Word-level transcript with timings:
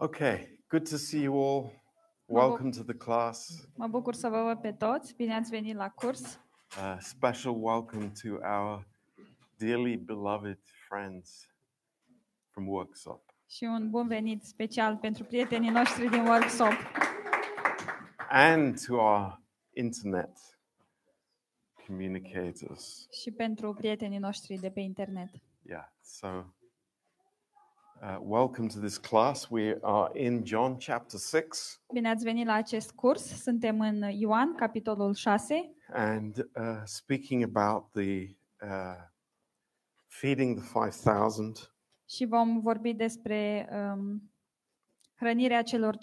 Okay, 0.00 0.58
good 0.68 0.88
to 0.90 0.96
see 0.96 1.20
you 1.22 1.34
all. 1.42 1.62
Mă 1.62 1.70
bu- 2.26 2.38
Welcome 2.38 2.70
to 2.70 2.82
the 2.82 2.96
class. 2.96 3.68
Mă 3.76 3.86
bucur 3.86 4.14
să 4.14 4.28
vă 4.28 4.42
văd 4.42 4.60
pe 4.60 4.72
toți. 4.72 5.14
Bine 5.14 5.34
ați 5.34 5.50
venit 5.50 5.76
la 5.76 5.88
curs. 5.88 6.40
A 6.82 6.98
special 6.98 7.54
welcome 7.62 8.12
to 8.22 8.28
our 8.46 8.86
dearly 9.56 9.96
beloved 9.96 10.58
friends 10.88 11.46
from 12.50 12.66
Workshop 12.68 13.22
Și 13.46 13.64
un 13.64 13.90
bun 13.90 14.06
venit 14.06 14.42
special 14.42 14.96
pentru 14.96 15.24
prietenii 15.24 15.70
noștri 15.70 16.08
din 16.08 16.20
workshop 16.26 16.72
and 18.28 18.84
to 18.86 18.94
our 18.94 19.40
internet 19.74 20.38
communicators. 21.86 23.06
și 23.22 23.30
pentru 23.30 23.74
prietenii 23.74 24.18
noștri 24.18 24.56
de 24.56 24.70
pe 24.70 24.80
internet. 24.80 25.28
Yeah, 25.62 25.84
so 26.02 26.28
uh, 28.02 28.18
welcome 28.20 28.68
to 28.68 28.78
this 28.80 28.98
class. 28.98 29.50
We 29.50 29.74
are 29.82 30.10
in 30.14 30.44
John 30.44 30.76
chapter 30.78 31.18
6, 31.18 31.80
Bine 31.92 32.08
ați 32.08 32.24
venit 32.24 32.46
la 32.46 32.52
acest 32.52 32.90
curs. 32.92 33.42
Suntem 33.42 33.80
în 33.80 34.02
Ioan, 34.02 34.54
capitolul 34.54 35.14
6 35.14 35.74
and 35.92 36.36
uh, 36.38 36.82
speaking 36.84 37.42
about 37.56 37.90
the 37.92 38.36
uh, 38.62 38.96
feeding 40.06 40.58
the 40.58 40.68
5,000 40.72 41.52
și 42.08 42.24
vom 42.24 42.60
vorbi 42.60 42.92
despre 42.92 43.68
um, 43.72 44.32
hrănirea 45.14 45.62
celor 45.62 45.96
5.000. 45.96 46.00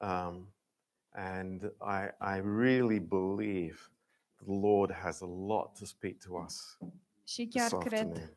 Um, 0.00 0.54
and 1.10 1.62
I, 1.80 2.08
I 2.20 2.40
really 2.40 2.98
believe 3.00 3.78
the 4.36 4.52
Lord 4.60 4.92
has 4.92 5.20
a 5.20 5.26
lot 5.26 5.78
to 5.78 5.84
speak 5.84 6.18
to 6.24 6.32
us 6.44 6.78
Și 7.24 7.46
this 7.46 7.68
chiar 7.68 7.80
cred 7.80 7.92
afternoon. 7.92 8.22
uh, 8.22 8.36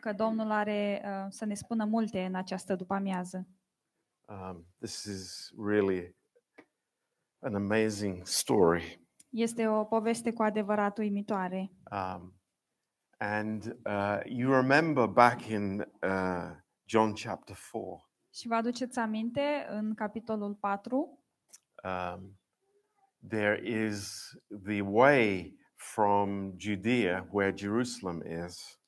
că 0.00 0.12
Domnul 0.12 0.50
are 0.50 1.02
uh, 1.04 1.26
să 1.28 1.44
ne 1.44 1.54
spună 1.54 1.84
multe 1.84 2.24
în 2.24 2.34
această 2.34 2.74
după-amiază. 2.74 3.46
Um, 4.24 4.66
this 4.78 5.04
is 5.04 5.52
really 5.66 6.16
an 7.38 7.54
amazing 7.54 8.26
story. 8.26 9.00
Este 9.30 9.68
o 9.68 9.84
poveste 9.84 10.32
cu 10.32 10.42
adevărat 10.42 10.98
uimitoare. 10.98 11.70
Um, 11.90 12.34
and 13.18 13.76
uh, 13.84 14.20
you 14.24 14.52
remember 14.52 15.06
back 15.06 15.46
in 15.46 15.80
uh, 15.80 16.56
John 16.84 17.12
chapter 17.12 17.56
4, 17.72 18.10
Și 18.32 18.48
vă 18.48 18.54
aduceți 18.54 18.98
aminte, 18.98 19.66
în 19.68 19.94
capitolul 19.94 20.54
4, 20.54 21.24
um, 21.84 22.38
there 23.28 23.68
is 23.86 24.30
the 24.64 24.80
way 24.80 25.56
from 25.74 26.52
Judea, 26.58 27.28
where 27.30 27.56
Jerusalem 27.56 28.22
is, 28.46 28.58
uh, 28.62 28.85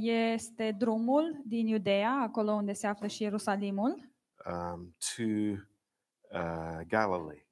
este 0.00 0.74
drumul 0.78 1.42
din 1.44 1.66
Iudea, 1.66 2.12
acolo 2.12 2.52
unde 2.52 2.72
se 2.72 2.86
află 2.86 3.06
și 3.06 3.22
Ierusalimul, 3.22 4.08
um, 4.46 4.94
to 5.16 5.22
uh, 6.38 6.80
Galilee. 6.88 7.46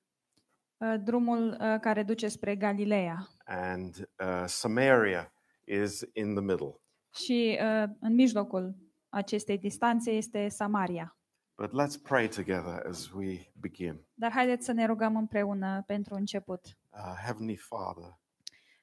uh, 0.77 0.95
drumul 1.05 1.57
uh, 1.61 1.81
care 1.81 2.03
duce 2.03 2.29
spre 2.29 2.57
Galileea. 2.57 3.27
and 3.45 3.97
uh, 4.19 4.45
Samaria 4.47 5.33
is 5.65 6.01
in 6.13 6.35
the 6.35 6.43
middle. 6.45 6.81
Și 7.15 7.59
uh, 7.63 7.89
în 8.01 8.15
mijlocul 8.15 8.75
acestei 9.09 9.59
distanțe 9.59 10.11
este 10.11 10.49
Samaria. 10.49 11.17
But 11.57 11.71
let's 11.71 12.03
pray 12.03 12.29
together 12.29 12.87
as 12.89 13.11
we 13.11 13.53
begin. 13.61 14.01
Dar 14.15 14.31
haideți 14.33 14.65
să 14.65 14.73
ne 14.73 14.87
rugăm 14.87 15.17
împreună 15.17 15.83
pentru 15.87 16.15
început. 16.15 16.61
Uh, 16.91 17.15
Heavenly 17.25 17.57
Father, 17.57 18.19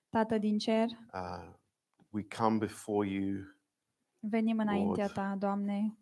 Tată 0.10 0.38
din 0.38 0.58
cer, 0.58 0.86
uh, 1.14 1.54
we 2.10 2.24
come 2.24 2.58
before 2.58 3.08
you 3.10 3.44
venim 4.20 4.60
înaintea 4.60 5.04
Lord. 5.04 5.14
Ta, 5.14 5.36
Doamne, 5.40 5.98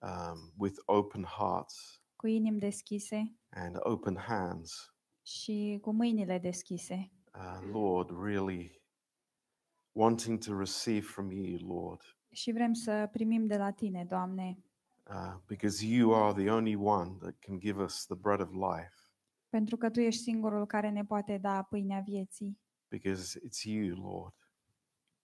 um, 0.00 0.52
with 0.58 0.78
open 0.84 1.24
hearts 1.24 2.02
cu 2.16 2.26
inimi 2.26 2.58
deschise 2.58 3.36
and 3.50 3.76
open 3.78 4.16
hands. 4.16 4.94
și 5.22 5.78
cu 5.80 5.92
mâinile 5.92 6.38
deschise. 6.38 7.12
Uh, 7.34 7.70
Lord, 7.72 8.10
really 8.24 8.82
wanting 9.92 10.38
to 10.44 10.58
receive 10.58 11.00
from 11.06 11.30
you, 11.30 11.58
Lord, 11.76 12.00
Și 12.32 12.52
vrem 12.52 12.72
să 12.72 13.08
primim 13.12 13.46
de 13.46 13.56
la 13.56 13.70
Tine, 13.70 14.04
Doamne, 14.04 14.58
uh, 15.10 15.40
because 15.46 15.86
you 15.86 16.14
are 16.14 16.42
the 16.42 16.50
only 16.50 16.74
one 16.74 17.16
that 17.20 17.36
can 17.38 17.58
give 17.58 17.82
us 17.82 18.06
the 18.06 18.14
bread 18.16 18.40
of 18.40 18.50
life, 18.52 18.92
pentru 19.48 19.76
că 19.76 19.90
Tu 19.90 20.00
ești 20.00 20.22
singurul 20.22 20.66
care 20.66 20.90
ne 20.90 21.04
poate 21.04 21.38
da 21.38 21.62
pâinea 21.62 22.00
vieții. 22.00 22.58
because 22.88 23.38
it's 23.38 23.62
you, 23.64 23.96
Lord. 23.96 24.34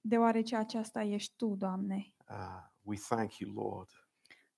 Deoarece 0.08 0.56
aceasta 0.56 1.02
ești 1.02 1.36
Tu, 1.36 1.54
Doamne. 1.54 2.12
Uh, 2.30 2.36
we 2.82 2.96
thank 3.08 3.36
you, 3.38 3.52
Lord. 3.52 3.88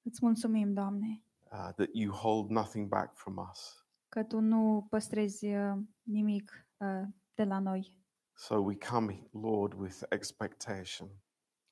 Îți 0.02 0.18
mulțumim, 0.22 0.72
Doamne, 0.72 1.22
uh, 1.52 1.68
that 1.74 1.88
you 1.92 2.12
hold 2.14 2.50
nothing 2.50 2.88
back 2.88 3.16
from 3.16 3.48
us. 3.50 3.86
că 4.08 4.22
Tu 4.24 4.40
nu 4.40 4.86
păstrezi 4.90 5.46
uh, 5.46 5.78
nimic 6.02 6.66
uh, 6.76 7.02
de 7.34 7.44
la 7.44 7.58
noi. 7.58 7.96
So 8.34 8.54
we 8.56 8.76
come, 8.90 9.28
Lord, 9.32 9.72
with 9.72 10.02
expectation, 10.08 11.08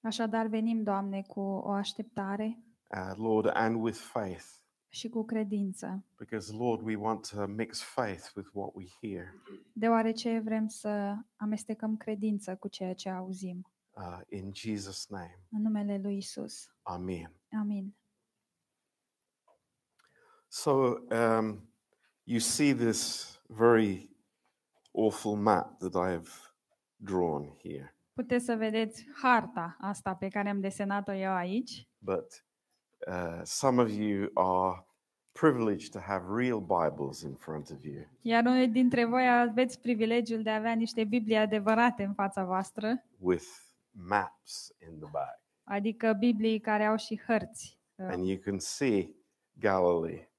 Așadar 0.00 0.46
venim, 0.46 0.82
Doamne, 0.82 1.22
cu 1.22 1.40
o 1.40 1.70
așteptare 1.70 2.58
uh, 2.90 3.12
Lord, 3.16 3.50
and 3.54 3.82
with 3.82 3.98
faith, 3.98 4.44
și 4.96 5.08
cu 5.08 5.24
credință, 5.24 6.04
because, 6.18 6.52
Lord, 6.52 6.82
we 6.82 6.96
want 6.96 7.28
to 7.28 7.46
mix 7.46 7.82
faith 7.82 8.24
with 8.36 8.48
what 8.52 8.70
we 8.74 8.84
hear. 9.00 9.34
deoarece 9.72 10.40
vrem 10.44 10.66
să 10.68 11.14
amestecăm 11.36 11.96
credință 11.96 12.56
cu 12.56 12.68
ceea 12.68 12.94
ce 12.94 13.08
auzim. 13.10 13.70
Uh, 13.96 14.20
in 14.28 14.52
Jesus' 14.54 15.06
name, 15.08 15.40
În 15.50 15.62
numele 15.62 15.98
Lui 15.98 16.16
Isus. 16.16 16.70
Amen. 16.82 17.32
Amin. 17.60 17.94
So 20.48 20.70
um, 21.10 21.68
you 22.24 22.38
see 22.38 22.74
this 22.74 23.32
very 23.48 24.10
awful 24.92 25.36
map 25.36 25.78
that 25.78 25.92
I've 25.94 26.30
drawn 26.96 27.56
here, 27.62 27.90
Puteți 28.14 28.44
să 28.44 28.54
vedeți 28.54 29.06
harta 29.22 29.76
asta 29.80 30.14
pe 30.14 30.28
care 30.28 30.48
am 30.48 30.60
desenat-o 30.60 31.12
eu 31.12 31.32
aici, 31.32 31.88
but 31.98 32.44
uh, 33.08 33.40
some 33.42 33.82
of 33.82 33.90
you 33.90 34.30
are 34.34 34.85
privileged 35.40 35.90
to 35.92 35.98
have 35.98 36.24
real 36.36 36.60
Bibles 36.60 37.20
in 37.22 37.34
front 37.34 37.70
of 37.70 37.84
you. 37.84 38.04
iar 38.22 38.44
unii 38.44 38.68
dintre 38.68 39.04
voi 39.04 39.28
aveți 39.40 39.80
privilegiul 39.80 40.42
de 40.42 40.50
a 40.50 40.54
avea 40.56 40.72
niște 40.72 41.04
Biblii 41.04 41.36
adevărate 41.36 42.02
în 42.02 42.12
fața 42.14 42.44
voastră, 42.44 43.04
with 43.18 43.46
maps 43.90 44.74
in 44.88 44.98
the 45.00 45.08
back. 45.12 45.40
adică 45.64 46.12
Biblii 46.18 46.60
care 46.60 46.84
au 46.84 46.96
și 46.96 47.20
hărți. 47.26 47.78
uh, 47.94 48.06
And 48.10 48.26
you 48.26 48.36
can 48.44 48.58
see 48.58 49.14
Galilee. 49.52 50.30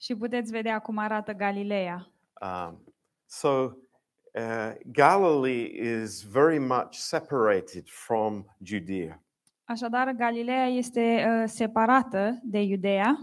Și 0.00 0.16
puteți 0.16 0.50
vedea 0.50 0.78
cum 0.78 0.98
arată 0.98 1.32
Galileea. 1.32 2.06
Um, 2.40 2.84
so, 3.26 3.48
uh, 3.48 4.72
Galilee 4.92 5.80
is 6.02 6.22
very 6.22 6.58
much 6.58 6.90
separated 6.92 7.84
from 7.88 8.44
Judea. 8.62 9.22
Așadar, 9.64 10.10
Galileea 10.12 10.66
este 10.66 11.26
uh, 11.28 11.42
separată 11.48 12.38
de 12.42 12.60
Iudea 12.60 13.16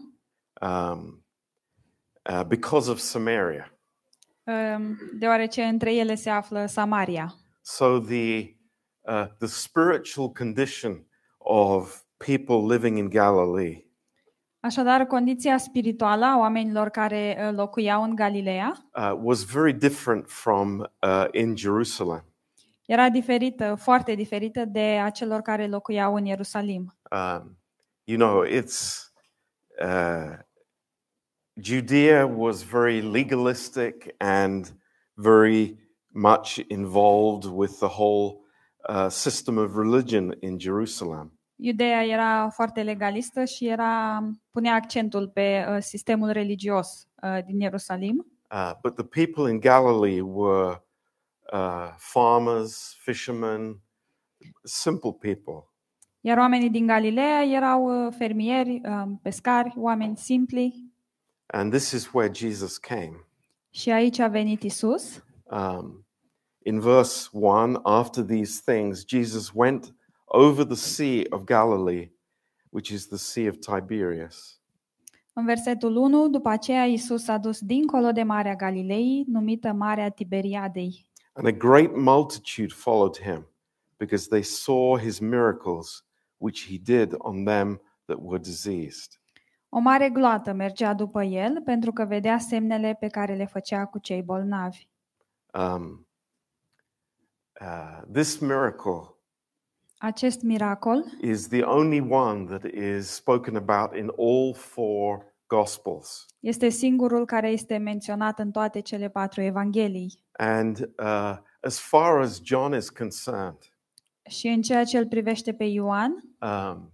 Um, 0.61 1.25
uh, 2.29 2.43
because 2.47 2.89
of 2.91 2.99
Samaria. 2.99 3.73
um, 4.43 4.97
deoarece 5.19 5.63
între 5.63 5.93
ele 5.93 6.15
se 6.15 6.29
află 6.29 6.65
Samaria. 6.65 7.33
So, 7.61 7.99
the, 7.99 8.55
uh, 9.01 9.25
the 9.37 9.47
spiritual 9.47 10.29
condition 10.31 11.07
of 11.37 12.03
people 12.17 12.75
living 12.75 12.97
in 12.97 13.09
Galilee 13.09 13.91
Așadar, 14.63 15.05
condiția 15.05 15.57
spirituală 15.57 16.25
a 16.25 16.37
oamenilor 16.37 16.89
care 16.89 17.37
uh, 17.39 17.55
locuiau 17.55 18.03
în 18.03 18.15
Galileea 18.15 18.89
uh, 18.95 19.19
was 19.23 19.43
very 19.45 19.73
different 19.73 20.29
from 20.29 20.79
uh, 20.79 21.25
in 21.31 21.55
Jerusalem. 21.55 22.25
era 22.85 23.09
diferită, 23.09 23.75
foarte 23.75 24.15
diferită 24.15 24.65
de 24.65 24.99
a 25.03 25.09
celor 25.09 25.41
care 25.41 25.67
locuiau 25.67 26.15
în 26.15 26.25
Ierusalim. 26.25 26.97
um, 27.11 27.57
you 28.03 28.17
know, 28.17 28.45
it's 28.45 29.10
uh, 29.79 30.37
Judea 31.61 32.27
was 32.27 32.63
very 32.63 33.01
legalistic 33.01 34.15
and 34.19 34.71
very 35.17 35.77
much 36.13 36.59
involved 36.69 37.45
with 37.45 37.79
the 37.79 37.87
whole 37.87 38.41
uh, 38.89 39.09
system 39.09 39.57
of 39.57 39.75
religion 39.75 40.33
in 40.41 40.59
Jerusalem. 40.59 41.31
Iudeea 41.55 42.03
era 42.03 42.49
foarte 42.49 42.83
legalistă 42.83 43.45
și 43.45 43.67
era 43.67 44.23
punea 44.51 44.73
accentul 44.73 45.27
pe 45.27 45.65
uh, 45.69 45.77
sistemul 45.79 46.29
religios 46.29 47.07
uh, 47.23 47.43
din 47.45 47.59
Ierusalim. 47.59 48.25
Uh, 48.51 48.71
but 48.81 48.95
the 48.95 49.25
people 49.25 49.51
in 49.51 49.59
Galilee 49.59 50.21
were 50.21 50.81
uh, 51.53 51.93
farmers, 51.97 52.97
fishermen, 53.03 53.81
simple 54.63 55.13
people. 55.13 55.70
Iar 56.23 56.37
oamenii 56.37 56.69
din 56.69 56.85
Galileea 56.85 57.43
erau 57.43 58.05
uh, 58.05 58.13
fermieri, 58.17 58.81
uh, 58.85 59.11
pescari, 59.21 59.73
oameni 59.75 60.17
simpli. 60.17 60.91
And 61.45 61.71
this 61.71 61.91
is 61.91 62.13
where 62.13 62.31
Jesus 62.33 62.77
came. 62.77 63.25
Și 63.69 63.91
aici 63.91 64.19
a 64.19 64.27
venit 64.27 64.63
Isus. 64.63 65.23
Um, 65.43 66.05
in 66.63 66.79
verse 66.79 67.29
1, 67.31 67.79
after 67.83 68.23
these 68.23 68.61
things, 68.65 69.03
Jesus 69.07 69.51
went 69.53 69.95
over 70.25 70.65
the 70.65 70.75
Sea 70.75 71.23
of 71.29 71.43
Galilee, 71.43 72.11
which 72.69 72.89
is 72.89 73.07
the 73.07 73.17
Sea 73.17 73.49
of 73.49 73.55
Tiberias. 73.57 74.61
În 75.33 75.45
versetul 75.45 75.95
1, 75.95 76.27
după 76.27 76.49
aceea 76.49 76.85
Isus 76.85 77.27
a 77.27 77.37
dus 77.37 77.59
dincolo 77.59 78.11
de 78.11 78.23
Marea 78.23 78.55
Galilei, 78.55 79.23
numită 79.27 79.71
Marea 79.71 80.09
Tiberiadei. 80.09 81.05
And 81.33 81.47
a 81.47 81.51
great 81.51 81.95
multitude 81.95 82.73
followed 82.73 83.17
him, 83.17 83.47
because 83.97 84.27
they 84.27 84.41
saw 84.41 84.97
his 84.97 85.19
miracles, 85.19 86.05
which 86.41 86.67
he 86.67 86.77
did 86.77 87.13
on 87.17 87.43
them 87.43 87.81
that 88.05 88.17
were 88.19 88.39
diseased. 88.39 89.19
O 89.69 89.79
mare 89.79 90.09
gloată 90.09 90.53
mergea 90.53 90.93
după 90.93 91.23
el, 91.23 91.61
pentru 91.61 91.91
că 91.91 92.05
vedea 92.05 92.37
semnele 92.37 92.97
pe 92.99 93.07
care 93.07 93.35
le 93.35 93.45
făcea 93.45 93.85
cu 93.85 93.99
cei 93.99 94.21
bolnavi. 94.21 94.87
Um, 95.53 96.07
uh, 97.61 98.01
this 98.11 98.37
miracle 98.37 99.15
Acest 100.03 100.41
miracol 100.41 101.03
is 101.21 101.47
the 101.47 101.61
only 101.61 101.99
one 101.99 102.45
that 102.45 102.63
is 102.63 103.07
spoken 103.07 103.55
about 103.55 103.95
in 103.95 104.11
all 104.17 104.53
four 104.53 105.29
Gospels. 105.47 106.25
este 106.39 106.69
singurul 106.69 107.25
care 107.25 107.49
este 107.49 107.77
menționat 107.77 108.39
în 108.39 108.51
toate 108.51 108.79
cele 108.79 109.09
patru 109.09 109.41
evanghelii. 109.41 110.23
And 110.31 110.77
uh, 110.97 111.37
as 111.61 111.79
far 111.79 112.19
as 112.19 112.41
John 112.43 112.73
is 112.73 112.89
concerned, 112.89 113.70
Și 114.31 114.47
în 114.47 114.61
ceea 114.61 114.83
ce 114.83 114.97
îl 114.97 115.07
privește 115.07 115.53
pe 115.53 115.63
Ioan, 115.63 116.11
um, 116.41 116.93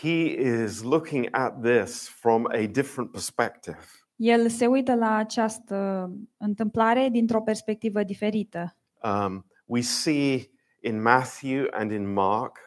he 0.00 0.24
is 0.64 0.82
looking 0.82 1.28
at 1.30 1.60
this 1.62 2.08
from 2.08 2.44
a 2.46 2.66
different 2.70 3.10
perspective. 3.10 3.78
el 4.16 4.48
se 4.48 4.66
uită 4.66 4.94
la 4.94 5.14
această 5.14 6.10
întâmplare 6.36 7.08
dintr-o 7.08 7.40
perspectivă 7.42 8.02
diferită. 8.02 8.76
Um, 9.02 9.46
we 9.64 9.80
see 9.80 10.50
in 10.80 11.02
Matthew 11.02 11.66
and 11.70 11.90
in 11.90 12.12
Mark, 12.12 12.58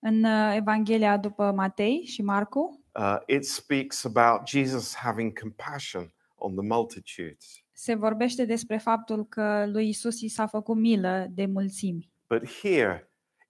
În 0.00 0.24
uh, 0.24 0.54
Evanghelia 0.56 1.16
după 1.16 1.52
Matei 1.56 2.02
și 2.04 2.22
Marcu 2.22 2.84
uh, 2.94 3.16
it 3.26 3.44
speaks 3.44 4.04
about 4.04 4.48
Jesus 4.48 4.94
having 4.96 5.38
compassion 5.40 6.12
on 6.34 6.54
the 6.54 6.66
multitudes. 6.66 7.46
se 7.72 7.94
vorbește 7.94 8.44
despre 8.44 8.76
faptul 8.78 9.26
că 9.26 9.66
lui 9.66 9.88
Isus 9.88 10.20
i 10.20 10.28
s-a 10.28 10.46
făcut 10.46 10.76
milă 10.76 11.26
de 11.30 11.46
mulțimi. 11.46 12.10
But 12.28 12.48
here, 12.62 13.07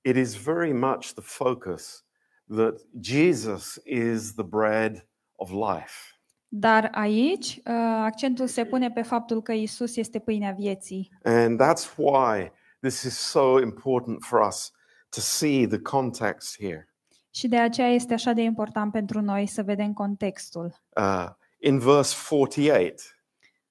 it 0.08 0.16
is 0.16 0.34
very 0.34 0.72
much 0.72 1.12
the 1.14 1.22
focus 1.22 2.04
that 2.48 2.80
Jesus 3.00 3.78
is 3.84 4.34
the 4.34 4.44
bread 4.44 5.06
of 5.36 5.50
life. 5.50 6.12
Dar 6.48 6.88
aici 6.92 7.56
uh, 7.56 7.72
accentul 8.04 8.46
se 8.46 8.64
pune 8.64 8.90
pe 8.90 9.02
faptul 9.02 9.42
că 9.42 9.52
Isus 9.52 9.96
este 9.96 10.18
pâinea 10.18 10.52
vieții. 10.52 11.12
And 11.22 11.60
that's 11.62 11.96
why 11.96 12.52
this 12.80 13.02
is 13.02 13.18
so 13.18 13.60
important 13.60 14.22
for 14.22 14.46
us 14.46 14.72
to 15.08 15.20
see 15.20 15.66
the 15.66 15.78
context 15.80 16.56
here. 16.58 16.92
Și 17.30 17.48
de 17.48 17.58
aceea 17.58 17.88
este 17.88 18.14
așa 18.14 18.32
de 18.32 18.42
important 18.42 18.92
pentru 18.92 19.20
noi 19.20 19.46
să 19.46 19.62
vedem 19.62 19.92
contextul. 19.92 20.74
Uh, 20.96 21.28
in 21.58 21.78
verse 21.78 22.16
48, 22.28 23.18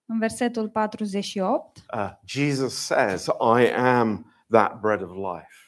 În 0.06 0.19
versetul 0.19 0.69
48, 0.69 1.78
uh, 1.94 2.10
Jesus 2.25 2.74
says, 2.74 3.25
I 3.57 3.72
am 3.75 4.34
that 4.50 4.80
bread 4.80 5.01
of 5.01 5.10
life. 5.10 5.66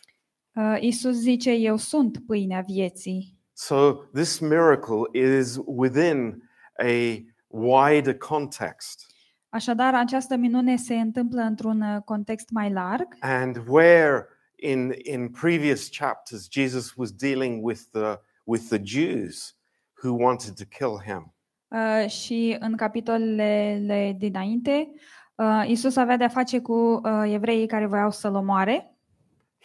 Uh, 0.59 0.77
Isus 0.79 1.15
zice, 1.15 1.51
eu 1.51 1.77
sunt 1.77 2.17
pâinea 2.25 2.63
vieții. 2.67 3.37
So 3.53 3.91
this 4.13 4.39
miracle 4.39 5.01
is 5.13 5.59
within 5.65 6.43
a 6.77 7.23
wider 7.47 8.17
context. 8.17 9.05
Așadar, 9.49 9.95
această 9.95 10.35
minune 10.35 10.75
se 10.75 10.95
întâmplă 10.95 11.41
într-un 11.41 11.81
uh, 11.81 12.01
context 12.05 12.49
mai 12.49 12.71
larg 12.71 13.07
And 13.19 13.63
where 13.67 14.25
in, 14.55 14.93
in 15.03 15.29
previous 15.29 15.89
chapters 15.97 16.47
Jesus 16.51 16.93
was 16.95 17.11
dealing 17.11 17.63
with 17.65 17.81
the, 17.91 18.19
with 18.43 18.63
the 18.69 18.79
Jews 18.83 19.57
who 20.03 20.13
wanted 20.23 20.53
to 20.53 20.63
kill 20.77 21.01
him. 21.05 21.33
uh, 21.67 22.09
și 22.09 22.55
în 22.59 22.75
capitolele 22.75 24.15
dinainte, 24.17 24.91
uh, 25.35 25.63
Isus 25.67 25.95
avea 25.95 26.17
de-a 26.17 26.27
face 26.27 26.59
cu 26.59 26.73
uh, 26.73 27.23
evreii 27.25 27.67
care 27.67 27.85
voiau 27.85 28.11
să-l 28.11 28.35
omoare, 28.35 28.93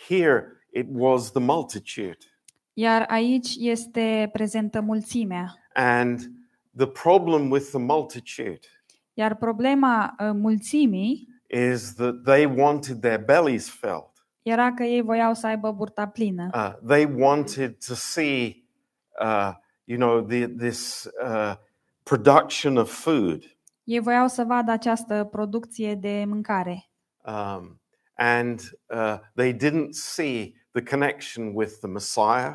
Here 0.09 0.54
it 0.75 0.87
was 0.91 1.31
the 1.31 1.41
multitude. 1.41 2.19
iar 2.73 3.05
aici 3.09 3.55
este 3.59 4.29
prezentă 4.33 4.81
mulțimea. 4.81 5.55
And 5.75 6.21
the 6.77 6.87
problem 6.87 7.51
with 7.51 7.67
the 7.67 7.79
multitude 7.79 8.59
Iar 9.15 9.35
problema 9.37 10.15
uh, 10.19 10.31
mulțimii 10.33 11.29
is 11.47 11.95
that 11.95 12.15
they 12.25 12.45
wanted 12.45 13.01
their 13.01 13.19
bellies 13.25 13.69
filled. 13.71 14.13
era 14.43 14.73
că 14.73 14.83
ei 14.83 15.01
voiau 15.03 15.35
să 15.35 15.47
aibă 15.47 15.73
burta 15.73 16.09
plină. 16.09 16.51
Uh, 16.55 16.73
they 16.87 17.05
wanted 17.19 17.77
to 17.87 17.95
see, 17.95 18.65
uh, 19.21 19.51
you 19.85 19.99
know, 19.99 20.21
the, 20.23 20.47
this 20.47 21.09
uh, 21.25 21.55
production 22.03 22.77
of 22.77 22.91
food. 23.03 23.57
Ei 23.85 23.99
voiau 23.99 24.29
să 24.29 24.45
vadă 24.45 24.71
această 24.71 25.25
producție 25.25 25.95
de 25.95 26.25
mâncare. 26.27 26.91
Um, 27.25 27.81
and 28.17 28.61
uh, 28.87 29.17
they 29.35 29.57
didn't 29.57 29.91
see 29.91 30.55
the 30.75 30.83
connection 30.83 31.53
with 31.55 31.73
the 31.79 31.89
Messiah 31.89 32.55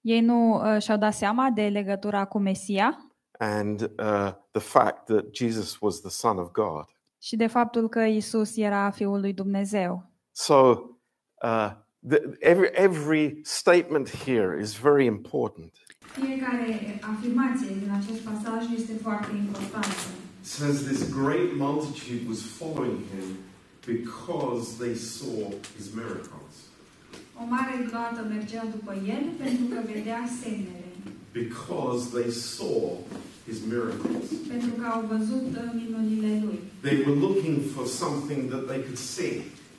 Ei 0.00 0.20
nu 0.20 0.54
uh, 0.54 0.82
și-au 0.82 0.98
dat 0.98 1.14
seama 1.14 1.50
de 1.50 1.68
legătura 1.68 2.24
cu 2.24 2.38
Mesia 2.38 3.12
and 3.38 3.80
uh, 3.80 4.32
the 4.50 4.60
fact 4.60 5.04
that 5.04 5.24
Jesus 5.32 5.76
was 5.80 6.00
the 6.00 6.10
Son 6.10 6.38
of 6.38 6.50
God. 6.50 6.84
și 7.22 7.36
de 7.36 7.46
faptul 7.46 7.88
că 7.88 8.00
Isus 8.00 8.56
era 8.56 8.90
Fiul 8.90 9.20
lui 9.20 9.32
Dumnezeu. 9.32 10.10
So 10.32 10.54
uh, 11.42 11.70
the, 12.08 12.20
every, 12.40 12.70
every 12.72 13.40
statement 13.44 14.10
here 14.24 14.60
is 14.60 14.72
very 14.76 15.04
important. 15.04 15.72
Fiecare 15.98 17.00
afirmație 17.00 17.74
din 17.82 17.90
acest 17.90 18.20
pasaj 18.20 18.64
este 18.74 18.92
foarte 19.02 19.36
importantă. 19.36 19.94
It 20.40 20.46
says 20.46 20.82
this 20.82 21.12
great 21.22 21.50
multitude 21.56 22.28
was 22.28 22.40
following 22.42 23.00
him 23.14 23.26
because 23.86 24.76
they 24.78 24.94
saw 24.94 25.52
his 25.76 25.94
miracles. 25.94 26.67
O 27.42 27.44
mare 27.54 27.74
gloată 27.90 28.20
mergea 28.34 28.62
după 28.76 28.92
el 29.14 29.24
pentru 29.42 29.64
că 29.72 29.78
vedea 29.94 30.20
semnele, 30.40 30.86
Because 31.42 32.00
they 32.16 32.28
saw 32.54 32.82
his 33.48 33.58
miracles. 33.72 34.26
pentru 34.52 34.72
că 34.80 34.84
au 34.96 35.02
văzut 35.14 35.46
uh, 35.62 35.68
minunile 35.80 36.32
lui. 36.44 36.58
They 36.86 36.96
were 37.04 37.18
looking 37.26 37.56
for 37.74 37.84
something 38.02 38.40
that 38.52 38.62
they 38.70 38.80
could 38.86 39.00
see. 39.16 39.34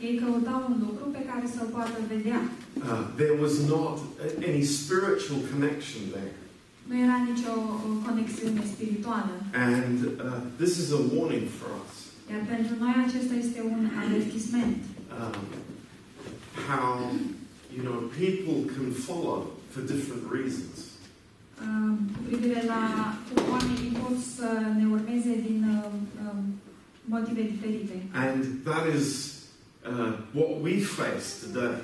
Ei 0.08 0.14
căutau 0.24 0.60
un 0.72 0.78
lucru 0.86 1.06
pe 1.18 1.22
care 1.30 1.46
să-l 1.56 1.70
poată 1.78 1.98
vedea. 2.14 2.40
Uh, 2.90 3.02
there 3.22 3.36
was 3.44 3.56
not 3.74 3.96
a- 4.26 4.36
any 4.50 4.62
spiritual 4.80 5.40
connection 5.52 6.02
there. 6.16 6.34
Nu 6.90 6.94
era 7.06 7.18
nicio 7.30 7.52
uh, 7.62 7.96
conexiune 8.08 8.62
spirituală. 8.74 9.34
And 9.70 9.98
uh, 10.06 10.38
this 10.62 10.74
is 10.82 10.88
a 11.00 11.02
warning 11.16 11.48
for 11.60 11.70
us. 11.84 11.94
Iar 12.32 12.42
pentru 12.54 12.74
noi 12.84 12.94
acesta 13.06 13.34
este 13.46 13.60
un 13.76 13.82
avertisment. 14.04 14.80
Um, 15.20 15.38
how, 16.68 16.92
you 17.76 17.82
know, 17.88 17.98
people 18.24 18.58
can 18.76 18.92
follow 19.08 19.38
for 19.72 19.82
different 19.94 20.24
reasons. 20.38 20.76
Uh, 21.62 21.94
Cu 22.16 22.20
privire 22.28 22.64
la 22.74 22.82
cum 23.28 23.44
oamenii 23.52 23.92
pot 24.02 24.18
să 24.36 24.48
ne 24.80 24.86
urmeze 24.96 25.34
din 25.48 25.60
uh, 25.78 25.92
um, 26.26 26.44
motive 27.14 27.42
diferite. 27.42 27.96
And 28.14 28.40
that 28.64 28.86
is 28.98 29.08
uh, 29.92 30.12
what 30.38 30.50
we 30.66 30.74
face 31.00 31.26
today. 31.46 31.76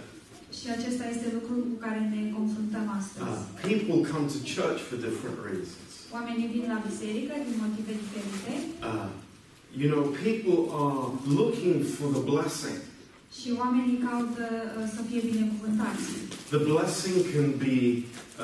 Și 0.59 0.67
acesta 0.77 1.03
este 1.13 1.27
lucrul 1.37 1.61
cu 1.69 1.75
care 1.85 1.99
ne 2.15 2.21
confruntăm 2.37 2.85
Uh, 2.89 2.95
astăzi. 2.99 3.39
people 3.71 3.97
come 4.11 4.25
to 4.35 4.39
church 4.57 4.79
for 4.87 4.97
different 5.07 5.37
reasons. 5.49 5.89
Oamenii 6.17 6.47
vin 6.55 6.65
la 6.73 6.79
biserică 6.87 7.33
din 7.45 7.55
motive 7.63 7.91
diferite 8.01 8.53
Uh, 8.91 9.07
you 9.81 9.87
know, 9.93 10.03
people 10.29 10.57
are 10.85 11.01
looking 11.41 11.75
for 11.97 12.07
the 12.17 12.23
blessing. 12.31 12.77
Și 13.39 13.47
oamenii 13.61 13.97
caută 14.07 14.45
uh, 14.77 14.85
să 14.95 15.01
fie 15.09 15.21
binecuvântați. 15.31 16.05
The 16.53 16.61
blessing 16.69 17.17
can 17.33 17.47
be 17.63 17.77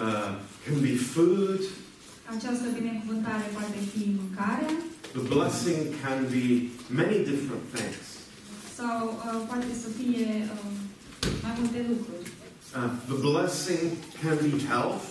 uh, 0.03 0.29
can 0.65 0.77
be 0.85 0.93
food. 1.13 1.61
Această 2.35 2.67
binecuvântare 2.79 3.45
poate 3.57 3.79
fi 3.91 4.01
mâncarea 4.19 4.73
The 5.17 5.23
blessing 5.35 5.79
can 6.03 6.19
be 6.35 6.47
many 7.01 7.17
different 7.29 7.63
things. 7.75 8.05
sau 8.79 8.99
uh, 9.27 9.37
poate 9.49 9.71
să 9.83 9.87
fie 9.99 10.27
uh, 10.55 10.65
mai 11.43 11.53
multe 11.59 11.79
lucruri. 11.91 12.25
Uh, 12.77 12.89
the 13.11 13.17
blessing 13.27 13.83
can 14.21 14.37
be 14.45 14.51
health. 14.71 15.03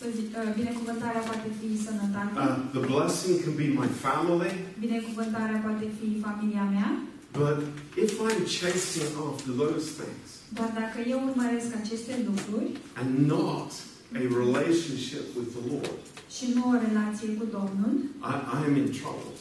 Să 0.00 0.06
zic, 0.16 0.28
uh, 0.40 0.48
binecuvântarea 0.58 1.22
poate 1.30 1.48
fi 1.58 1.68
sănătate, 1.86 2.32
Uh, 2.42 2.54
the 2.76 2.82
blessing 2.92 3.34
can 3.44 3.54
be 3.62 3.66
my 3.82 3.88
family. 4.06 4.52
binecuvântarea 4.84 5.58
poate 5.66 5.86
fi 5.98 6.08
familia 6.26 6.64
mea, 6.76 6.90
But 7.32 7.58
if 8.04 8.10
I'm 8.20 8.44
chasing 8.60 9.10
after 9.28 9.50
those 9.62 9.86
things 10.00 10.26
Dar 10.58 10.70
dacă 10.80 10.98
eu 11.08 11.18
urmăresc 11.28 11.68
aceste 11.82 12.12
lucruri 12.28 12.70
and 13.00 13.26
not 13.26 13.70
a 14.14 14.22
relationship 14.44 15.24
with 15.38 15.48
the 15.56 15.64
Lord, 15.72 15.98
și 16.36 16.44
nu 16.54 16.62
o 16.70 16.74
relație 16.86 17.28
cu 17.38 17.44
Domnul, 17.58 17.92
I, 18.32 18.34
I 18.56 18.58
am 18.68 18.76
in 18.82 18.90
trouble. 19.00 19.34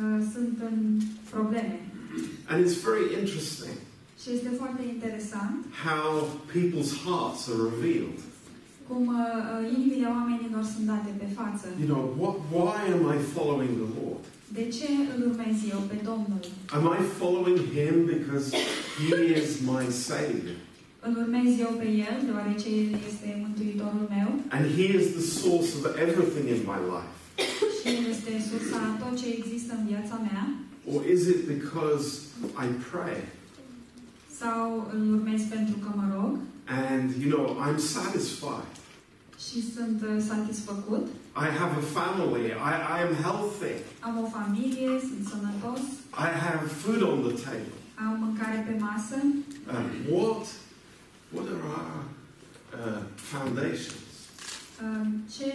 uh, 0.00 0.18
sunt 0.32 0.54
în 0.70 0.76
probleme. 1.30 1.80
And 2.50 2.58
it's 2.64 2.76
very 2.90 3.06
interesting 3.20 3.76
Și 4.22 4.28
este 4.36 4.50
foarte 4.60 4.82
interesant 4.94 5.58
how 5.86 6.08
people's 6.56 6.92
hearts 7.06 7.40
are 7.52 7.62
revealed. 7.72 8.18
cum 8.88 9.02
uh, 9.06 9.72
inimile 9.76 10.06
oamenilor 10.18 10.64
sunt 10.72 10.86
date 10.92 11.12
pe 11.22 11.28
față. 11.40 11.66
You 11.82 11.88
know, 11.94 12.02
what, 12.22 12.36
why 12.56 12.78
am 12.96 13.02
I 13.16 13.18
following 13.36 13.72
the 13.84 13.90
Lord? 14.02 14.22
De 14.54 14.68
ce 14.76 14.86
îl 15.16 15.20
urmez 15.30 15.56
eu 15.70 15.78
pe 15.90 15.96
Domnul? 16.04 16.40
Am 16.78 16.84
I 16.98 17.02
following 17.18 17.58
Him 17.76 17.94
because 18.14 18.46
He 19.08 19.16
is 19.42 19.50
my 19.72 19.84
Savior? 20.08 20.56
Îl 21.06 21.14
urmez 21.22 21.58
eu 21.64 21.72
pe 21.80 21.88
El, 22.08 22.16
deoarece 22.28 22.68
El 22.68 22.92
este 23.10 23.28
Mântuitorul 23.44 24.06
meu 24.16 24.28
And 24.56 24.64
He 24.76 24.86
is 24.98 25.06
the 25.18 25.24
source 25.40 25.70
of 25.78 25.84
everything 26.06 26.46
in 26.56 26.60
my 26.72 26.80
life? 26.94 27.12
și 27.78 27.86
El 27.96 28.04
este 28.14 28.32
sursa 28.48 28.78
a 28.88 28.92
tot 29.02 29.14
ce 29.20 29.26
există 29.38 29.72
în 29.78 29.84
viața 29.92 30.16
mea? 30.28 30.44
Or 30.94 31.00
is 31.14 31.22
it 31.34 31.40
because 31.54 32.06
I 32.64 32.66
pray 32.90 33.16
Sau 34.40 34.90
îl 34.94 35.02
urmez 35.16 35.40
pentru 35.56 35.76
că 35.84 35.88
mă 36.00 36.06
rog 36.16 36.32
and, 36.68 37.06
you 37.22 37.28
know, 37.34 37.46
I'm 37.66 37.78
satisfied? 37.78 38.68
Și 39.56 39.72
sunt 39.76 40.02
uh, 40.02 40.16
satisfăcut? 40.30 41.06
I 41.46 41.48
have 41.60 41.72
a 41.82 41.84
family. 42.00 42.46
I, 42.70 42.74
I 42.96 42.98
am 43.06 43.14
healthy. 43.24 43.74
Am 44.08 44.14
o 44.24 44.26
familie, 44.38 44.90
sunt 45.08 45.22
sănătos, 45.34 45.82
I 46.26 46.30
have 46.46 46.62
food 46.82 47.00
on 47.12 47.18
the 47.28 47.34
table. 47.46 47.76
am 48.04 48.12
mâncare 48.24 48.58
pe 48.68 48.74
masă. 48.86 49.16
Uh, 49.72 49.84
what, 50.14 50.44
what 51.34 51.46
are 51.54 51.64
our 51.78 51.94
uh, 52.78 53.00
foundations? 53.32 54.04
Uh, 54.84 55.06
Ce, 55.36 55.50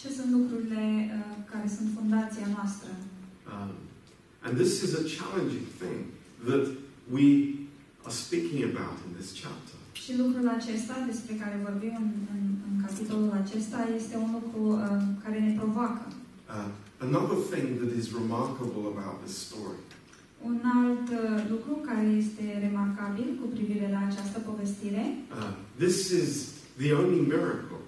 ce 0.00 0.08
sunt 0.16 0.30
lucrurile 0.36 0.84
uh, 1.18 1.36
care 1.50 1.68
sunt 1.76 1.88
fundația 1.98 2.46
noastră? 2.56 2.90
Um, 3.52 3.70
and 4.44 4.52
this 4.62 4.72
is 4.84 4.90
a 5.02 5.04
challenging 5.16 5.66
thing 5.82 5.98
that 6.48 6.64
we 7.16 7.26
are 8.06 8.14
speaking 8.24 8.60
about 8.72 8.96
in 9.06 9.10
this 9.18 9.30
chapter. 9.42 9.71
Și 10.02 10.10
lucrul 10.22 10.48
acesta 10.58 10.96
despre 11.10 11.34
care 11.42 11.56
vorbim 11.68 11.94
în, 12.04 12.10
în, 12.34 12.42
în 12.68 12.74
capitolul 12.86 13.32
acesta 13.42 13.78
este 13.98 14.14
un 14.24 14.30
lucru 14.38 14.62
uh, 14.70 14.80
care 15.22 15.38
ne 15.46 15.52
provoacă. 15.60 16.04
Uh, 16.12 16.68
another 17.06 17.38
thing 17.52 17.68
that 17.80 17.92
is 18.00 18.06
remarkable 18.20 18.84
about 18.94 19.16
this 19.24 19.36
story 19.46 19.80
Un 20.50 20.58
alt 20.80 21.06
uh, 21.10 21.20
lucru 21.52 21.72
care 21.88 22.06
este 22.22 22.44
remarcabil 22.64 23.28
cu 23.40 23.46
privire 23.54 23.86
la 23.96 24.00
această 24.08 24.38
povestire, 24.48 25.04
uh, 25.12 25.50
this 25.82 25.96
is 26.22 26.30
the 26.82 26.90
only 27.00 27.20
miracle 27.32 27.80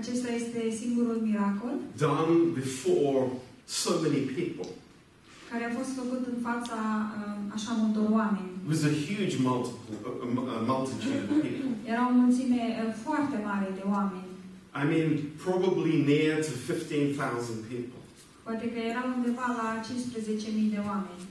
acesta 0.00 0.28
este 0.40 0.60
singurul 0.80 1.18
miracol 1.28 1.74
done 2.06 2.34
before 2.60 3.22
so 3.64 3.90
many 4.04 4.20
people. 4.38 4.68
care 5.50 5.64
a 5.66 5.76
fost 5.78 5.92
făcut 6.00 6.22
în 6.32 6.38
fața 6.48 6.78
uh, 7.18 7.36
așa 7.56 7.70
multor 7.80 8.06
oameni. 8.18 8.55
It 8.66 8.70
was 8.70 8.84
a 8.84 8.90
huge 8.90 9.38
multiple, 9.38 9.94
a, 10.24 10.62
multitude 10.62 11.30
of 11.30 11.40
people. 11.40 11.70
Era 11.86 12.08
o 12.08 12.10
mulțime 12.10 12.84
uh, 12.86 12.94
foarte 13.04 13.40
mare 13.44 13.72
de 13.74 13.82
oameni. 13.84 14.24
I 14.74 14.84
mean, 14.84 15.30
probably 15.44 16.02
near 16.02 16.42
to 16.42 16.50
15,000 16.50 17.64
people. 17.68 18.00
Poate 18.42 18.70
că 18.72 18.78
erau 18.78 19.12
undeva 19.16 19.46
la 19.46 19.80
15.000 19.80 20.70
de 20.70 20.80
oameni. 20.86 21.22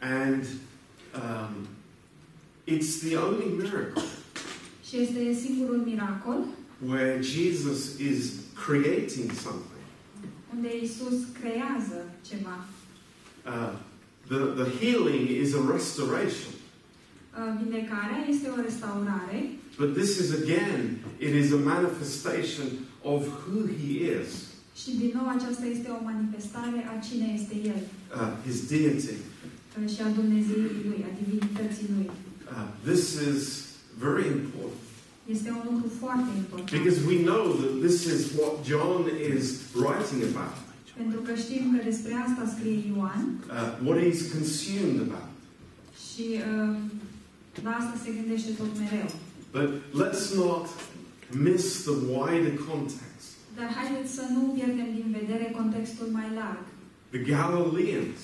And 0.00 0.44
um, 1.14 1.66
it's 2.64 2.98
the 3.00 3.16
only 3.16 3.46
miracle 3.56 4.02
Și 4.88 4.96
este 5.00 5.32
singurul 5.32 5.76
miracol 5.76 6.44
where 6.86 7.22
Jesus 7.22 7.98
is 7.98 8.32
creating 8.66 9.30
something. 9.30 9.82
unde 10.54 10.68
Isus 10.82 11.14
creează 11.40 12.10
ceva. 12.28 12.64
Uh, 13.46 13.72
the, 14.28 14.62
the 14.62 14.86
healing 14.86 15.28
is 15.28 15.54
a 15.54 15.72
restoration. 15.72 16.52
Uh, 17.38 17.38
Vindecarea 17.60 18.20
este 18.34 18.46
o 18.56 18.58
restaurare, 18.68 19.38
But 19.82 19.90
this 20.00 20.12
is 20.22 20.28
again, 20.42 20.80
it 21.26 21.32
is 21.42 21.48
a 21.58 21.60
manifestation 21.74 22.66
of 23.12 23.20
who 23.44 23.58
He 23.80 23.90
is, 24.20 24.30
și 24.80 24.90
din 25.00 25.10
nou 25.18 25.26
aceasta 25.36 25.64
este 25.76 25.88
o 25.98 26.00
manifestare 26.12 26.78
a 26.92 26.94
cine 27.06 27.26
este 27.38 27.54
El 27.72 27.80
uh, 28.20 28.30
His 28.46 28.58
deity. 28.72 29.16
uh, 29.76 29.88
și 29.92 30.00
a 30.06 30.08
Dumnezeirii 30.20 30.84
Lui, 30.88 31.00
a 31.08 31.12
divinității 31.22 31.86
Lui. 31.96 32.08
Uh, 32.10 32.66
this 32.90 33.04
is 33.32 33.40
very 34.06 34.24
important 34.38 34.80
Este 35.36 35.48
un 35.58 35.62
lucru 35.70 35.88
foarte 36.02 36.30
important. 36.42 36.70
because 36.78 36.98
we 37.12 37.16
know 37.30 37.44
that 37.62 37.72
this 37.86 37.96
is 38.14 38.20
what 38.38 38.52
John 38.72 39.00
is 39.36 39.44
writing 39.80 40.20
about, 40.32 40.54
Pentru 41.00 41.20
că 41.26 41.32
știm 41.44 41.62
că 41.74 41.78
despre 41.90 42.12
asta 42.26 42.42
scrie 42.54 42.78
Ioan 42.92 43.22
uh, 43.32 43.86
what 43.86 43.96
he's 44.04 44.22
consumed 44.36 44.98
about. 45.06 45.28
și 46.06 46.24
uh, 46.38 46.76
la 47.66 47.70
asta 47.80 47.94
se 48.04 48.10
gândește 48.18 48.50
tot 48.60 48.70
mereu. 48.82 49.08
But 49.56 49.68
let's 50.02 50.24
not 50.42 50.64
miss 51.46 51.64
the 51.88 51.96
wider 52.12 52.54
context. 52.70 53.26
Dar 53.58 53.68
haideți 53.78 54.10
să 54.18 54.24
nu 54.34 54.40
pierdem 54.56 54.88
din 54.98 55.08
vedere 55.20 55.46
contextul 55.58 56.08
mai 56.18 56.28
larg. 56.40 56.64
The 57.14 57.20
Galileans, 57.32 58.20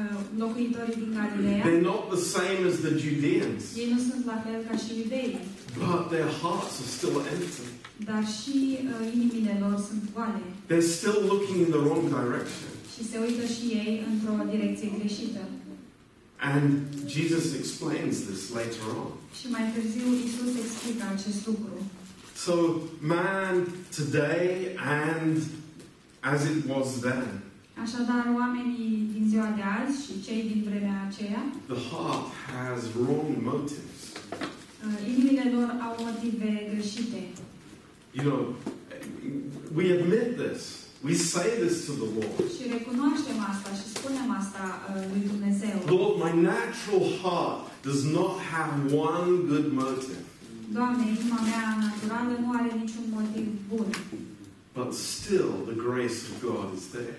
Uh, 0.00 0.20
Locuitorii 0.42 0.98
din 1.02 1.10
Galileea, 1.20 1.62
they're 1.66 1.86
not 1.92 2.02
the 2.14 2.22
same 2.36 2.60
as 2.70 2.76
the 2.86 2.92
Judeans, 3.04 3.62
ei 3.80 3.88
nu 3.94 3.98
sunt 4.08 4.22
la 4.32 4.38
fel 4.44 4.58
ca 4.68 4.74
și 4.82 4.90
iudeii, 5.00 5.36
but 5.82 6.00
their 6.14 6.30
hearts 6.42 6.74
are 6.82 6.90
still 6.98 7.18
empty. 7.34 7.64
dar 8.10 8.22
și 8.36 8.54
uh, 8.92 9.00
inimile 9.16 9.54
lor 9.64 9.76
sunt 9.88 10.02
goale 10.14 10.42
They're 10.70 10.88
still 10.98 11.18
looking 11.32 11.56
in 11.64 11.70
the 11.76 11.82
wrong 11.86 12.04
direction. 12.18 12.70
și 12.94 13.02
se 13.10 13.16
uită 13.26 13.44
și 13.54 13.64
ei 13.80 13.92
într-o 14.10 14.34
direcție 14.54 14.88
greșită. 14.98 15.42
And 16.50 16.62
Jesus 17.06 17.54
explains 17.54 18.14
this 18.28 18.50
later 18.54 18.84
on. 19.02 19.10
Și 19.40 19.46
mai 19.50 19.64
târziu 19.74 20.06
Isus 20.26 20.52
explică 20.64 21.04
acest 21.14 21.46
lucru. 21.46 21.74
So, 22.36 22.54
man 23.00 23.54
today 23.96 24.76
and 24.76 25.36
as 26.20 26.40
it 26.44 26.58
was 26.68 26.88
then, 27.00 27.40
Așadar, 27.82 28.32
oamenii 28.38 29.08
din 29.12 29.26
ziua 29.28 29.52
de 29.56 29.62
azi 29.82 30.04
și 30.04 30.12
cei 30.26 30.42
din 30.42 30.62
vremea 30.68 31.08
aceea, 31.10 31.42
the 31.66 31.74
heart 31.90 32.26
has 32.52 32.80
wrong 33.00 33.42
motives. 33.42 34.00
uh, 34.32 35.08
inimile 35.12 35.50
lor 35.54 35.76
au 35.86 36.04
motive 36.04 36.68
greșite. 36.74 37.22
You 38.12 38.24
know, 38.30 38.54
we 39.74 39.84
admit 39.98 40.36
this. 40.46 40.81
We 41.08 41.14
say 41.32 41.48
this 41.64 41.76
to 41.86 41.92
the 42.02 42.08
Lord. 42.18 42.36
Și 42.56 42.62
recunoaștem 42.76 43.38
asta 43.52 43.70
și 43.78 43.86
spunem 43.96 44.28
asta 44.40 44.64
uh, 44.80 45.02
lui 45.12 45.22
Dumnezeu. 45.32 45.76
Lord, 45.96 46.14
my 46.24 46.32
natural 46.50 47.06
heart 47.22 47.60
does 47.88 48.00
not 48.18 48.32
have 48.54 48.72
one 49.10 49.30
good 49.50 49.66
motive, 49.82 50.22
Doamne, 50.78 51.04
inima 51.16 51.38
mea 51.50 51.64
naturală 51.86 52.32
nu 52.44 52.48
are 52.58 52.70
niciun 52.82 53.04
motiv 53.18 53.46
bun. 53.70 53.88
but 54.78 54.90
still 55.18 55.52
the 55.70 55.76
grace 55.86 56.18
of 56.30 56.34
God 56.48 56.66
is 56.78 56.84
there. 56.96 57.16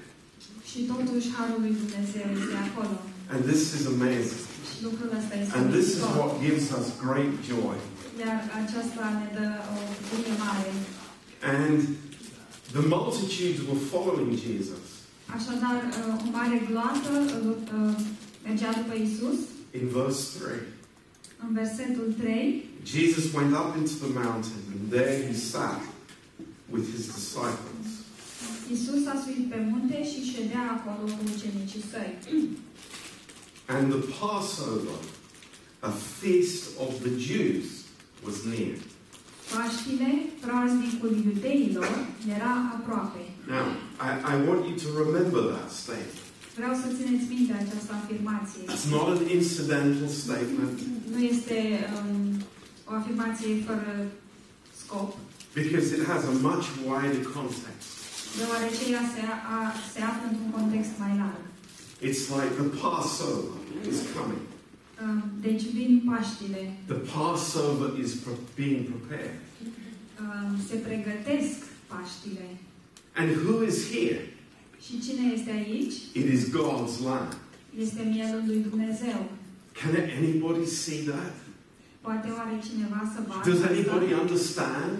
Și 0.69 0.79
totuși 0.91 1.27
Harul 1.37 1.59
lui 1.65 1.73
Dumnezeu 1.83 2.25
este 2.39 2.57
acolo. 2.67 2.95
And 3.33 3.41
this 3.51 3.63
is 3.77 3.83
amazing. 3.95 4.43
Și 4.69 4.75
lucrul 4.87 5.09
ăsta 5.19 5.33
este 5.41 5.51
And 5.57 5.67
this 5.77 5.87
is 5.95 6.01
what 6.19 6.31
gives 6.45 6.65
us 6.79 6.85
great 7.05 7.33
joy. 7.51 7.77
Iar 8.23 8.37
aceasta 8.61 9.03
ne 9.19 9.27
dă 9.37 9.47
o 9.75 9.77
bucurie 9.97 10.35
mare. 10.45 10.69
And 11.55 11.77
the 12.73 12.81
multitudes 12.81 13.59
were 13.67 13.79
following 13.93 14.35
Jesus. 14.35 14.79
Așadar, 15.27 15.77
uh, 15.89 16.27
o 16.27 16.31
mare 16.31 16.61
gloată 16.69 17.11
uh, 17.73 17.95
mergea 18.43 18.71
după 18.73 18.93
Isus. 18.95 19.39
In 19.81 19.87
verse 19.87 20.39
3, 20.39 20.55
În 21.47 21.53
versetul 21.53 22.13
3, 22.19 22.65
Jesus 22.85 23.33
went 23.33 23.53
up 23.53 23.75
into 23.77 23.93
the 24.05 24.11
mountain, 24.23 24.61
and 24.73 24.91
there 24.91 25.27
he 25.27 25.33
sat 25.33 25.81
with 26.69 26.85
his 26.95 27.05
disciples. 27.17 27.87
Isus 28.71 29.05
a 29.07 29.23
suit 29.25 29.49
pe 29.49 29.67
munte 29.69 30.05
și 30.11 30.31
ședea 30.33 30.63
acolo 30.75 31.13
cu 31.13 31.23
ucenicii 31.35 31.83
săi. 31.91 32.13
And 33.65 33.93
the 33.93 34.01
Passover, 34.19 34.99
a 35.79 35.89
feast 35.89 36.63
of 36.79 36.91
the 37.05 37.13
Jews, 37.27 37.65
was 38.25 38.35
near. 38.43 38.77
Paștile, 39.55 40.09
praznicul 40.45 41.11
iudeilor, 41.27 41.91
era 42.37 42.53
aproape. 42.77 43.23
Now, 43.55 43.65
I, 44.07 44.09
I 44.31 44.33
want 44.47 44.61
you 44.67 44.75
to 44.83 44.87
remember 45.03 45.41
that 45.55 45.69
statement. 45.83 46.21
Vreau 46.59 46.73
să 46.81 46.87
țineți 46.97 47.25
minte 47.35 47.53
această 47.63 47.91
afirmație. 48.01 48.61
It's 48.73 48.87
not 48.95 49.07
an 49.15 49.21
incidental 49.39 50.09
statement 50.23 50.75
Nu 51.13 51.19
este 51.33 51.57
um, 51.97 52.17
o 52.89 52.91
afirmație 52.99 53.49
fără 53.69 53.91
scop, 54.81 55.09
because 55.61 55.87
it 55.97 56.03
has 56.11 56.21
a 56.31 56.33
much 56.49 56.65
wider 56.89 57.23
context. 57.37 57.87
deoarece 58.39 58.83
ea 58.95 59.03
se, 59.13 59.21
a, 59.55 59.59
se 59.93 59.99
află 60.09 60.25
într-un 60.29 60.51
context 60.57 60.91
mai 61.03 61.13
larg. 61.21 61.43
It's 62.07 62.23
like 62.37 62.53
the 62.61 62.67
Passover 62.81 63.55
is 63.91 63.99
coming. 64.17 64.43
Um, 65.03 65.23
deci 65.41 65.63
vin 65.77 66.01
Paștile, 66.09 66.73
The 66.85 66.95
Passover 67.13 67.99
is 68.03 68.11
being 68.55 68.85
prepared. 68.93 69.39
um, 70.21 70.59
se 70.67 70.75
pregătesc 70.75 71.57
Paștile. 71.87 72.47
And 73.15 73.29
who 73.45 73.63
is 73.63 73.91
here? 73.91 74.21
Și 74.85 74.93
cine 75.05 75.33
este 75.33 75.51
aici? 75.51 75.93
It 76.13 76.27
is 76.33 76.41
God's 76.49 76.95
Lamb. 77.05 77.31
Este 77.79 78.01
mielul 78.13 78.43
lui 78.45 78.65
Dumnezeu. 78.69 79.19
Can 79.81 79.93
anybody 80.19 80.65
see 80.65 81.01
that? 81.11 81.35
Poate 82.01 82.29
oare 82.37 82.55
cineva 82.69 83.11
să 83.13 83.19
vadă 83.27 83.49
Does 83.49 83.61
anybody 83.61 84.13
understand? 84.23 84.97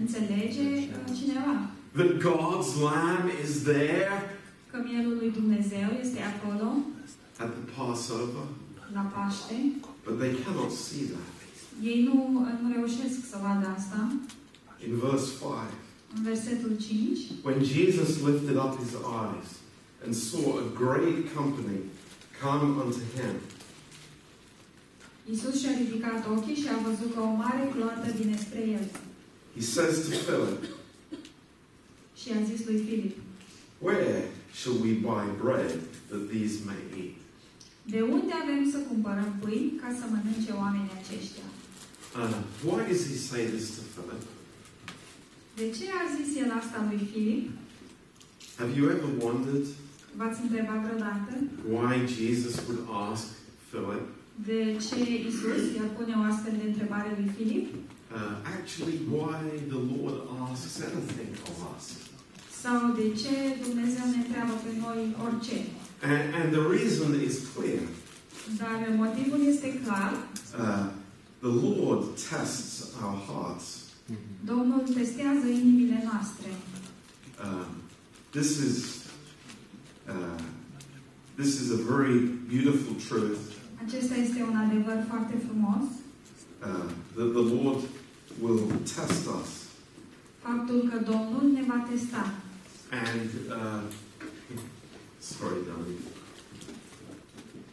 Înțelege 0.00 0.66
uh, 0.68 1.16
cineva 1.20 1.70
that 1.98 2.12
God's 2.28 2.70
Lamb 2.86 3.26
is 3.44 3.62
there 3.62 4.36
că 4.70 4.76
mielul 4.84 5.16
lui 5.20 5.30
Dumnezeu 5.30 5.88
este 6.00 6.20
acolo 6.32 6.66
at 7.38 7.50
the 7.58 7.64
Passover, 7.76 8.46
la 8.94 9.00
Paște. 9.00 9.54
but 10.04 10.18
they 10.18 10.32
cannot 10.44 10.70
see 10.70 11.04
that. 11.14 11.34
Ei 11.82 12.02
nu, 12.02 12.46
nu 12.62 12.72
reușesc 12.74 13.18
să 13.30 13.36
vadă 13.42 13.66
asta. 13.78 14.12
In 14.86 14.94
verse 14.98 15.30
5, 15.40 15.50
În 16.16 16.22
versetul 16.22 16.76
5, 16.80 17.18
when 17.42 17.58
Jesus 17.64 18.08
lifted 18.28 18.56
up 18.64 18.72
his 18.82 18.92
eyes 19.22 19.48
and 20.04 20.14
saw 20.14 20.44
a 20.62 20.64
great 20.84 21.18
company 21.34 21.78
come 22.42 22.64
unto 22.84 22.98
him, 23.16 23.34
Iisus 25.30 25.60
și-a 25.60 25.70
ridicat 25.78 26.26
ochii 26.36 26.54
și 26.54 26.68
a 26.68 26.78
văzut 26.88 27.14
că 27.14 27.20
o 27.20 27.32
mare 27.44 27.72
cloată 27.74 28.10
vine 28.20 28.36
spre 28.36 28.60
el. 28.68 28.84
he 29.54 29.60
says 29.62 29.94
to 30.08 30.10
Philip, 30.26 30.62
Și 32.20 32.28
a 32.30 32.44
zis 32.50 32.66
lui 32.66 32.78
Filip, 32.88 33.16
Where 33.78 34.30
shall 34.54 34.76
we 34.84 34.92
buy 35.10 35.24
bread 35.42 35.78
that 36.08 36.22
these 36.32 36.54
may 36.64 36.80
eat? 37.02 37.14
De 37.92 38.00
unde 38.14 38.32
avem 38.42 38.62
să 38.72 38.78
cumpărăm 38.90 39.30
pâini 39.42 39.72
ca 39.82 39.88
să 39.98 40.04
mănânce 40.12 40.52
oamenii 40.62 40.98
aceștia? 41.00 41.46
Uh, 42.20 42.36
why 42.66 42.80
does 42.88 43.02
he 43.10 43.18
say 43.30 43.42
this 43.54 43.66
to 43.76 43.82
Philip? 43.94 44.22
De 45.58 45.66
ce 45.76 45.84
a 46.00 46.04
zis 46.16 46.28
el 46.42 46.50
asta 46.60 46.78
lui 46.88 47.00
Filip? 47.12 47.44
Have 48.60 48.72
you 48.78 48.84
ever 48.94 49.10
wondered 49.24 49.66
V-ați 50.18 50.40
întrebat 50.44 50.78
vreodată 50.84 51.32
why 51.76 51.94
Jesus 52.18 52.54
would 52.66 52.82
ask 53.10 53.26
Philip? 53.70 54.06
de 54.48 54.60
ce 54.86 54.98
Isus 55.28 55.62
i-ar 55.74 55.90
pune 55.96 56.14
o 56.20 56.22
astfel 56.32 56.54
de 56.60 56.66
întrebare 56.72 57.10
lui 57.18 57.30
Filip? 57.36 57.66
Uh, 57.74 58.34
actually, 58.56 58.98
why 59.16 59.38
the 59.74 59.80
Lord 59.92 60.16
asks 60.50 60.72
anything 60.88 61.32
of 61.50 61.56
us. 61.74 61.84
Sau 62.62 62.78
de 62.98 63.06
ce 63.20 63.34
Dumnezeu 63.66 64.04
ne 64.12 64.18
întreabă 64.24 64.54
pe 64.64 64.70
noi 64.84 65.00
orice? 65.26 65.56
And, 66.02 66.34
and 66.34 66.52
the 66.52 66.60
reason 66.60 67.20
is 67.20 67.46
clear. 67.54 67.80
Dar 68.58 68.88
motivul 68.96 69.46
este 69.48 69.80
clar. 69.84 70.12
Uh, 70.58 70.86
the 71.40 71.48
Lord 71.48 72.16
tests 72.30 72.94
our 73.02 73.16
hearts. 73.28 73.84
Domnul 74.44 74.80
testează 74.94 75.46
inimile 75.48 76.02
noastre. 76.04 76.48
Um, 77.44 77.66
this 78.30 78.58
is 78.58 79.04
uh, 80.08 80.40
this 81.34 81.60
is 81.60 81.70
a 81.70 81.82
very 81.94 82.18
beautiful 82.48 82.94
truth 83.08 83.38
Acesta 83.86 84.14
este 84.14 84.42
un 84.42 84.56
adevăr 84.56 85.04
foarte 85.08 85.34
frumos. 85.46 85.84
uh, 86.62 86.90
that 87.16 87.32
the 87.32 87.54
Lord 87.54 87.82
will 88.40 88.66
test 88.94 89.26
us. 89.40 89.50
Faptul 90.38 90.88
că 90.90 91.10
Domnul 91.10 91.50
ne 91.52 91.62
va 91.66 91.86
testa. 91.90 92.34
And 92.90 93.30
uh, 93.48 93.82
sorry, 95.26 95.62
darling, 95.64 96.02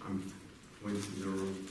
I'm 0.06 0.34
waiting 0.84 1.02
the 1.20 1.28
room. 1.28 1.68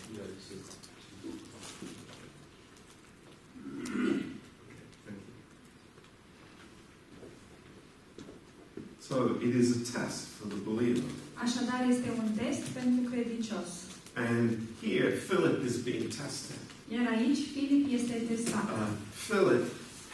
So 9.01 9.37
it 9.43 9.55
is 9.55 9.69
a 9.77 9.93
test 9.93 10.29
for 10.29 10.49
the 10.49 10.57
believer. 10.57 11.03
Așadar, 11.35 11.87
este 11.91 12.11
un 12.19 12.31
test 12.37 12.63
pentru 12.63 13.11
credincios. 13.11 13.69
And 14.15 14.59
here, 14.81 15.11
Philip 15.11 15.65
is 15.65 15.77
being 15.77 16.09
tested. 16.09 16.57
Iar 16.89 17.07
aici, 17.07 17.39
Filip 17.55 17.93
este 17.93 18.23
testat. 18.29 18.65
Uh, 18.65 18.89
Philip, 19.29 19.65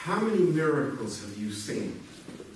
how 0.06 0.20
many 0.20 0.42
miracles 0.60 1.20
have 1.20 1.34
you 1.42 1.50
seen? 1.50 1.90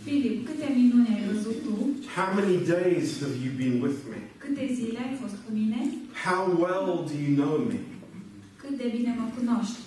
Filip, 0.04 0.47
câte 0.47 0.66
minuni 0.76 1.09
ai 1.14 1.23
văzut 1.32 1.59
tu? 1.66 1.75
How 2.16 2.28
many 2.40 2.56
days 2.75 3.06
have 3.25 3.37
you 3.44 3.50
been 3.62 3.77
with 3.85 3.98
me? 4.11 4.20
Câte 4.42 4.64
zile 4.79 4.98
ai 5.07 5.14
fost 5.22 5.37
cu 5.44 5.50
mine? 5.59 5.81
How 6.27 6.40
well 6.64 6.92
do 7.11 7.16
you 7.24 7.33
know 7.42 7.55
me? 7.70 7.79
Cât 8.62 8.74
de 8.83 8.87
bine 8.96 9.12
mă 9.20 9.27
cunoști? 9.38 9.79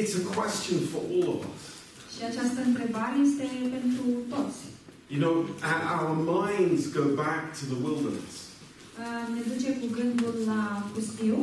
It's 0.00 0.14
a 0.22 0.24
question 0.40 0.78
for 0.92 1.02
all 1.14 1.28
of 1.36 1.40
us. 1.54 1.62
Și 2.14 2.20
această 2.30 2.60
întrebare 2.68 3.16
este 3.28 3.44
pentru 3.76 4.04
toți. 4.34 4.58
You 5.14 5.20
know, 5.24 5.34
our 5.94 6.08
minds 6.34 6.80
go 6.98 7.04
back 7.22 7.42
to 7.58 7.62
the 7.72 7.78
wilderness. 7.86 8.34
Ne 9.34 9.42
duce 9.52 9.70
cu 9.80 9.86
gândul 9.98 10.34
la 10.50 10.62
pustiu 10.92 11.36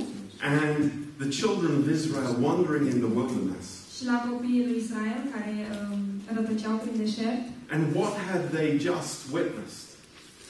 And 0.56 0.82
the 1.24 1.30
children 1.40 1.72
of 1.82 1.86
Israel 1.98 2.32
wandering 2.46 2.86
in 2.94 3.00
the 3.06 3.12
wilderness. 3.20 3.66
și 3.96 4.04
la 4.12 4.18
copiii 4.30 4.66
lui 4.68 4.78
Israel 4.84 5.22
care 5.34 5.56
um, 5.78 6.00
rătăceau 6.38 6.76
prin 6.84 6.96
deșert 7.04 7.44
And 7.74 7.84
what 7.98 8.14
had 8.30 8.42
they 8.58 8.70
just 8.90 9.16
witnessed? 9.36 9.86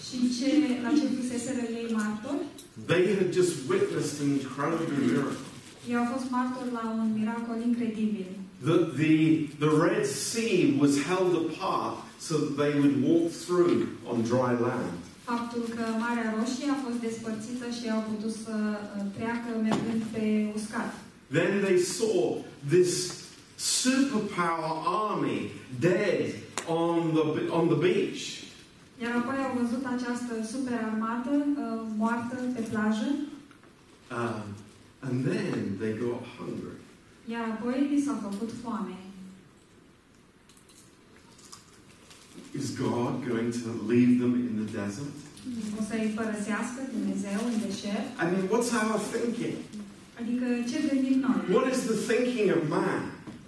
și 0.07 0.17
ce, 0.37 0.47
la 0.85 0.91
ce 0.99 1.05
fuseseră 1.17 1.63
ei 1.79 1.87
martori. 2.01 2.43
They 2.91 3.03
had 3.17 3.29
just 3.39 3.53
witnessed 3.71 4.17
an 4.23 4.29
incredible 4.39 4.97
miracle. 5.05 5.43
Ei 5.89 5.95
au 6.01 6.07
fost 6.13 6.27
martori 6.37 6.71
la 6.79 6.83
un 7.01 7.07
miracol 7.19 7.57
incredibil. 7.69 8.29
The, 8.69 8.77
the, 9.01 9.15
the 9.63 9.71
Red 9.85 10.05
Sea 10.29 10.57
was 10.83 10.93
held 11.09 11.33
apart 11.43 11.95
so 12.27 12.33
that 12.43 12.53
they 12.61 12.73
would 12.81 12.95
walk 13.09 13.27
through 13.45 13.75
on 14.11 14.17
dry 14.33 14.53
land. 14.67 14.95
Faptul 15.31 15.63
că 15.75 15.83
Marea 16.05 16.27
Roșie 16.35 16.69
a 16.75 16.77
fost 16.85 16.99
despărțită 17.07 17.65
și 17.77 17.85
au 17.95 18.01
putut 18.11 18.33
să 18.45 18.55
uh, 18.57 18.77
treacă 19.17 19.49
mergând 19.67 20.01
pe 20.13 20.23
uscat. 20.57 20.91
Then 21.37 21.51
they 21.65 21.77
saw 21.97 22.45
this 22.75 22.91
superpower 23.57 24.71
army 24.85 25.51
dead 25.79 26.33
on 26.67 27.13
the, 27.13 27.49
on 27.49 27.67
the 27.67 27.77
beach. 27.87 28.43
Iar 29.01 29.11
apoi 29.15 29.35
au 29.45 29.51
văzut 29.61 29.83
această 29.95 30.33
super 30.51 30.73
armată 30.91 31.29
uh, 31.35 31.81
moartă 31.97 32.35
pe 32.55 32.61
plajă, 32.71 33.09
Um, 34.11 34.43
and 34.99 35.25
then 35.25 35.77
they 35.79 35.93
got 35.93 36.21
hungry. 36.37 36.77
iar 37.31 37.43
apoi 37.53 37.87
li 37.91 38.01
s-a 38.05 38.15
făcut 38.21 38.49
foame. 38.63 38.95
Is 42.59 42.67
God 42.77 43.13
going 43.29 43.51
to 43.63 43.69
leave 43.91 44.11
them 44.21 44.33
in 44.47 44.53
the 44.61 44.67
desert? 44.79 45.15
O 45.79 45.81
să-i 45.89 46.13
părăsească 46.19 46.79
Dumnezeu 46.95 47.39
în 47.51 47.55
deșert? 47.65 48.07
I 48.21 48.25
mean, 48.31 48.45
what's 48.53 48.71
our 48.79 48.99
thinking? 49.13 49.57
Adică 50.19 50.45
ce 50.69 50.77
gândim 50.87 51.17
noi? 51.27 51.39
What 51.55 51.65
is 51.73 51.79
the 51.91 51.97
thinking 52.11 52.47
of 52.57 52.61
man? 52.69 53.01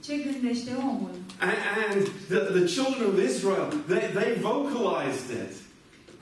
Ce 0.05 0.13
gândește 0.25 0.71
omul? 0.89 1.09
And, 1.39 1.57
and 1.91 2.01
the, 2.33 2.39
the 2.59 2.65
children 2.73 3.05
of 3.13 3.17
Israel, 3.31 3.67
they, 3.91 4.03
they 4.19 4.29
vocalized 4.41 5.29
it 5.43 5.53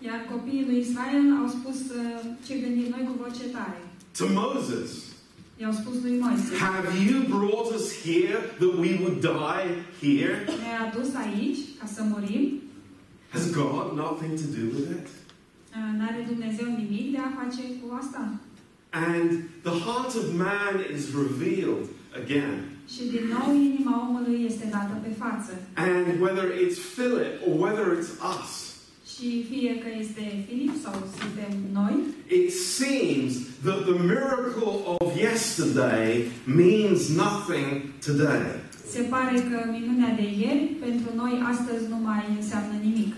Iar 0.06 0.20
copiii 0.32 0.66
lui 0.68 0.78
Israel 0.80 1.26
au 1.42 1.48
spus 1.48 1.78
uh, 1.96 2.20
ce 2.48 2.54
gândim 2.64 2.88
noi 2.96 3.04
cu 3.08 3.14
voce 3.24 3.44
tare. 3.58 3.82
to 4.18 4.26
Moses. 4.44 4.90
I-au 5.60 5.72
spus 5.72 5.96
lui 6.04 6.18
Moise. 6.20 6.56
Have 6.70 6.88
you 7.08 7.18
brought 7.38 7.70
us 7.80 7.86
here 8.08 8.38
that 8.60 8.74
we 8.84 8.92
would 9.02 9.18
die 9.22 9.68
here? 10.02 10.34
Ne-ai 10.46 10.78
adus 10.88 11.10
aici 11.24 11.58
ca 11.80 11.86
să 11.96 12.02
murim? 12.04 12.62
Has 13.30 13.52
God 13.52 13.86
nothing 14.04 14.32
to 14.44 14.48
do 14.60 14.64
with 14.76 14.90
it? 14.98 15.08
Uh, 15.76 15.98
N-are 15.98 16.26
Dumnezeu 16.28 16.66
nimic 16.66 17.12
de 17.12 17.18
a 17.18 17.30
face 17.40 17.64
cu 17.82 17.94
asta? 18.02 18.40
And 18.90 19.30
the 19.62 19.76
heart 19.86 20.14
of 20.22 20.26
man 20.34 20.76
is 20.96 21.04
revealed 21.24 21.86
again. 22.22 22.56
Și 22.94 23.02
din 23.14 23.26
nou 23.36 23.48
inima 23.70 23.94
omului 24.10 24.38
este 24.50 24.66
dată 24.72 24.94
pe 25.06 25.12
față. 25.24 25.52
And 25.90 26.06
whether 26.24 26.46
it's 26.64 26.78
Philip 26.96 27.34
or 27.48 27.54
whether 27.64 27.86
it's 28.00 28.12
us, 28.36 28.52
Și 29.14 29.28
fie 29.52 29.72
că 29.84 29.90
este 30.04 30.24
Filip 30.48 30.74
sau 30.84 30.94
suntem 31.20 31.52
noi, 31.80 31.96
it 32.40 32.48
seems 32.82 33.32
that 33.66 33.80
the 33.90 33.98
miracle 34.14 34.74
of 34.94 35.08
yesterday 35.28 36.10
means 36.62 37.00
nothing 37.24 37.68
today. 38.08 38.46
se 38.94 39.02
pare 39.02 39.36
că 39.50 39.58
minunea 39.78 40.12
de 40.22 40.28
ieri 40.44 40.64
pentru 40.86 41.10
noi 41.22 41.34
astăzi 41.52 41.84
nu 41.90 41.96
mai 42.10 42.24
înseamnă 42.40 42.76
nimic. 42.84 43.14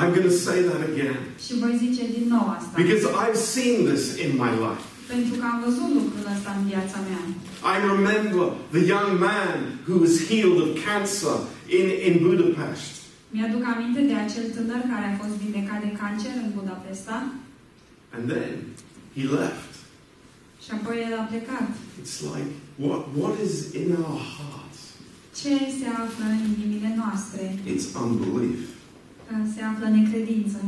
I'm 0.00 0.10
going 0.16 0.28
to 0.32 0.36
say 0.48 0.58
that 0.70 0.80
again 0.92 1.16
Și 1.46 1.52
voi 1.62 1.74
zice 1.84 2.02
din 2.16 2.26
nou 2.28 2.44
asta. 2.56 2.72
because 2.82 3.04
I've 3.24 3.40
seen 3.56 3.76
this 3.92 4.04
in 4.24 4.30
my 4.44 4.50
life. 4.66 4.84
Pentru 5.12 5.34
că 5.40 5.44
am 5.52 5.58
văzut 5.66 5.88
lucrul 5.98 6.24
ăsta 6.34 6.50
în 6.58 6.62
viața 6.72 6.98
mea. 7.08 7.22
I 7.74 7.76
remember 7.90 8.44
the 8.76 8.82
young 8.94 9.10
man 9.28 9.56
who 9.88 9.94
was 10.04 10.14
healed 10.30 10.58
of 10.64 10.70
cancer 10.88 11.36
in, 11.78 11.86
in 12.06 12.14
Budapest. 12.26 12.90
Mi-aduc 13.34 13.62
aminte 13.72 14.00
de 14.10 14.14
acel 14.24 14.46
tânăr 14.56 14.80
care 14.92 15.06
a 15.08 15.18
fost 15.22 15.34
vindecat 15.44 15.80
de 15.86 15.92
cancer 16.02 16.32
în 16.44 16.48
Budapesta 16.58 17.16
And 18.16 18.24
then 18.32 18.52
he 19.16 19.22
left. 19.38 19.70
și 20.64 20.70
apoi 20.76 20.96
el 21.06 21.14
a 21.22 21.24
plecat. 21.30 21.68
It's 22.00 22.16
like, 22.32 22.50
what, 22.84 23.00
what 23.20 23.34
is 23.46 23.54
in 23.80 23.88
our 24.02 24.20
hearts? 24.36 24.78
Ce 25.40 25.52
se 25.78 25.86
află 26.02 26.24
în 26.34 26.40
inimile 26.54 26.90
noastre? 27.02 27.42
It's 27.72 27.86
unbelief. 28.04 28.58
Se 29.54 29.60
află 29.70 29.86
necredință. 29.98 30.60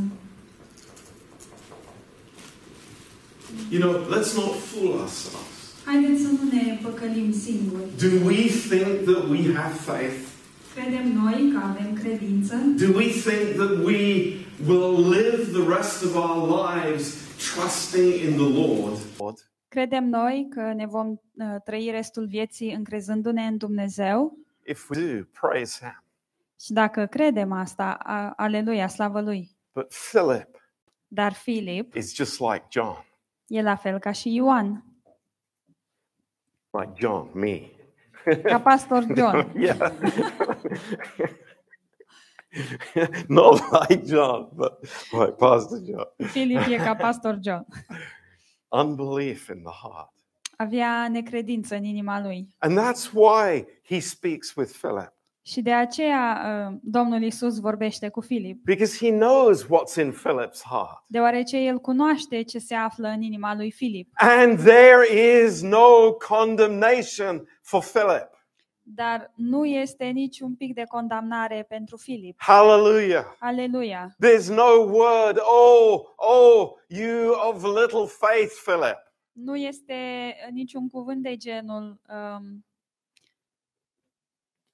You 3.71 3.81
know, 3.81 3.93
let's 4.15 4.35
not 4.35 4.53
fool 4.71 4.91
ourselves. 5.01 5.49
Haideți 5.85 6.23
să 6.23 6.29
nu 6.29 6.51
ne 6.53 6.79
păcălim 6.83 7.33
singuri. 7.33 7.83
Do 7.99 8.27
we 8.27 8.37
think 8.71 9.05
that 9.09 9.29
we 9.29 9.55
have 9.55 9.75
faith? 9.75 10.17
Credem 10.75 11.13
noi 11.13 11.53
că 11.53 11.61
avem 11.65 11.95
credință? 11.95 12.55
Do 12.55 12.97
we 12.97 13.07
think 13.09 13.57
that 13.57 13.85
we 13.85 14.35
will 14.67 15.09
live 15.09 15.43
the 15.59 15.75
rest 15.77 16.05
of 16.05 16.15
our 16.15 16.65
lives 16.75 17.15
trusting 17.55 18.15
in 18.15 18.33
the 18.37 18.49
Lord? 18.63 18.99
Credem 19.69 20.09
noi 20.09 20.47
că 20.51 20.73
ne 20.77 20.87
vom 20.87 21.09
uh, 21.11 21.57
trăi 21.65 21.89
restul 21.91 22.27
vieții 22.27 22.73
încrezându-ne 22.73 23.43
în 23.43 23.57
Dumnezeu? 23.57 24.39
If 24.67 24.91
we 24.91 25.15
do, 25.15 25.25
praise 25.41 25.79
Him. 25.81 26.05
Și 26.61 26.73
dacă 26.73 27.07
credem 27.07 27.53
asta, 27.53 27.99
a, 28.03 28.33
aleluia, 28.37 28.89
slavă 28.89 29.21
lui. 29.21 29.51
But 29.73 29.95
Philip 30.11 30.61
Dar 31.13 31.33
Filip 31.33 31.95
is 31.95 32.15
just 32.15 32.41
like 32.41 32.65
John, 32.69 33.05
e 33.51 33.63
la 33.63 33.77
fel 33.77 33.99
ca 33.99 34.13
și 34.13 34.35
Ioan, 34.35 34.85
like 36.71 36.93
John, 36.95 37.31
me. 37.33 37.71
ca 38.43 38.61
pastor 38.61 39.07
John. 39.17 39.51
yeah. 39.59 39.93
Not 43.29 43.63
like 43.71 44.05
John, 44.07 44.49
but 44.55 44.83
like 45.13 45.39
Pastor 45.39 45.79
John. 45.79 46.07
Filip 46.29 46.67
e 46.69 46.77
ca 46.77 46.95
pastor 46.95 47.39
John. 47.41 47.67
Unbelief 48.69 49.49
in 49.49 49.63
the 49.63 49.73
heart. 49.83 50.13
Avea 50.57 51.09
necredință 51.09 51.75
în 51.75 51.85
inima 51.85 52.21
lui. 52.21 52.49
And 52.59 52.79
that's 52.79 53.13
why 53.13 53.67
he 53.83 54.01
speaks 54.01 54.55
with 54.55 54.73
Philip, 54.73 55.13
Și 55.43 55.61
de 55.63 55.73
aceea 55.73 56.43
uh, 56.71 56.77
Domnul 56.83 57.23
Isus 57.23 57.59
vorbește 57.61 58.09
cu 58.09 58.21
Filip, 58.21 58.65
because 58.65 59.07
he 59.07 59.13
knows 59.13 59.65
what's 59.65 59.97
in 59.97 60.13
Philip's 60.13 60.63
heart. 60.71 61.03
deoarece 61.07 61.57
el 61.57 61.79
cunoaște 61.79 62.43
ce 62.43 62.59
se 62.59 62.75
află 62.75 63.09
în 63.09 63.23
inima 63.23 63.55
lui 63.55 63.71
Filip. 63.71 64.09
And 64.15 64.59
there 64.59 65.21
is 65.45 65.63
no 65.63 66.13
condemnation 66.29 67.49
for 67.63 67.81
Philip. 67.83 68.29
Dar 68.83 69.33
nu 69.35 69.65
este 69.67 70.05
niciun 70.05 70.55
pic 70.55 70.75
de 70.75 70.85
condamnare 70.89 71.67
pentru 71.69 71.97
Filip. 71.97 72.35
Hallelujah. 72.39 73.25
Aleluia! 73.39 74.17
There's 74.27 74.49
no 74.49 74.71
word, 74.91 75.39
oh, 75.39 76.01
oh, 76.17 76.71
you 76.89 77.35
of 77.49 77.63
little 77.63 78.07
faith, 78.07 78.53
Philip. 78.65 78.99
Nu 79.33 79.57
este 79.57 79.95
niciun 80.53 80.89
cuvânt 80.89 81.23
de 81.23 81.37
genul 81.37 82.01
um, 82.09 82.65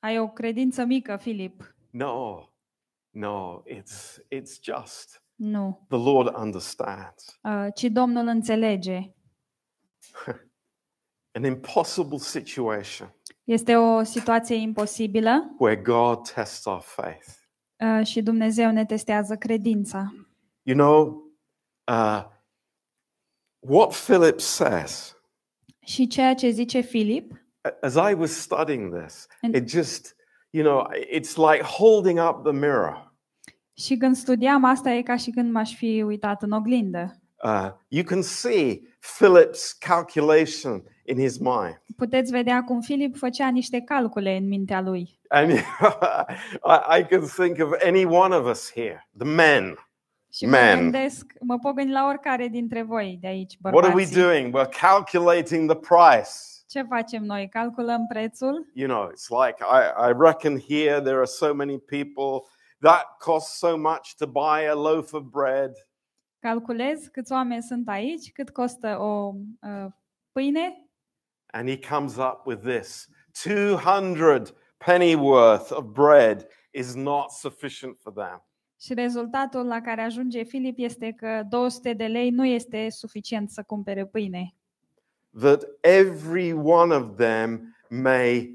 ai 0.07 0.19
o 0.19 0.29
credință 0.29 0.85
mică, 0.85 1.17
Filip. 1.17 1.75
No, 1.91 2.49
no, 3.11 3.63
it's, 3.69 4.19
it's 4.35 4.61
just 4.63 5.23
Nu. 5.35 5.87
the 5.89 5.99
Lord 5.99 6.37
understands. 6.37 7.39
Uh, 7.43 7.67
ci 7.75 7.83
Domnul 7.85 8.27
înțelege. 8.27 9.01
An 11.33 11.45
impossible 11.45 12.19
situation 12.19 13.15
Este 13.45 13.77
o 13.77 14.03
situație 14.03 14.55
imposibilă 14.57 15.55
where 15.59 15.81
God 15.83 16.33
tests 16.33 16.65
our 16.65 16.81
faith. 16.81 17.27
uh, 17.81 18.07
și 18.07 18.23
Dumnezeu 18.23 18.71
ne 18.71 18.85
testează 18.85 19.37
credința. 19.37 20.15
You 20.63 20.77
know, 20.77 21.23
uh, 21.89 22.25
what 23.59 23.91
Philip 24.05 24.41
says, 24.41 25.17
Și 25.81 26.07
ceea 26.07 26.35
ce 26.35 26.51
zice 26.51 26.81
Filip, 26.81 27.46
as 27.83 27.95
I 27.95 28.15
was 28.15 28.41
studying 28.41 28.95
this, 29.03 29.27
And- 29.43 29.55
it 29.55 29.69
just, 29.69 30.17
you 30.51 30.65
know, 30.65 30.87
it's 31.15 31.37
like 31.53 31.63
holding 31.65 32.19
up 32.19 32.43
the 32.43 32.53
mirror. 32.53 33.15
și 33.79 33.97
când 33.97 34.17
studiam 34.17 34.65
asta 34.65 34.91
e 34.91 35.03
ca 35.03 35.17
și 35.17 35.31
când 35.31 35.53
m-aș 35.53 35.75
fi 35.75 36.03
uitat 36.07 36.43
în 36.43 36.51
oglindă. 36.51 37.21
Uh, 37.43 37.69
you 37.89 38.05
can 38.05 38.23
see 38.23 38.81
Philip's 39.01 39.79
calculation 39.79 40.83
in 41.05 41.19
his 41.19 41.39
mind. 41.39 41.83
Puteți 41.97 42.31
vedea 42.31 42.63
cum 42.63 42.81
Filip 42.81 43.17
făcea 43.17 43.49
niște 43.49 43.81
calcule 43.81 44.37
în 44.37 44.49
mintea 44.49 44.81
lui. 44.81 45.21
And 45.29 45.51
I, 45.55 46.99
I 47.01 47.05
can 47.05 47.21
think 47.21 47.59
of 47.63 47.83
any 47.85 48.05
one 48.05 48.35
of 48.37 48.47
us 48.51 48.73
here, 48.73 49.09
the 49.19 49.29
men. 49.29 49.77
Și 50.33 50.45
mă 50.45 50.51
Man. 50.51 50.79
gândesc, 50.81 51.33
mă 51.41 51.59
pot 51.59 51.75
gândi 51.75 51.93
la 51.93 52.07
oricare 52.09 52.49
dintre 52.49 52.83
voi 52.83 53.19
de 53.21 53.27
aici, 53.27 53.55
What 53.63 53.75
are 53.85 53.95
we 53.95 54.05
bărbații. 54.05 54.23
doing? 54.23 54.57
We're 54.59 54.79
calculating 54.81 55.71
the 55.73 55.79
price. 55.79 56.31
Ce 56.69 56.83
facem 56.83 57.25
noi? 57.25 57.49
Calculăm 57.49 58.07
prețul? 58.07 58.71
You 58.75 58.89
know, 58.89 59.11
it's 59.11 59.29
like 59.47 59.65
I, 59.65 60.09
I 60.09 60.13
reckon 60.19 60.61
here 60.61 61.01
there 61.01 61.17
are 61.17 61.25
so 61.25 61.55
many 61.55 61.79
people 61.79 62.49
that 62.81 63.05
costs 63.19 63.59
so 63.59 63.77
much 63.77 64.17
to 64.17 64.27
buy 64.27 64.65
a 64.67 64.75
loaf 64.75 65.13
of 65.13 65.23
bread. 65.23 65.71
Calculez 66.39 67.07
câți 67.13 67.33
oameni 67.33 67.63
sunt 67.63 67.89
aici, 67.89 68.33
cât 68.33 68.51
costă 68.51 68.99
o 69.01 69.33
uh, 69.61 69.87
pâine 70.33 70.81
And 71.53 71.69
he 71.69 71.79
comes 71.79 72.17
up 72.17 72.47
with 72.47 72.63
this 72.63 73.09
200 73.45 74.55
pennyworth 74.77 75.71
of 75.73 75.85
bread 75.85 76.47
is 76.71 76.95
not 76.95 77.31
sufficient 77.31 77.99
for 78.01 78.13
them. 78.13 78.47
și 78.81 78.95
rezultatul 78.95 79.67
la 79.67 79.81
care 79.81 80.01
ajunge 80.01 80.43
Filip 80.43 80.75
este 80.79 81.13
că 81.13 81.43
200 81.49 81.93
de 81.93 82.07
lei 82.07 82.31
nu 82.31 82.45
este 82.45 82.91
suficient 82.91 83.51
să 83.51 83.63
cumpere 83.63 84.07
pâine. 84.07 84.55
That 85.41 85.63
every 85.81 86.53
one 86.53 86.95
of 86.95 87.17
them 87.17 87.77
may 87.89 88.49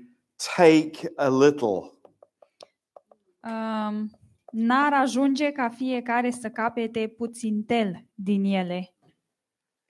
take 0.57 1.11
a 1.15 1.29
little. 1.29 1.91
Um, 3.43 4.09
n-ar 4.51 4.93
ajunge 4.93 5.51
ca 5.51 5.69
fiecare 5.69 6.31
să 6.31 6.49
capete 6.49 7.07
puțintel 7.17 8.05
din 8.13 8.43
ele. 8.43 8.93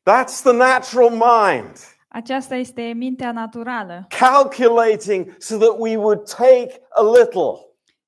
That's 0.10 0.42
the 0.44 0.52
natural 0.54 1.10
mind, 1.10 1.78
Aceasta 2.08 2.56
este 2.56 2.82
mintea 2.96 3.32
naturală, 3.32 4.08
calculating 4.20 5.36
so 5.38 5.58
that 5.58 5.76
we 5.78 5.96
would 5.98 6.30
take 6.30 6.82
a 6.90 7.04
little. 7.04 7.66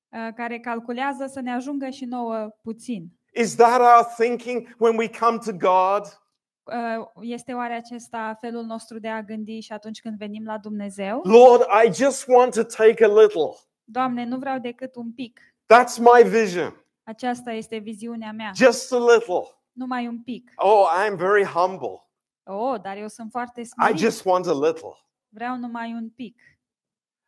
uh, 0.08 0.28
care 0.34 0.58
calculează 0.58 1.26
să 1.26 1.40
ne 1.40 1.52
ajungă 1.52 1.88
și 1.88 2.04
nouă 2.04 2.48
puțin. 2.62 3.06
Is 3.34 3.54
that 3.54 3.80
our 3.80 4.04
thinking 4.18 4.74
when 4.78 4.96
we 4.96 5.08
come 5.08 5.38
to 5.38 5.52
God? 5.52 6.02
Uh, 6.64 7.06
Este 7.20 7.52
oare 7.52 7.74
acesta 7.74 8.38
felul 8.40 8.64
nostru 8.64 8.98
de 8.98 9.08
a 9.08 9.22
gândi 9.22 9.60
și 9.60 9.72
atunci 9.72 10.00
când 10.00 10.16
venim 10.18 10.44
la 10.44 10.58
Dumnezeu? 10.58 11.20
Lord, 11.24 11.62
I 11.86 11.92
just 11.92 12.28
want 12.28 12.54
to 12.54 12.62
take 12.62 13.04
a 13.04 13.08
little. 13.08 13.54
Doamne, 13.84 14.24
nu 14.24 14.38
vreau 14.38 14.58
decât 14.58 14.94
un 14.96 15.12
pic. 15.12 15.40
That's 15.74 15.96
my 15.98 16.28
vision. 16.28 16.84
Aceasta 17.02 17.52
este 17.52 17.76
viziunea 17.76 18.32
mea. 18.32 18.50
Just 18.54 18.92
a 18.92 18.98
little. 18.98 19.48
Numai 19.72 20.06
un 20.06 20.22
pic. 20.22 20.52
Oh, 20.56 20.86
I'm 21.06 21.16
very 21.16 21.44
humble. 21.44 22.08
Oh, 22.42 22.80
dar 22.82 22.96
eu 22.96 23.08
sunt 23.08 23.30
foarte 23.30 23.60
I 23.60 23.64
smerit. 23.64 23.98
just 23.98 24.24
want 24.24 24.46
a 24.46 24.52
little. 24.66 25.06
Vreau 25.28 25.56
numai 25.56 25.92
un 25.92 26.10
pic. 26.10 26.40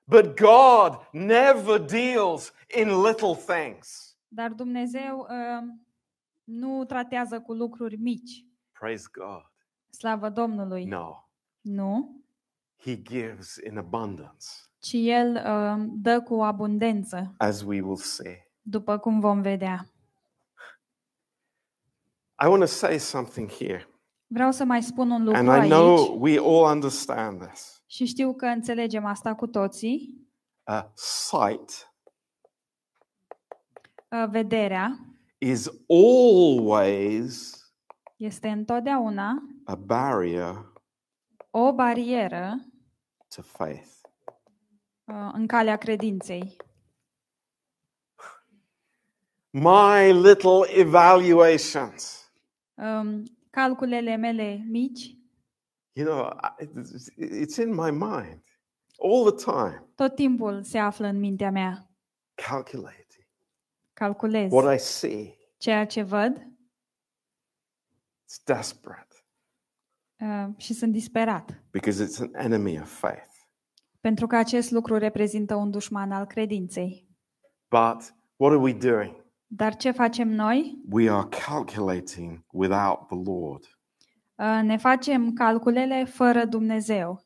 But 0.04 0.38
God 0.40 1.08
never 1.12 1.78
deals 1.80 2.52
in 2.76 3.02
little 3.02 3.34
things. 3.54 4.16
Dar 4.28 4.50
Dumnezeu 4.50 5.18
uh, 5.30 5.68
nu 6.44 6.84
tratează 6.84 7.40
cu 7.40 7.52
lucruri 7.52 7.96
mici. 7.96 8.44
Praise 8.78 9.06
God. 9.12 9.50
Slavă 9.90 10.28
Domnului. 10.28 10.84
No, 10.84 11.28
Nu, 11.60 12.20
He 12.78 13.02
gives 13.02 13.56
in 13.66 13.78
abundance, 13.78 14.46
ci 14.78 14.92
El 14.92 15.34
uh, 15.34 15.84
dă 15.88 16.20
cu 16.22 16.34
abundență, 16.42 17.34
as 17.38 17.60
we 17.62 17.80
will 17.80 17.96
see. 17.96 18.50
după 18.62 18.98
cum 18.98 19.20
vom 19.20 19.40
vedea. 19.40 19.86
I 22.44 22.46
want 22.46 22.60
to 22.60 22.66
say 22.66 22.98
something 22.98 23.50
here, 23.50 23.88
Vreau 24.26 24.50
să 24.52 24.64
mai 24.64 24.82
spun 24.82 25.10
un 25.10 25.22
lucru 25.24 25.38
and 25.38 25.48
I 25.48 25.50
aici 25.50 25.70
know 25.70 26.16
we 26.20 26.38
all 26.38 26.74
understand 26.74 27.46
this. 27.46 27.82
și 27.86 28.04
știu 28.04 28.34
că 28.34 28.46
înțelegem 28.46 29.04
asta 29.04 29.34
cu 29.34 29.46
toții. 29.46 30.26
Uh, 30.66 30.84
sight 30.94 31.90
Uh, 34.10 34.28
Vederea 34.30 34.98
is 35.38 35.68
always 35.88 37.54
este 38.16 38.48
întotdeauna 38.48 39.42
a 39.64 39.74
barrier 39.74 40.72
o 41.50 41.72
barieră 41.72 42.54
to 43.36 43.42
faith. 43.42 43.88
uh, 45.04 45.30
în 45.32 45.46
calea 45.46 45.76
credinței. 45.76 46.56
My 49.50 50.12
little 50.12 50.66
evaluations. 50.80 52.30
Um, 52.74 53.22
calculele 53.50 54.16
mele 54.16 54.64
mici, 54.68 55.14
You 55.92 56.06
know, 56.06 56.30
I- 56.60 56.64
it's- 56.66 57.42
it's 57.44 57.56
in 57.62 57.74
my 57.74 57.90
mind 57.90 58.42
all 59.02 59.32
the 59.32 59.44
time, 59.52 59.84
tot 59.94 60.14
timpul 60.14 60.62
se 60.62 60.78
află 60.78 61.06
în 61.06 61.18
mintea 61.18 61.50
mea. 61.50 61.90
calculating 62.34 63.26
Calculez 63.92 64.52
what 64.52 64.74
I 64.74 64.78
see. 64.78 65.36
ceea 65.58 65.86
ce 65.86 66.02
văd 66.02 66.46
It's 68.26 68.42
desperate. 68.44 69.14
Uh, 70.20 70.48
și 70.56 70.74
sunt 70.74 70.92
disperat. 70.92 71.62
Because 71.70 72.04
it's 72.04 72.20
an 72.20 72.34
enemy 72.34 72.80
of 72.80 72.98
faith. 72.98 73.34
Pentru 74.00 74.26
că 74.26 74.36
acest 74.36 74.70
lucru 74.70 74.96
reprezintă 74.96 75.54
un 75.54 75.70
dușman 75.70 76.12
al 76.12 76.26
credinței. 76.26 77.08
But 77.68 78.14
what 78.36 78.52
are 78.52 78.56
we 78.56 78.72
doing? 78.72 79.24
Dar 79.46 79.76
ce 79.76 79.90
facem 79.90 80.28
noi? 80.28 80.82
We 80.90 81.10
are 81.10 81.28
calculating 81.46 82.44
without 82.52 83.06
the 83.06 83.30
Lord. 83.32 83.64
Uh, 84.34 84.60
ne 84.62 84.76
facem 84.76 85.32
calculele 85.32 86.04
fără 86.04 86.44
Dumnezeu. 86.44 87.24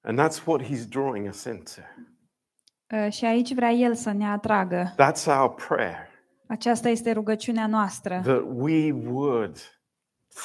And 0.00 0.18
that's 0.18 0.46
what 0.46 0.62
he's 0.62 0.88
drawing 0.88 1.28
us 1.28 1.44
into. 1.44 1.82
Uh, 2.92 3.12
Și 3.12 3.24
aici 3.24 3.54
vrea 3.54 3.70
El 3.70 3.94
să 3.94 4.12
ne 4.12 4.26
atragă. 4.26 4.94
That's 4.94 5.26
our 5.40 5.54
prayer 5.68 6.08
Aceasta 6.46 6.88
este 6.88 7.12
rugăciunea 7.12 7.66
noastră. 7.66 8.20
that 8.24 8.42
we 8.54 8.92
would 8.92 9.56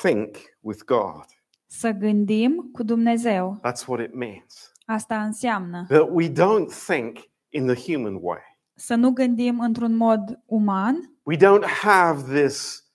think 0.02 0.36
with 0.60 0.84
God. 0.86 1.26
Să 1.66 1.92
gândim 1.92 2.70
cu 2.74 2.84
Dumnezeu. 2.84 3.60
That's 3.60 3.86
what 3.88 4.02
it 4.06 4.14
means. 4.16 4.72
Asta 4.86 5.22
înseamnă 5.24 5.86
That 5.90 6.08
we 6.12 6.30
don't 6.32 6.70
think 6.88 7.18
in 7.50 7.66
the 7.68 7.92
human 7.94 8.18
way. 8.22 8.40
să 8.76 8.96
nu 8.96 9.10
gândim 9.12 9.60
într-un 9.60 9.96
mod 9.96 10.40
uman, 10.46 11.12
We 11.24 11.36
don't 11.38 11.66
have 11.82 12.40
this, 12.42 12.86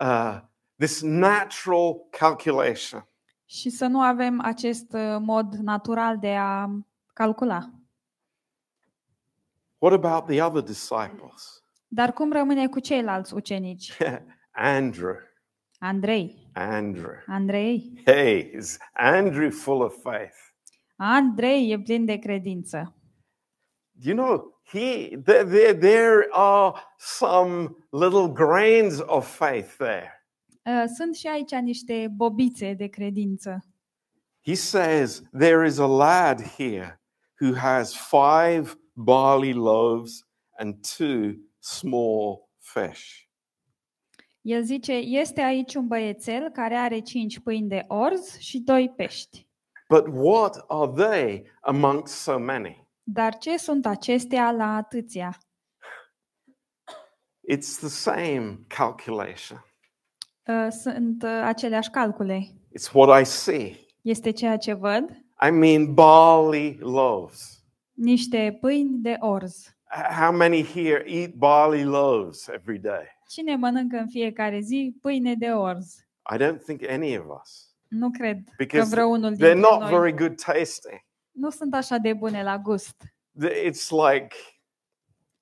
uh, 0.00 0.38
this 0.78 1.00
natural 1.02 1.94
calculation. 2.10 3.06
și 3.44 3.70
să 3.70 3.86
nu 3.86 4.00
avem 4.00 4.40
acest 4.44 4.92
uh, 4.92 5.16
mod 5.20 5.54
natural 5.54 6.18
de 6.18 6.34
a 6.38 6.68
calcula. 7.12 7.70
What 9.82 9.92
about 9.94 10.28
the 10.28 10.40
other 10.40 10.62
disciples? 10.62 11.64
Dar 11.88 12.12
cum 12.12 12.32
rămâne 12.32 12.68
cu 12.68 12.80
ceilalți 12.80 13.34
ucenici? 13.34 13.98
Andrew. 14.76 15.14
Andrei. 15.78 16.50
Andrew. 16.54 17.14
Andrei. 17.26 18.02
Hey, 18.04 18.50
is 18.54 18.78
Andrew 18.92 19.50
full 19.50 19.82
of 19.82 19.94
faith? 20.02 20.36
Andrei 20.96 21.72
e 21.72 21.80
plin 21.80 22.04
de 22.04 22.16
credință. 22.16 22.96
You 24.02 24.14
know, 24.14 24.60
he 24.70 25.16
there, 25.24 25.44
there, 25.44 25.74
there 25.74 26.28
are 26.30 26.74
some 26.98 27.76
little 27.90 28.28
grains 28.28 29.00
of 29.06 29.36
faith 29.36 29.76
there. 29.76 30.26
Uh, 30.64 30.84
Sunt 30.96 31.14
și 31.14 31.26
aici 31.26 31.54
niște 31.54 32.08
bobițe 32.16 32.74
de 32.74 32.86
credință. 32.86 33.64
He 34.46 34.54
says 34.54 35.22
there 35.38 35.66
is 35.66 35.78
a 35.78 35.86
lad 35.86 36.42
here 36.42 37.00
who 37.40 37.54
has 37.54 37.94
five 37.96 38.76
barley 38.92 39.52
loaves 39.52 40.26
and 40.58 40.74
two 40.96 41.32
small 41.58 42.48
fish. 42.58 43.30
El 44.40 44.62
zice, 44.62 44.92
este 44.92 45.40
aici 45.40 45.74
un 45.74 45.86
băiețel 45.86 46.50
care 46.50 46.74
are 46.74 47.00
cinci 47.00 47.38
pâini 47.38 47.68
de 47.68 47.84
orz 47.88 48.38
și 48.38 48.58
doi 48.58 48.92
pești. 48.96 49.46
But 49.88 50.06
what 50.12 50.64
are 50.68 50.92
they 50.92 51.50
amongst 51.60 52.14
so 52.14 52.38
many? 52.38 52.88
Dar 53.02 53.38
ce 53.38 53.56
sunt 53.56 53.86
acestea 53.86 54.50
la 54.50 54.76
atâția? 54.76 55.38
It's 57.52 57.78
the 57.78 57.88
same 57.88 58.58
calculation. 58.66 59.64
Uh, 60.46 60.66
Sunt 60.70 61.22
uh, 61.22 61.40
aceleași 61.44 61.90
calcule. 61.90 62.46
It's 62.78 62.92
what 62.92 63.20
I 63.20 63.24
see. 63.24 63.76
Este 64.00 64.30
ceea 64.30 64.56
ce 64.56 64.72
văd, 64.72 65.10
I 65.46 65.50
mean, 65.50 65.94
barley 65.94 66.76
loaves. 66.80 67.61
Niște 67.92 68.58
pâini 68.60 68.98
de 68.98 69.16
orz. 69.20 69.66
H- 69.84 70.20
How 70.20 70.32
many 70.36 70.64
here 70.64 71.04
eat 71.06 71.30
barley 71.30 71.84
loaves 71.84 72.48
every 72.48 72.78
day? 72.78 73.06
Cine 73.28 73.56
mănâncă 73.56 73.96
în 73.96 74.08
fiecare 74.08 74.60
zi 74.60 74.96
pâine 75.00 75.34
de 75.34 75.50
orz? 75.50 75.96
I 76.34 76.36
don't 76.38 76.58
think 76.64 76.88
any 76.88 77.18
of 77.18 77.24
us. 77.42 77.66
Nu 77.88 78.10
cred 78.10 78.36
că 78.44 78.52
Because 78.56 78.94
vreunul 78.94 79.32
they're 79.34 79.36
dintre 79.36 79.54
not 79.54 79.80
noi 79.80 79.90
very 79.98 80.12
good 80.16 80.34
tasting. 80.42 81.00
nu 81.30 81.50
sunt 81.50 81.74
așa 81.74 81.96
de 81.98 82.12
bune 82.12 82.42
la 82.42 82.58
gust. 82.58 82.96
The- 83.38 83.70
It's 83.70 83.88
like, 84.10 84.34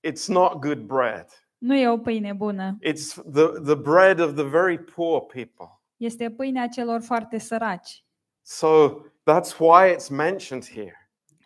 it's 0.08 0.26
not 0.28 0.52
good 0.52 0.78
bread. 0.78 1.26
Nu 1.58 1.74
e 1.76 1.88
o 1.88 1.98
pâine 1.98 2.32
bună. 2.32 2.76
It's 2.82 3.14
the, 3.32 3.46
the 3.64 3.74
bread 3.74 4.20
of 4.20 4.34
the 4.34 4.42
very 4.44 4.78
poor 4.78 5.20
people. 5.20 5.80
Este 5.96 6.30
pâinea 6.30 6.68
celor 6.68 7.00
foarte 7.00 7.38
săraci. 7.38 8.04
So 8.42 9.00
that's 9.30 9.58
why 9.58 9.94
it's 9.94 10.08
mentioned 10.08 10.64
here. 10.68 10.99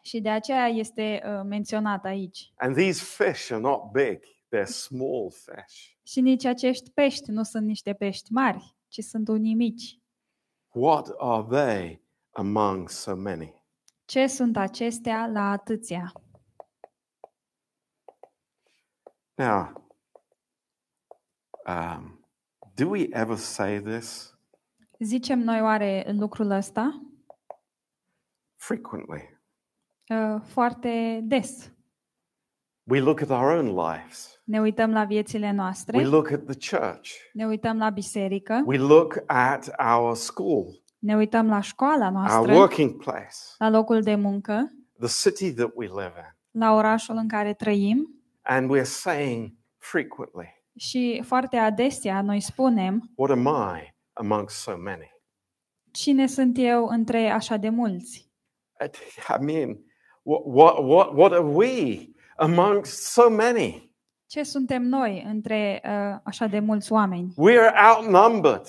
Și 0.06 0.20
de 0.20 0.28
aceea 0.28 0.66
este 0.66 1.22
uh, 1.24 1.40
menționat 1.44 2.04
aici. 2.04 2.52
And 2.56 2.76
these 2.76 3.04
fish 3.04 3.50
are 3.50 3.60
not 3.60 3.90
big, 3.92 4.20
they're 4.22 4.64
small 4.64 5.30
fish. 5.30 5.92
Și 6.02 6.20
nici 6.20 6.44
acești 6.44 6.90
pești 6.90 7.30
nu 7.30 7.42
sunt 7.42 7.66
niște 7.66 7.92
pești 7.92 8.32
mari, 8.32 8.74
ci 8.88 9.00
sunt 9.00 9.28
unii 9.28 9.54
mici. 9.54 9.98
What 10.68 11.08
are 11.18 11.46
they 11.50 12.02
among 12.30 12.88
so 12.88 13.16
many? 13.16 13.62
Ce 14.04 14.26
sunt 14.26 14.56
acestea 14.56 15.26
la 15.26 15.50
atâția? 15.50 16.12
Now, 19.34 19.88
um, 21.66 22.26
do 22.74 22.88
we 22.88 23.06
ever 23.10 23.36
say 23.36 23.80
this? 23.80 24.38
Zicem 24.98 25.38
noi 25.38 25.60
oare 25.60 26.04
lucrul 26.12 26.50
ăsta? 26.50 27.02
Frequently. 28.56 29.33
Uh, 30.08 30.40
Foarte 30.46 31.20
des. 31.22 31.72
We 32.90 33.00
look 33.00 33.20
at 33.20 33.30
our 33.30 33.50
own 33.50 33.66
lives, 33.66 34.40
Ne 34.44 34.60
uităm 34.60 34.92
la 34.92 35.04
viețile 35.04 35.50
noastre, 35.52 35.98
we 35.98 36.04
look 36.04 36.30
at 36.30 36.44
the 36.44 36.76
church, 36.76 37.10
ne 37.32 37.46
uităm 37.46 37.78
la 37.78 37.90
biserică, 37.90 38.62
we 38.66 38.78
look 38.78 39.22
at 39.26 39.70
our 39.94 40.16
school, 40.16 40.82
ne 40.98 41.16
uităm 41.16 41.48
la 41.48 41.60
școala 41.60 42.04
our 42.04 42.12
noastră, 42.12 42.54
working 42.54 43.02
place, 43.02 43.36
la 43.58 43.68
locul 43.68 44.02
de 44.02 44.14
muncă, 44.14 44.72
the 44.98 45.30
city 45.30 45.54
that 45.54 45.70
we 45.74 45.86
live 45.86 46.12
in, 46.16 46.60
la 46.60 46.74
orașul 46.74 47.16
în 47.16 47.28
care 47.28 47.54
trăim. 47.54 48.24
And 48.42 48.76
we're 48.76 48.82
saying 48.82 49.52
frequently, 49.78 50.64
și 50.76 51.22
foarte 51.24 51.56
adesea 51.56 52.22
noi 52.22 52.40
spunem 52.40 53.10
What 53.14 53.30
am 53.30 53.76
I 53.76 53.94
amongst 54.12 54.56
so 54.56 54.76
many? 54.76 55.12
cine 55.90 56.26
sunt 56.26 56.56
eu 56.58 56.86
între 56.86 57.28
așa 57.30 57.56
de 57.56 57.68
mulți? 57.68 58.32
I 59.40 59.44
mean, 59.44 59.78
what, 60.24 60.42
what, 60.46 60.84
what, 60.84 61.14
what 61.14 61.32
are 61.32 61.42
we 61.42 62.08
amongst 62.36 63.12
so 63.12 63.28
many? 63.28 63.92
Ce 64.26 64.42
suntem 64.42 64.82
noi 64.82 65.24
între 65.26 65.82
uh, 65.84 66.18
așa 66.24 66.46
de 66.46 66.58
mulți 66.58 66.92
oameni? 66.92 67.34
We're 67.36 67.72
outnumbered. 67.96 68.66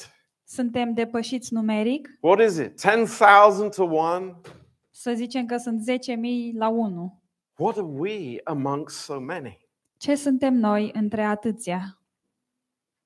Suntem 0.47 0.93
depășiți 0.93 1.53
numeric? 1.53 2.17
What 2.21 2.39
is 2.39 2.57
it? 2.57 2.79
10,000 2.79 3.69
to 3.69 3.83
1? 3.83 4.41
Să 4.89 5.13
zicem 5.15 5.45
că 5.45 5.57
sunt 5.57 5.81
10.000 5.81 6.57
la 6.57 6.67
1. 6.67 7.21
What 7.57 7.77
are 7.77 7.85
we 7.85 8.41
amongst 8.43 8.97
so 8.97 9.19
many? 9.19 9.67
Ce 9.97 10.15
suntem 10.15 10.53
noi 10.53 10.91
între 10.93 11.23
atâția? 11.23 11.99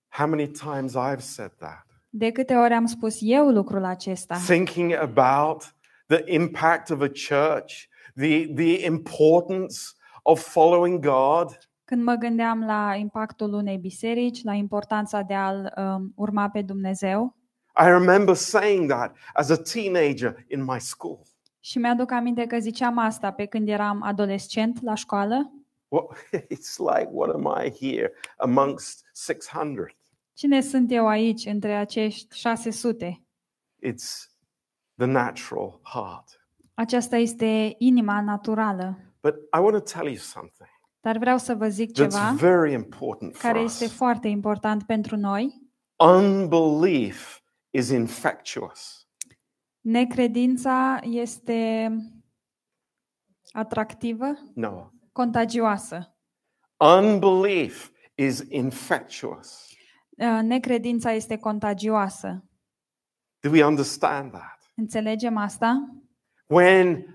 How 0.07 0.27
many 0.27 0.47
times 0.47 0.95
I've 0.95 1.19
said 1.19 1.51
that? 1.57 1.85
De 2.09 2.31
câte 2.31 2.55
ori 2.55 2.73
am 2.73 2.85
spus 2.85 3.17
eu 3.21 3.49
lucrul 3.49 3.83
acesta? 3.83 4.35
Thinking 4.35 4.91
about 4.91 5.75
the 6.07 6.23
impact 6.25 6.89
of 6.89 7.01
a 7.01 7.07
church, 7.07 7.88
the, 8.19 8.47
the 8.53 8.85
importance 8.85 9.77
of 10.23 10.39
following 10.41 11.05
God, 11.05 11.57
Când 11.85 12.03
mă 12.03 12.13
gândeam 12.15 12.65
la 12.65 12.95
impactul 12.95 13.53
unei 13.53 13.77
biserici, 13.77 14.43
la 14.43 14.53
importanța 14.53 15.21
de 15.21 15.33
a-L 15.33 15.73
um, 15.77 16.11
urma 16.15 16.49
pe 16.49 16.61
Dumnezeu, 16.61 17.35
I 17.81 17.85
remember 17.85 18.35
saying 18.35 18.89
that 18.89 19.15
as 19.33 19.49
a 19.49 19.55
teenager 19.57 20.45
in 20.47 20.63
my 20.63 20.79
school. 20.79 21.19
și 21.59 21.77
mi-aduc 21.77 22.11
aminte 22.11 22.45
că 22.45 22.59
ziceam 22.59 22.97
asta 22.97 23.31
pe 23.31 23.45
când 23.45 23.67
eram 23.69 24.01
adolescent 24.03 24.81
la 24.81 24.93
școală, 24.93 25.53
What, 25.87 26.05
it's 26.55 26.77
like, 26.77 27.09
what 27.11 27.33
am 27.33 27.63
I 27.65 27.69
here 27.79 28.11
amongst 28.37 29.05
600? 29.15 29.95
cine 30.33 30.61
sunt 30.61 30.91
eu 30.91 31.07
aici 31.07 31.45
între 31.45 31.73
acești 31.75 32.37
600? 32.37 33.21
It's 33.85 34.29
the 34.97 35.05
natural 35.07 35.79
heart. 35.83 36.38
Aceasta 36.79 37.15
este 37.17 37.75
inima 37.77 38.21
naturală. 38.21 38.97
But 39.21 39.35
I 39.35 39.59
want 39.59 39.71
to 39.71 39.79
tell 39.99 40.05
you 40.05 40.15
something 40.15 40.69
Dar 40.99 41.17
vreau 41.17 41.37
să 41.37 41.55
vă 41.55 41.67
zic 41.69 41.93
ceva 41.93 42.33
that's 42.33 42.39
very 42.39 42.73
important 42.73 43.35
for 43.35 43.41
care 43.41 43.59
este 43.63 43.85
us. 43.85 43.91
foarte 43.91 44.27
important 44.27 44.83
pentru 44.83 45.15
noi. 45.15 45.61
Unbelief 45.95 47.39
is 47.69 47.89
infectious. 47.89 49.07
Necredința 49.81 50.99
este 51.03 51.89
atractivă, 53.51 54.25
No. 54.53 54.89
contagioasă. 55.11 56.17
Unbelief 56.77 57.89
is 58.15 58.43
infectious. 58.49 59.67
Uh, 60.17 60.39
Necredința 60.43 61.11
este 61.11 61.37
contagioasă. 61.37 62.43
Do 63.39 63.49
we 63.49 63.65
understand 63.65 64.31
that? 64.31 64.71
Înțelegem 64.75 65.37
asta? 65.37 65.98
When 66.49 67.05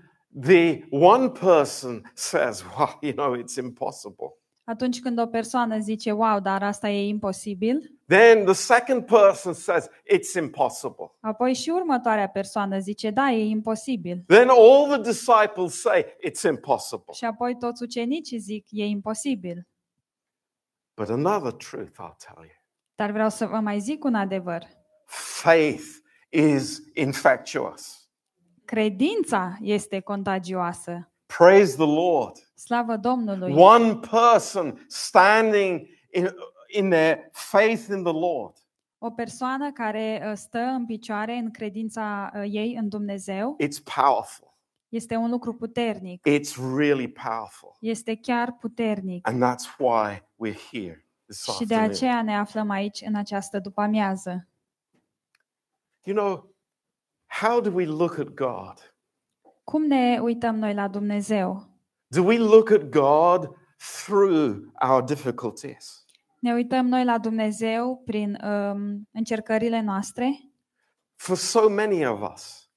the 0.41 0.83
one 0.91 1.29
person 1.31 2.11
says, 2.13 2.63
well, 2.77 2.97
you 3.01 3.13
know, 3.13 3.35
it's 3.37 3.57
impossible, 3.57 4.27
Atunci 4.67 4.99
când 5.01 5.19
o 5.19 5.25
persoană 5.27 5.77
zice, 5.79 6.11
wow, 6.11 6.39
dar 6.39 6.63
asta 6.63 6.89
e 6.89 7.07
imposibil, 7.07 7.97
then 8.07 8.43
the 8.45 8.53
second 8.53 9.05
person 9.05 9.53
says, 9.53 9.87
it's 10.13 10.33
impossible. 10.39 11.11
apoi 11.19 11.53
și 11.53 11.69
următoarea 11.69 12.27
persoană 12.27 12.79
zice, 12.79 13.09
da, 13.09 13.31
e 13.31 13.43
imposibil. 13.45 14.23
Then 14.27 14.49
all 14.49 14.87
the 14.89 15.01
disciples 15.01 15.79
say, 15.81 16.05
it's 16.27 16.41
impossible. 16.49 17.13
Și 17.13 17.25
apoi 17.25 17.57
toți 17.57 17.83
ucenicii 17.83 18.37
zic, 18.37 18.65
e 18.69 18.85
imposibil. 18.85 19.67
But 20.93 21.09
another 21.09 21.51
truth 21.51 21.91
I'll 21.91 22.17
tell 22.27 22.37
you 22.43 22.63
Dar 22.95 23.11
vreau 23.11 23.29
să 23.29 23.45
vă 23.45 23.57
mai 23.59 23.79
zic 23.79 24.03
un 24.03 24.15
adevăr. 24.15 24.63
faith 25.41 25.83
is 26.29 26.81
infectious. 26.93 28.04
Credința 28.65 29.57
este 29.61 29.99
contagioasă. 29.99 31.09
Praise 31.37 31.75
the 31.75 31.85
Lord. 31.85 32.35
Slavă 32.55 32.97
Domnului! 32.97 33.53
One 33.53 33.95
person 33.95 34.85
standing 34.87 35.87
in, 36.13 36.29
in 36.67 36.89
their 36.89 37.29
faith 37.31 37.85
in 37.89 38.03
the 38.03 38.13
Lord. 38.13 38.53
O 38.97 39.11
persoană 39.11 39.71
care 39.71 40.25
uh, 40.25 40.31
stă 40.35 40.57
în 40.59 40.85
picioare 40.85 41.33
în 41.33 41.51
credința 41.51 42.31
uh, 42.35 42.41
ei 42.51 42.75
în 42.79 42.89
Dumnezeu 42.89 43.57
It's 43.63 43.83
powerful. 43.95 44.57
este 44.89 45.15
un 45.15 45.29
lucru 45.29 45.53
puternic. 45.53 46.27
It's 46.29 46.75
really 46.77 47.07
powerful. 47.07 47.77
Este 47.79 48.15
chiar 48.15 48.51
puternic. 48.59 49.27
And 49.27 49.43
that's 49.43 49.77
why 49.77 50.23
we're 50.47 50.59
here 50.71 51.05
this 51.27 51.43
Și 51.43 51.65
de 51.65 51.73
afternoon. 51.75 51.89
aceea 51.89 52.21
ne 52.21 52.37
aflăm 52.37 52.69
aici 52.69 53.01
în 53.05 53.15
această 53.15 53.59
după-amiază. 53.59 54.47
You 56.03 56.15
know, 56.15 56.54
how 57.27 57.61
do 57.61 57.71
we 57.73 57.85
look 57.85 58.17
at 58.19 58.27
God? 58.33 58.93
Cum 59.63 59.85
ne 59.85 60.19
uităm 60.21 60.55
noi 60.55 60.73
la 60.73 60.87
Dumnezeu? 60.87 61.69
Do 62.07 62.23
we 62.23 62.37
look 62.37 62.71
at 62.71 62.81
God 62.89 63.49
through 64.03 64.55
our 64.89 65.03
difficulties? 65.03 66.05
Ne 66.39 66.53
uităm 66.53 66.87
noi 66.87 67.03
la 67.03 67.17
Dumnezeu 67.17 68.01
prin 68.05 68.39
um, 68.43 69.07
încercările 69.11 69.81
noastre? 69.81 70.39
For 71.15 71.35
so 71.37 71.69
many 71.69 72.05
of 72.05 72.31
us, 72.33 72.69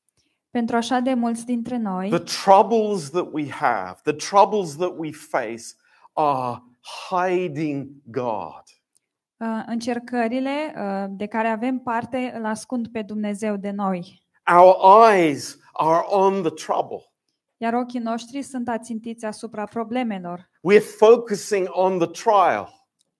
Pentru 0.50 0.76
așa 0.76 1.00
de 1.00 1.14
mulți 1.14 1.44
dintre 1.44 1.76
noi, 1.76 2.08
the 2.08 2.42
troubles 2.46 3.10
that 3.10 3.28
we 3.32 3.50
have, 3.50 3.94
the 4.02 4.12
troubles 4.12 4.76
that 4.76 4.92
we 4.96 5.10
face 5.12 5.64
are 6.12 6.62
hiding 7.08 7.88
God. 8.04 8.62
uh, 9.36 9.62
încercările 9.66 10.74
uh, 10.76 11.04
de 11.10 11.26
care 11.26 11.48
avem 11.48 11.78
parte 11.78 12.32
îl 12.36 12.44
ascund 12.44 12.88
pe 12.88 13.02
Dumnezeu 13.02 13.56
de 13.56 13.70
noi. 13.70 14.22
Our 14.50 14.74
eyes 15.10 15.58
are 15.72 16.04
on 16.06 16.42
the 16.42 16.50
trouble. 16.50 17.02
Iar 17.56 17.74
ochii 17.74 18.00
noștri 18.00 18.42
sunt 18.42 18.68
ațintiți 18.68 19.24
asupra 19.24 19.64
problemelor 19.64 20.48
We're 20.72 20.96
focusing 20.98 21.66
on 21.70 21.98
the 21.98 22.06
trial 22.06 22.68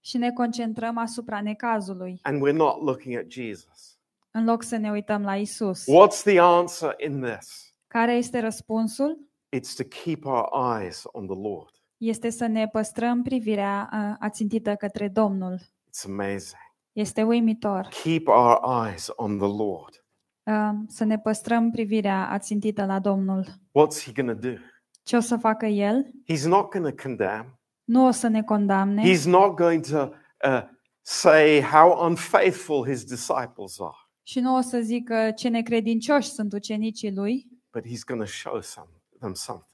și 0.00 0.16
ne 0.16 0.32
concentrăm 0.32 0.98
asupra 0.98 1.40
necazului, 1.40 2.18
and 2.22 2.48
we're 2.48 2.56
not 2.56 2.82
looking 2.82 3.16
at 3.16 3.24
Jesus. 3.30 3.98
în 4.30 4.44
loc 4.44 4.62
să 4.62 4.76
ne 4.76 4.90
uităm 4.90 5.22
la 5.22 5.36
Isus. 5.36 5.82
What's 5.82 6.22
the 6.24 6.38
answer 6.40 6.94
in 7.06 7.20
this? 7.22 7.74
Care 7.86 8.12
este 8.12 8.40
răspunsul? 8.40 9.18
It's 9.56 9.74
to 9.76 9.84
keep 10.04 10.24
our 10.24 10.48
eyes 10.80 11.02
on 11.12 11.26
the 11.26 11.36
Lord. 11.40 11.70
Este 11.96 12.30
să 12.30 12.46
ne 12.46 12.68
păstrăm 12.68 13.22
privirea 13.22 13.88
uh, 13.92 14.16
ațintită 14.18 14.74
către 14.74 15.08
Domnul. 15.08 15.58
It's 15.60 16.04
amazing. 16.06 16.60
Este 16.92 17.22
uimitor 17.22 17.88
Keep 18.02 18.26
our 18.28 18.58
eyes 18.86 19.08
on 19.16 19.38
the 19.38 19.46
Lord. 19.46 20.04
Uh, 20.48 20.70
să 20.86 21.04
ne 21.04 21.18
păstrăm 21.18 21.70
privirea 21.70 22.28
ațintită 22.30 22.84
la 22.84 22.98
Domnul. 22.98 23.44
What's 23.46 24.04
he 24.04 24.12
going 24.22 24.40
to 24.40 24.48
do? 24.48 24.54
Ce 25.02 25.16
o 25.16 25.20
să 25.20 25.36
facă 25.36 25.66
El? 25.66 26.10
He's 26.32 26.44
not 26.44 26.70
going 26.70 26.88
to 26.88 27.02
condemn. 27.02 27.58
Nu 27.84 28.06
o 28.06 28.10
să 28.10 28.28
ne 28.28 28.42
condamne 28.42 29.02
He's 29.12 29.24
not 29.24 29.56
going 29.56 29.86
to 29.86 30.08
uh, 30.48 30.62
say 31.02 31.60
how 31.60 32.06
unfaithful 32.06 32.86
his 32.86 33.04
disciples 33.04 33.80
are, 33.80 33.96
și 34.22 34.40
nu 34.40 34.56
o 34.56 34.60
să 34.60 34.80
zică 34.80 35.30
ce 35.36 35.48
necredincioși 35.48 36.28
sunt 36.28 36.52
ucenicii 36.52 37.12
Lui, 37.14 37.46
but 37.72 37.84
he's 37.84 38.04
going 38.06 38.20
to 38.22 38.26
show 38.26 38.60
some, 38.60 38.88
them 39.18 39.34
something. 39.34 39.66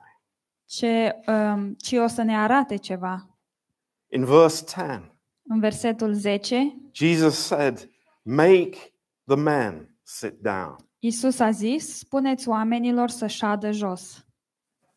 ce, 0.67 1.15
um, 1.27 1.75
ci 1.75 1.93
o 1.93 2.07
să 2.07 2.23
ne 2.23 2.37
arate 2.37 2.77
ceva. 2.77 3.29
In 4.13 4.25
verse 4.25 4.65
10, 4.67 5.13
În 5.49 5.61
versetul 5.61 6.13
10, 6.13 6.77
Jesus 6.93 7.35
said, 7.47 7.91
Make 8.23 8.77
the 9.27 9.37
man 9.37 9.94
sit 10.07 10.33
down. 10.41 10.77
Isus 10.99 11.39
a 11.39 11.51
zis, 11.51 11.99
spuneți 11.99 12.49
oamenilor 12.49 13.09
să 13.09 13.27
șadă 13.27 13.71
jos. 13.71 14.25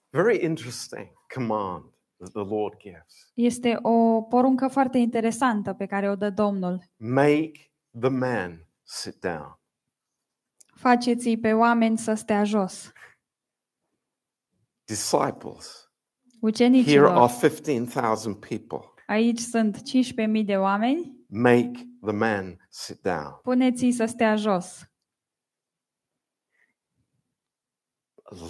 Very 0.09 0.43
interesting 0.43 1.07
command 1.33 1.83
that 2.17 2.31
the 2.31 2.55
Lord 2.55 2.77
gives. 2.79 3.31
Este 3.33 3.79
o 3.81 4.21
poruncă 4.21 4.67
foarte 4.67 4.97
interesantă 4.97 5.73
pe 5.73 5.85
care 5.85 6.09
o 6.09 6.15
dă 6.15 6.29
Domnul. 6.29 6.83
Make 6.95 7.51
the 7.99 8.09
man 8.09 8.67
sit 8.83 9.19
down. 9.19 9.59
Faceți-i 10.75 11.37
pe 11.37 11.53
oameni 11.53 11.97
să 11.97 12.13
stea 12.13 12.43
jos. 12.43 12.91
Disciples. 14.85 15.91
Here 16.23 16.39
Ucenicilor, 16.39 17.09
are 17.17 17.31
15,000 17.39 18.35
people. 18.35 18.93
aici 19.07 19.39
sunt 19.39 19.77
15.000 19.77 20.45
de 20.45 20.57
oameni, 20.57 21.15
Make 21.29 21.71
the 22.01 22.11
man 22.13 22.67
sit 22.69 23.01
down. 23.01 23.39
puneți-i 23.43 23.91
să 23.91 24.05
stea 24.05 24.35
jos. 24.35 24.86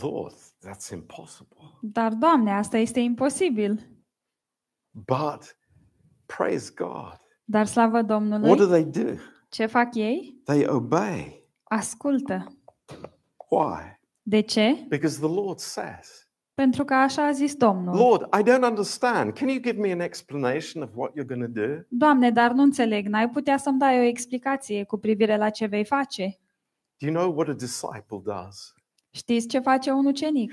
Lord, 0.02 0.34
that's 0.62 0.92
impossible. 0.92 1.78
Dar, 1.82 2.13
Doamne, 2.13 2.52
asta 2.52 2.78
este 2.78 3.00
imposibil. 3.00 3.88
But 4.92 5.58
praise 6.26 6.72
God. 6.76 7.20
Dar 7.44 7.66
slavă 7.66 7.96
What 7.96 8.08
do 8.08 8.13
Domnului, 8.13 8.66
they 8.66 9.04
do? 9.04 9.12
ce 9.50 9.66
fac 9.66 9.96
ei? 9.96 10.42
They 10.44 10.68
obey. 10.68 11.44
Ascultă. 11.63 12.48
Why? 13.50 14.00
De 14.22 14.42
ce? 14.42 14.86
Because 14.88 15.20
the 15.20 15.34
Lord 15.34 15.60
says. 15.60 16.28
Pentru 16.54 16.84
că 16.86 16.94
așa 16.94 17.26
a 17.26 17.32
zis 17.32 17.56
Domnul. 17.56 17.96
Lord, 17.96 18.22
I 18.40 18.44
don't 18.44 18.63
understand. 18.63 19.34
Can 19.34 19.48
you 19.48 19.60
give 19.60 19.80
me 19.80 19.92
an 19.92 20.00
explanation 20.00 20.84
of 20.84 20.90
what 20.96 21.12
you're 21.12 21.28
going 21.28 21.54
to 21.54 21.62
do? 21.66 21.82
Doamne, 21.90 22.32
dar 22.32 22.52
nu 22.52 22.62
înțeleg, 22.62 23.08
n-ai 23.08 23.30
putea 23.30 23.58
să-mi 23.58 23.80
dai 23.80 24.00
o 24.00 24.02
explicație 24.02 24.84
cu 24.84 24.98
privire 24.98 25.38
la 25.38 25.50
ce 25.50 25.66
vei 25.66 25.86
face? 25.86 26.40
Do 26.98 27.08
you 27.08 27.16
know 27.16 27.36
what 27.36 27.48
a 27.48 27.54
disciple 27.54 28.22
does? 28.24 28.74
Știți 29.17 29.47
ce 29.47 29.60
face 29.60 29.91
un 29.91 30.06
ucenic? 30.06 30.51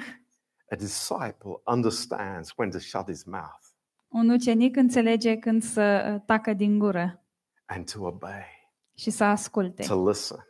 A 0.71 0.75
disciple 0.77 1.61
understands 1.65 2.53
when 2.57 2.71
to 2.71 2.79
shut 2.79 3.07
his 3.07 3.25
mouth 3.25 3.65
Un 4.09 4.29
ucenic 4.29 4.77
înțelege 4.77 5.37
când 5.37 5.63
să 5.63 6.13
uh, 6.15 6.21
tacă 6.27 6.53
din 6.53 6.79
gură 6.79 7.25
and 7.65 7.93
to 7.93 8.05
obey, 8.05 8.45
și 8.97 9.11
să 9.11 9.25
asculte. 9.25 9.83
to 9.83 10.09
listen. 10.09 10.47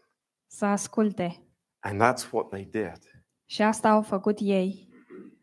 Să 0.46 0.64
asculte. 0.64 1.42
And 1.78 2.02
that's 2.02 2.30
what 2.30 2.48
they 2.48 2.64
did. 2.64 3.24
Și 3.44 3.62
asta 3.62 3.88
au 3.88 4.02
făcut 4.02 4.38
ei. 4.40 4.88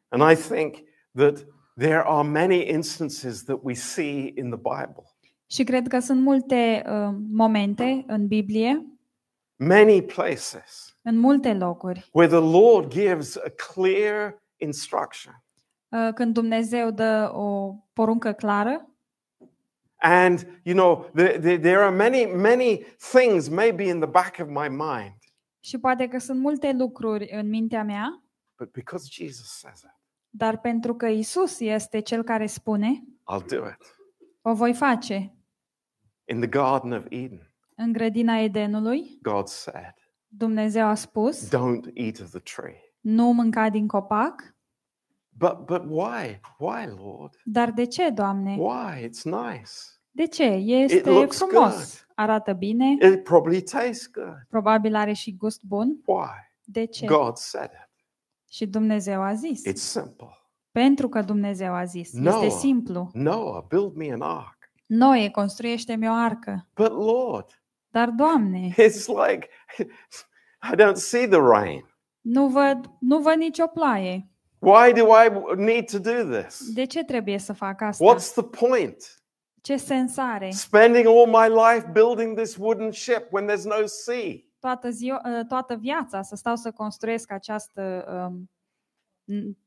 And 0.07 0.31
I 0.31 0.35
think 0.35 0.75
that 1.15 1.45
there 1.77 2.03
are 2.05 2.27
many 2.27 2.67
instances 2.69 3.43
that 3.43 3.59
we 3.61 3.73
see 3.73 4.31
in 4.35 4.49
the 4.49 4.59
Bible. 4.59 5.03
Și 5.49 5.63
cred 5.63 5.87
că 5.87 5.99
sunt 5.99 6.21
multe 6.21 6.83
uh, 6.85 7.15
momente 7.31 8.03
în 8.07 8.27
Biblie, 8.27 8.85
many 9.55 10.03
places 10.03 10.90
în 11.01 11.17
multe 11.19 11.53
locuri, 11.53 12.09
where 12.11 12.31
the 12.39 12.51
Lord 12.59 12.91
gives 12.91 13.35
a 13.37 13.49
clear 13.73 14.41
instruction. 14.57 15.43
uh, 15.89 16.13
când 16.13 16.33
Dumnezeu 16.33 16.91
dă 16.91 17.31
o 17.33 17.75
poruncă 17.93 18.31
clară 18.31 18.85
And, 20.03 20.61
you 20.63 20.75
know, 20.75 21.09
there, 21.15 21.39
there, 21.39 21.59
there 21.59 21.77
are 21.77 21.95
many, 21.95 22.25
many 22.25 22.83
things 23.11 23.47
maybe 23.49 23.83
in 23.83 23.99
the 23.99 24.09
back 24.09 24.39
of 24.39 24.47
my 24.47 24.67
mind, 24.69 25.15
și 25.59 25.77
poate 25.77 26.07
că 26.07 26.17
sunt 26.17 26.39
multe 26.39 26.71
lucruri 26.71 27.29
în 27.31 27.49
mintea 27.49 27.83
mea, 27.83 28.23
but 28.57 28.71
because 28.71 29.07
Jesus 29.11 29.47
says 29.59 29.79
it, 29.81 29.95
dar 30.29 30.59
pentru 30.59 30.95
că 30.95 31.05
Isus 31.07 31.59
este 31.59 31.99
cel 31.99 32.23
care 32.23 32.45
spune, 32.45 33.03
I'll 33.33 33.45
do 33.47 33.55
it. 33.67 33.95
o 34.41 34.53
voi 34.53 34.73
face. 34.73 35.33
In 36.25 36.39
the 36.39 36.49
Garden 36.49 36.91
of 36.91 37.03
Eden, 37.09 37.51
În 37.75 37.91
grădina 37.91 38.37
Edenului, 38.37 39.19
God 39.21 39.47
said, 39.47 39.93
Dumnezeu 40.37 40.85
a 40.85 40.95
spus, 40.95 41.47
Don't 41.47 41.91
eat 41.93 42.19
of 42.19 42.29
the 42.29 42.39
tree. 42.39 42.93
nu 42.99 43.31
mânca 43.31 43.69
din 43.69 43.87
copac, 43.87 44.55
But, 45.29 45.57
but 45.65 45.83
why? 45.87 46.39
Why, 46.59 46.85
Lord? 46.97 47.33
dar 47.43 47.71
de 47.71 47.85
ce, 47.85 48.09
Doamne? 48.09 48.55
Why? 48.59 49.07
It's 49.09 49.23
nice. 49.23 49.71
De 50.11 50.25
ce? 50.25 50.43
Este 50.43 51.09
looks 51.09 51.37
frumos, 51.37 51.73
good. 51.73 52.07
arată 52.15 52.53
bine, 52.53 52.91
It 53.13 53.23
probably 53.23 53.61
tastes 53.61 54.11
good. 54.11 54.45
probabil 54.49 54.95
are 54.95 55.13
și 55.13 55.35
gust 55.37 55.63
bun. 55.63 56.01
Why? 56.05 56.29
De 56.63 56.85
ce? 56.85 57.05
God 57.05 57.37
said 57.37 57.69
it. 57.71 57.89
Și 58.49 58.65
Dumnezeu 58.67 59.21
a 59.21 59.33
zis. 59.33 59.61
It's 59.69 59.73
simple. 59.81 60.37
Pentru 60.71 61.09
că 61.09 61.21
Dumnezeu 61.21 61.73
a 61.73 61.83
zis. 61.83 62.07
Este 62.13 62.19
Noah. 62.29 62.49
simplu. 62.51 63.09
Noah, 63.13 63.63
build 63.67 63.95
me 63.95 64.11
an 64.13 64.21
ark. 64.21 64.57
Noe, 64.85 65.29
construiește-mi 65.29 66.07
o 66.09 66.13
arcă. 66.13 66.67
But 66.75 66.91
Lord, 66.91 67.61
Dar, 67.89 68.09
Doamne, 68.09 68.73
it's 68.77 69.05
like 69.29 69.47
I 70.71 70.75
don't 70.75 70.95
see 70.95 71.27
the 71.27 71.39
rain. 71.39 71.85
nu 72.21 72.47
văd, 72.47 72.89
nu 72.99 73.19
văd 73.19 73.35
nicio 73.35 73.67
ploaie. 73.67 74.25
Why 74.59 74.93
do 74.93 75.05
I 75.23 75.29
need 75.55 75.89
to 75.91 75.99
do 75.99 76.39
this? 76.39 76.73
De 76.73 76.85
ce 76.85 77.03
trebuie 77.03 77.37
să 77.37 77.53
fac 77.53 77.81
asta? 77.81 78.15
What's 78.15 78.31
the 78.33 78.43
point? 78.43 79.23
Ce 79.61 79.77
sens 79.77 80.17
are? 80.17 80.49
Spending 80.49 81.05
all 81.07 81.27
my 81.27 81.47
life 81.47 81.87
building 81.91 82.37
this 82.37 82.55
wooden 82.55 82.91
ship 82.91 83.27
when 83.31 83.47
there's 83.49 83.63
no 83.63 83.85
sea. 83.85 84.33
Toată, 84.59 84.89
ziua, 84.89 85.21
ă, 85.39 85.43
toată 85.43 85.75
viața 85.75 86.21
să 86.21 86.35
stau 86.35 86.55
să 86.55 86.71
construiesc 86.71 87.31
această, 87.31 88.05
um, 88.29 88.49
n- 89.35 89.57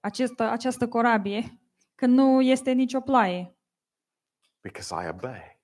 această, 0.00 0.42
această 0.42 0.88
corabie 0.88 1.58
când 1.94 2.16
nu 2.16 2.40
este 2.42 2.72
nicio 2.72 3.00
ploaie. 3.00 3.56
Because 4.60 4.94
I 5.04 5.08
obey. 5.08 5.60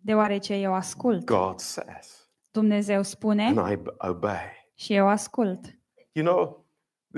Deoarece 0.00 0.54
eu 0.54 0.74
ascult. 0.74 1.24
God 1.24 1.58
says, 1.58 2.19
Dumnezeu 2.50 3.02
spune 3.02 3.44
and 3.56 3.70
I 3.72 3.76
b- 3.76 3.94
obey. 4.08 4.68
și 4.74 4.94
eu 4.94 5.08
ascult. 5.08 5.78
You 6.12 6.24
know, 6.26 6.66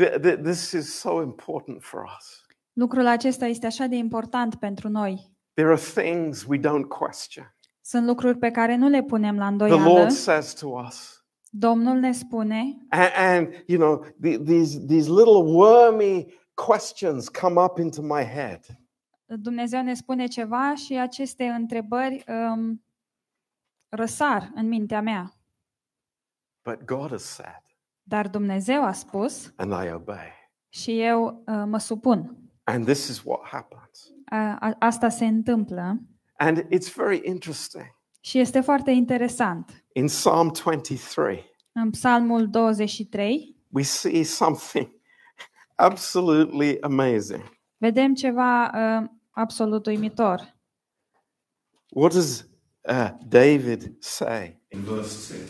th- 0.01 0.18
th- 0.20 0.43
this 0.43 0.70
is 0.72 0.99
so 0.99 1.22
important 1.22 1.83
for 1.83 2.03
us. 2.18 2.41
Lucrul 2.72 3.07
acesta 3.07 3.47
este 3.47 3.66
așa 3.66 3.87
de 3.87 3.97
important 3.97 4.55
pentru 4.55 4.89
noi. 4.89 5.30
There 5.55 5.68
are 5.68 5.80
things 5.95 6.45
we 6.49 6.59
don't 6.59 6.89
question. 6.89 7.55
Sunt 7.80 8.07
lucruri 8.07 8.39
pe 8.39 8.51
care 8.51 8.76
nu 8.76 8.89
le 8.89 9.03
punem 9.03 9.37
la 9.37 9.43
The 9.45 9.51
îndoială. 9.51 9.89
Lord 9.99 10.11
says 10.11 10.53
to 10.55 10.68
us, 10.68 11.24
Domnul 11.51 11.97
ne 11.99 12.12
spune 12.12 12.76
and, 12.89 13.11
and 13.16 13.64
you 13.66 13.78
know, 13.78 14.05
the, 14.20 14.39
these, 14.39 14.78
these 14.87 15.09
little 15.11 15.43
wormy 15.45 16.41
questions 16.55 17.28
come 17.28 17.61
up 17.61 17.78
into 17.78 18.03
my 18.03 18.24
head. 18.24 18.61
Dumnezeu 19.26 19.83
ne 19.83 19.95
spune 19.95 20.26
ceva 20.26 20.74
și 20.74 20.99
aceste 20.99 21.45
întrebări 21.45 22.24
um, 22.28 22.85
răsar 23.97 24.51
în 24.55 24.68
mintea 24.68 25.01
mea. 25.01 25.32
But 26.64 26.84
God 26.84 27.11
has 27.11 27.22
said, 27.22 27.62
Dar 28.03 28.28
Dumnezeu 28.28 28.84
a 28.84 28.93
spus 28.93 29.53
and 29.57 29.84
I 29.86 29.93
obey. 29.93 30.32
și 30.68 31.01
eu 31.01 31.43
uh, 31.47 31.62
mă 31.66 31.78
supun. 31.78 32.36
And 32.64 32.84
this 32.84 33.09
is 33.09 33.22
what 33.24 33.40
happens. 33.45 34.11
A, 34.24 34.57
a, 34.61 34.76
asta 34.78 35.09
se 35.09 35.26
întâmplă 35.26 36.01
And 36.36 36.59
it's 36.62 36.95
very 36.95 37.20
interesting. 37.24 37.84
și 38.20 38.38
este 38.38 38.61
foarte 38.61 38.90
interesant. 38.90 39.84
In 39.93 40.07
Psalm 40.07 40.53
23, 40.64 41.51
În 41.72 41.90
Psalmul 41.90 42.49
23 42.51 43.57
we 43.68 43.82
see 43.82 44.22
something 44.22 44.90
absolutely 45.74 46.80
amazing. 46.80 47.43
vedem 47.76 48.14
ceva 48.14 48.64
uh, 49.03 49.09
absolut 49.30 49.86
uimitor. 49.86 50.55
What 51.88 52.12
does 52.12 52.47
uh, 52.89 53.11
David 53.28 54.03
say 54.03 54.61
in 54.68 54.80
verse 54.80 55.35
2? 55.35 55.43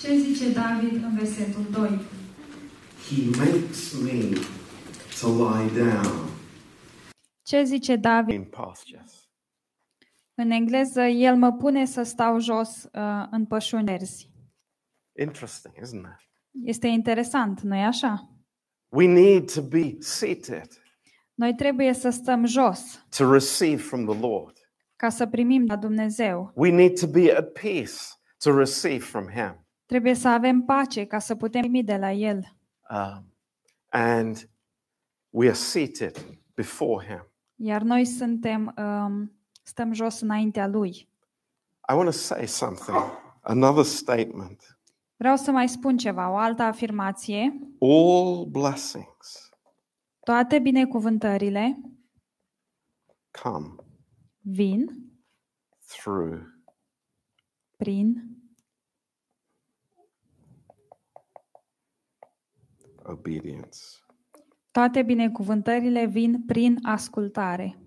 Ce 0.00 0.18
zice 0.18 0.52
David 0.52 1.02
în 1.02 1.14
versetul 1.16 1.64
2? 1.70 1.88
He 3.08 3.36
makes 3.36 3.92
me 4.02 4.38
to 5.20 5.28
lie 5.28 5.82
down 5.84 6.28
Ce 7.42 7.62
zice 7.64 7.96
David? 7.96 8.34
in 8.34 8.44
pastures. 8.44 9.28
În 10.34 10.50
engleză, 10.50 11.00
el 11.02 11.36
mă 11.36 11.52
pune 11.52 11.84
să 11.84 12.02
stau 12.02 12.38
jos 12.38 12.88
uh, 12.92 13.26
în 13.30 13.46
pășuni 13.46 13.84
verzi. 13.84 14.30
Interesting, 15.18 15.74
isn't 15.74 15.94
it? 15.94 16.28
Este 16.64 16.86
interesant, 16.86 17.60
nu-i 17.60 17.84
așa? 17.84 18.28
We 18.88 19.06
need 19.06 19.52
to 19.52 19.62
be 19.62 19.96
seated 19.98 20.68
Noi 21.34 21.54
trebuie 21.54 21.92
să 21.92 22.10
stăm 22.10 22.44
jos 22.46 23.06
to 23.16 23.32
receive 23.32 23.82
from 23.82 24.04
the 24.06 24.20
Lord. 24.20 24.59
Ca 25.00 25.08
să 25.08 25.26
primim 25.26 25.66
de 25.66 25.72
la 25.72 25.78
Dumnezeu. 25.78 26.52
We 26.54 26.70
need 26.70 27.00
to 27.00 27.06
be 27.06 27.36
at 27.36 27.52
peace 27.52 27.94
to 28.38 28.56
receive 28.56 28.98
from 28.98 29.28
Him. 29.28 29.66
Trebuie 29.86 30.14
să 30.14 30.28
avem 30.28 30.62
pace 30.62 31.04
ca 31.04 31.18
să 31.18 31.34
putem 31.34 31.60
primi 31.60 31.84
de 31.84 31.96
la 31.96 32.12
El. 32.12 32.56
Um, 32.90 33.34
and 33.88 34.50
we 35.30 35.46
are 35.46 35.56
seated 35.56 36.26
before 36.54 37.06
Him. 37.06 37.26
Iar 37.54 37.82
noi 37.82 38.04
suntem, 38.04 38.74
um, 38.78 39.32
stăm 39.62 39.92
jos 39.92 40.20
înaintea 40.20 40.66
Lui. 40.66 41.08
I 41.88 41.94
want 41.94 42.04
to 42.04 42.16
say 42.16 42.46
something, 42.46 42.96
another 43.40 43.84
statement. 43.84 44.78
Vreau 45.16 45.36
să 45.36 45.50
mai 45.50 45.68
spun 45.68 45.96
ceva, 45.96 46.30
o 46.30 46.36
altă 46.36 46.62
afirmație. 46.62 47.58
All 47.78 48.44
blessings 48.44 49.50
Toate 50.20 50.58
binecuvântările 50.58 51.80
come 53.42 53.74
vin 54.40 54.86
through. 55.86 56.42
prin 57.76 58.38
obedience. 63.02 63.78
toate 64.70 65.02
binecuvântările 65.02 66.06
vin 66.06 66.44
prin 66.46 66.78
ascultare. 66.82 67.78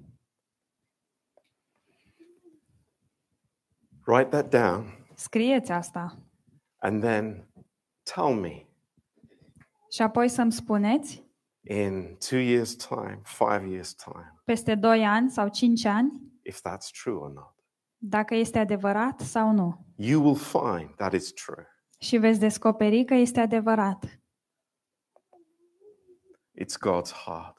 Write 4.05 4.29
that 4.29 4.49
down. 4.49 5.07
Scrieți 5.15 5.71
asta. 5.71 6.17
And 6.77 7.01
then 7.01 7.47
tell 8.13 8.33
me. 8.39 8.65
Și 9.91 10.01
apoi 10.01 10.29
să-mi 10.29 10.51
spuneți 10.51 11.23
in 11.61 12.17
two 12.29 12.39
years' 12.39 12.75
time, 12.75 13.21
five 13.23 13.67
years' 13.67 13.93
time, 13.93 14.33
peste 14.45 14.75
2 14.75 15.05
ani 15.05 15.29
sau 15.29 15.47
5 15.49 15.85
ani 15.85 16.32
if 16.45 16.59
that's 16.59 16.89
true 17.03 17.15
or 17.15 17.31
not. 17.31 17.55
dacă 17.97 18.35
este 18.35 18.59
adevărat 18.59 19.19
sau 19.19 19.51
nu. 19.51 19.85
You 19.95 20.23
will 20.23 20.35
find 20.35 20.95
that 20.95 21.13
is 21.13 21.31
true. 21.31 21.67
Și 21.99 22.17
veți 22.17 22.39
descoperi 22.39 23.05
că 23.05 23.13
este 23.13 23.39
adevărat. 23.39 24.05
It's 26.61 26.77
God's 26.87 27.13
heart. 27.25 27.57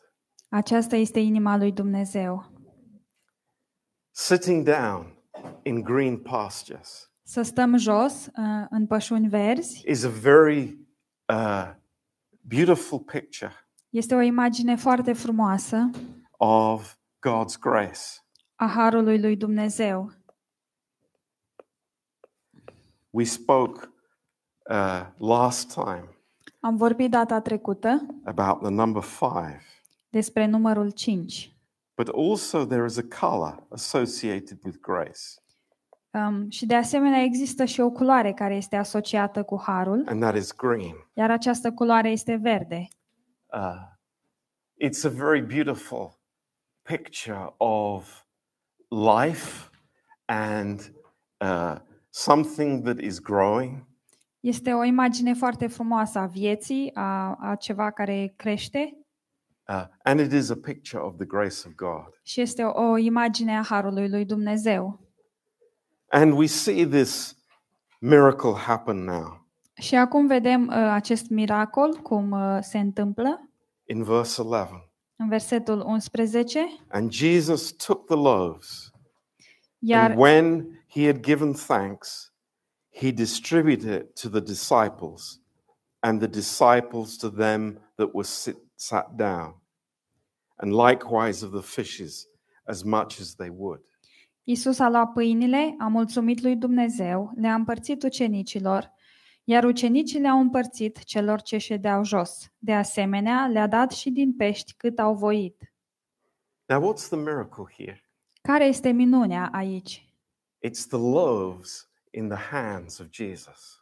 Aceasta 0.48 0.96
este 0.96 1.18
inima 1.18 1.56
lui 1.56 1.72
Dumnezeu. 1.72 2.52
Sitting 4.10 4.64
down 4.64 5.18
in 5.62 5.80
green 5.82 6.22
pastures 6.22 7.12
Să 7.22 7.42
stăm 7.42 7.76
jos 7.76 8.26
uh, 8.26 8.66
în 8.70 8.86
pășuni 8.86 9.28
verzi 9.28 9.82
is 9.90 10.04
a 10.04 10.08
very 10.08 10.78
uh, 11.28 11.74
beautiful 12.40 13.00
picture 13.00 13.52
este 13.88 14.14
o 14.14 14.20
imagine 14.20 14.76
foarte 14.76 15.12
frumoasă 15.12 15.90
of 16.36 16.94
God's 17.28 17.58
grace. 17.60 18.23
A 18.64 18.66
harului 18.66 19.20
lui 19.20 19.36
Dumnezeu. 19.36 20.12
We 23.10 23.24
spoke 23.24 23.92
uh, 24.70 25.06
last 25.18 25.72
time 25.72 26.08
Am 26.60 26.76
vorbit 26.76 27.10
data 27.10 27.40
trecută 27.40 28.06
about 28.24 28.60
the 28.60 28.70
number 28.70 29.02
five, 29.02 29.60
despre 30.10 30.46
numărul 30.46 30.90
5. 30.90 31.56
but 31.96 32.08
also 32.08 32.64
there 32.64 32.84
is 32.84 32.96
a 32.98 33.18
color 33.20 33.66
associated 33.70 34.58
with 34.64 34.76
grace, 34.80 35.20
Um, 36.10 36.50
și 36.50 36.66
de 36.66 36.74
asemenea 36.74 37.22
există 37.22 37.64
și 37.64 37.80
o 37.80 37.90
culoare 37.90 38.32
care 38.32 38.54
este 38.56 38.76
asociată 38.76 39.42
cu 39.42 39.60
harul, 39.66 40.04
and 40.08 40.20
that 40.20 40.36
is 40.36 40.52
green. 40.52 40.94
iar 41.12 41.30
această 41.30 41.72
culoare 41.72 42.10
este 42.10 42.34
verde. 42.34 42.88
Uh, 43.46 43.74
it's 44.84 45.04
a 45.04 45.08
very 45.08 45.40
beautiful 45.42 46.18
picture 46.82 47.54
of 47.56 48.23
life 48.94 49.70
and 50.24 50.92
uh, 51.40 51.76
something 52.10 52.84
that 52.84 52.98
is 53.00 53.18
growing 53.18 53.86
Este 54.40 54.72
o 54.72 54.84
imagine 54.84 55.34
foarte 55.34 55.66
frumoasă 55.66 56.18
a 56.18 56.26
vieții, 56.26 56.90
a, 56.94 57.34
a 57.40 57.54
ceva 57.54 57.90
care 57.90 58.32
crește 58.36 58.98
Uh, 59.68 59.84
and 60.02 60.20
it 60.20 60.32
is 60.32 60.50
a 60.50 60.54
picture 60.54 61.02
of 61.02 61.16
the 61.16 61.24
grace 61.26 61.62
of 61.66 61.74
God. 61.74 62.20
și 62.22 62.40
este 62.40 62.62
o, 62.62 62.90
o 62.90 62.96
imagine 62.96 63.56
a 63.58 63.62
harului 63.62 64.08
lui 64.08 64.24
Dumnezeu. 64.24 65.00
And 66.08 66.32
we 66.32 66.46
see 66.46 66.86
this 66.86 67.36
miracle 68.00 68.52
happen 68.52 68.96
now 68.96 69.46
Și 69.74 69.94
acum 69.94 70.26
vedem 70.26 70.66
uh, 70.66 70.74
acest 70.74 71.28
miracol 71.28 71.94
cum 72.02 72.30
uh, 72.30 72.58
se 72.60 72.78
întâmplă 72.78 73.50
in 73.86 74.02
verse 74.02 74.42
11. 74.42 74.83
În 75.16 75.28
versetul 75.28 75.80
11. 75.80 76.66
And 76.88 77.12
Jesus 77.12 77.72
took 77.72 78.06
the 78.06 78.16
loaves, 78.16 78.90
Iar 79.78 80.10
and 80.10 80.18
when 80.18 80.78
he 80.86 81.06
had 81.06 81.20
given 81.20 81.52
thanks, 81.52 82.32
he 82.90 83.12
distributed 83.12 84.00
it 84.00 84.20
to 84.20 84.28
the 84.28 84.40
disciples, 84.40 85.40
and 86.00 86.20
the 86.20 86.28
disciples 86.28 87.16
to 87.16 87.28
them 87.28 87.80
that 87.96 88.10
were 88.12 88.26
sit, 88.26 88.56
sat 88.74 89.16
down, 89.16 89.54
and 90.56 90.72
likewise 90.72 91.44
of 91.44 91.52
the 91.52 91.62
fishes, 91.62 92.26
as 92.66 92.84
much 92.84 93.20
as 93.20 93.34
they 93.34 93.50
would. 93.50 93.80
Isus 94.46 94.78
a 94.78 94.88
luat 94.88 95.12
pâinile, 95.12 95.74
a 95.78 95.88
mulțumit 95.88 96.42
lui 96.42 96.56
Dumnezeu, 96.56 97.32
le-a 97.34 97.54
împărțit 97.54 98.02
ucenicilor, 98.02 98.92
iar 99.44 99.64
ucenicii 99.64 100.20
le-au 100.20 100.40
împărțit 100.40 101.04
celor 101.04 101.42
ce 101.42 101.58
ședeau 101.58 102.04
jos. 102.04 102.48
De 102.58 102.74
asemenea, 102.74 103.46
le-a 103.46 103.66
dat 103.66 103.90
și 103.90 104.10
din 104.10 104.32
pești 104.32 104.74
cât 104.76 104.98
au 104.98 105.14
voit. 105.14 105.72
Now, 106.66 106.92
what's 106.92 107.08
the 107.08 107.16
miracle 107.16 107.64
here? 107.76 108.04
Care 108.42 108.64
este 108.64 108.90
minunea 108.90 109.48
aici? 109.52 110.08
It's 110.66 110.86
the 110.88 110.98
loaves 110.98 111.88
in 112.10 112.28
the 112.28 112.38
hands 112.38 112.98
of 112.98 113.06
Jesus. 113.10 113.78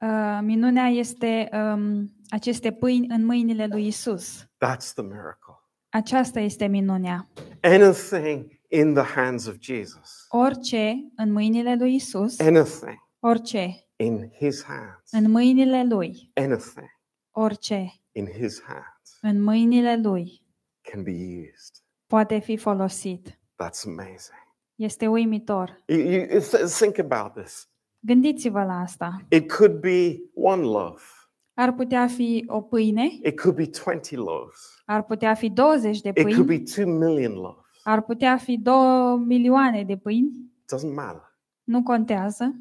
Uh, 0.00 0.38
minunea 0.42 0.86
este 0.86 1.48
um, 1.52 2.12
aceste 2.28 2.72
pâini 2.72 3.06
în 3.08 3.24
mâinile 3.24 3.66
lui 3.66 3.86
Isus. 3.86 4.44
That's 4.44 4.92
the 4.94 5.02
miracle. 5.02 5.54
Aceasta 5.88 6.40
este 6.40 6.66
minunea. 6.66 7.28
Anything 7.62 8.60
in 8.68 8.94
the 8.94 9.02
hands 9.02 9.46
of 9.46 9.56
Jesus, 9.60 10.26
Orice 10.28 10.94
în 11.16 11.32
mâinile 11.32 11.74
lui 11.74 11.94
Isus, 11.94 12.40
anything 12.40 13.06
orice 13.20 13.87
in 13.98 14.30
his 14.38 14.62
hands, 14.64 15.12
în 15.12 15.30
mâinile 15.30 15.84
lui, 15.84 16.30
anything 16.34 16.86
orice 17.30 17.92
in 18.12 18.26
his 18.26 18.62
hands 18.62 19.18
în 19.20 19.42
mâinile 19.42 19.96
lui 19.96 20.46
can 20.90 21.02
be 21.02 21.10
used. 21.52 21.74
poate 22.06 22.38
fi 22.38 22.56
folosit. 22.56 23.28
That's 23.30 23.84
amazing. 23.86 24.46
Este 24.74 25.06
uimitor. 25.06 25.82
You, 25.86 25.98
you 26.00 26.40
th- 26.40 26.76
think 26.78 26.98
about 26.98 27.32
this. 27.44 27.68
Gândiți-vă 28.00 28.64
la 28.64 28.80
asta. 28.80 29.26
It 29.30 29.52
could 29.52 29.80
be 29.80 30.18
one 30.34 30.62
loaf, 30.62 31.16
Ar 31.54 31.72
putea 31.72 32.06
fi 32.06 32.44
o 32.46 32.60
pâine, 32.60 33.04
It 33.22 33.40
could 33.40 33.56
be 33.56 33.70
20 33.84 34.10
loaves. 34.18 34.82
ar 34.86 35.02
putea 35.04 35.34
fi 35.34 35.50
20 35.50 36.00
de 36.00 36.08
It 36.08 36.14
could 36.22 36.46
pâini, 36.46 36.46
be 36.64 36.82
2 36.82 36.84
million 36.98 37.32
loaves. 37.32 37.64
ar 37.82 38.02
putea 38.02 38.36
fi 38.36 38.56
2 38.58 39.18
milioane 39.18 39.84
de 39.84 39.96
pâini, 39.96 40.52
Doesn't 40.74 40.94
matter. 40.94 41.36
nu 41.64 41.82
contează, 41.82 42.54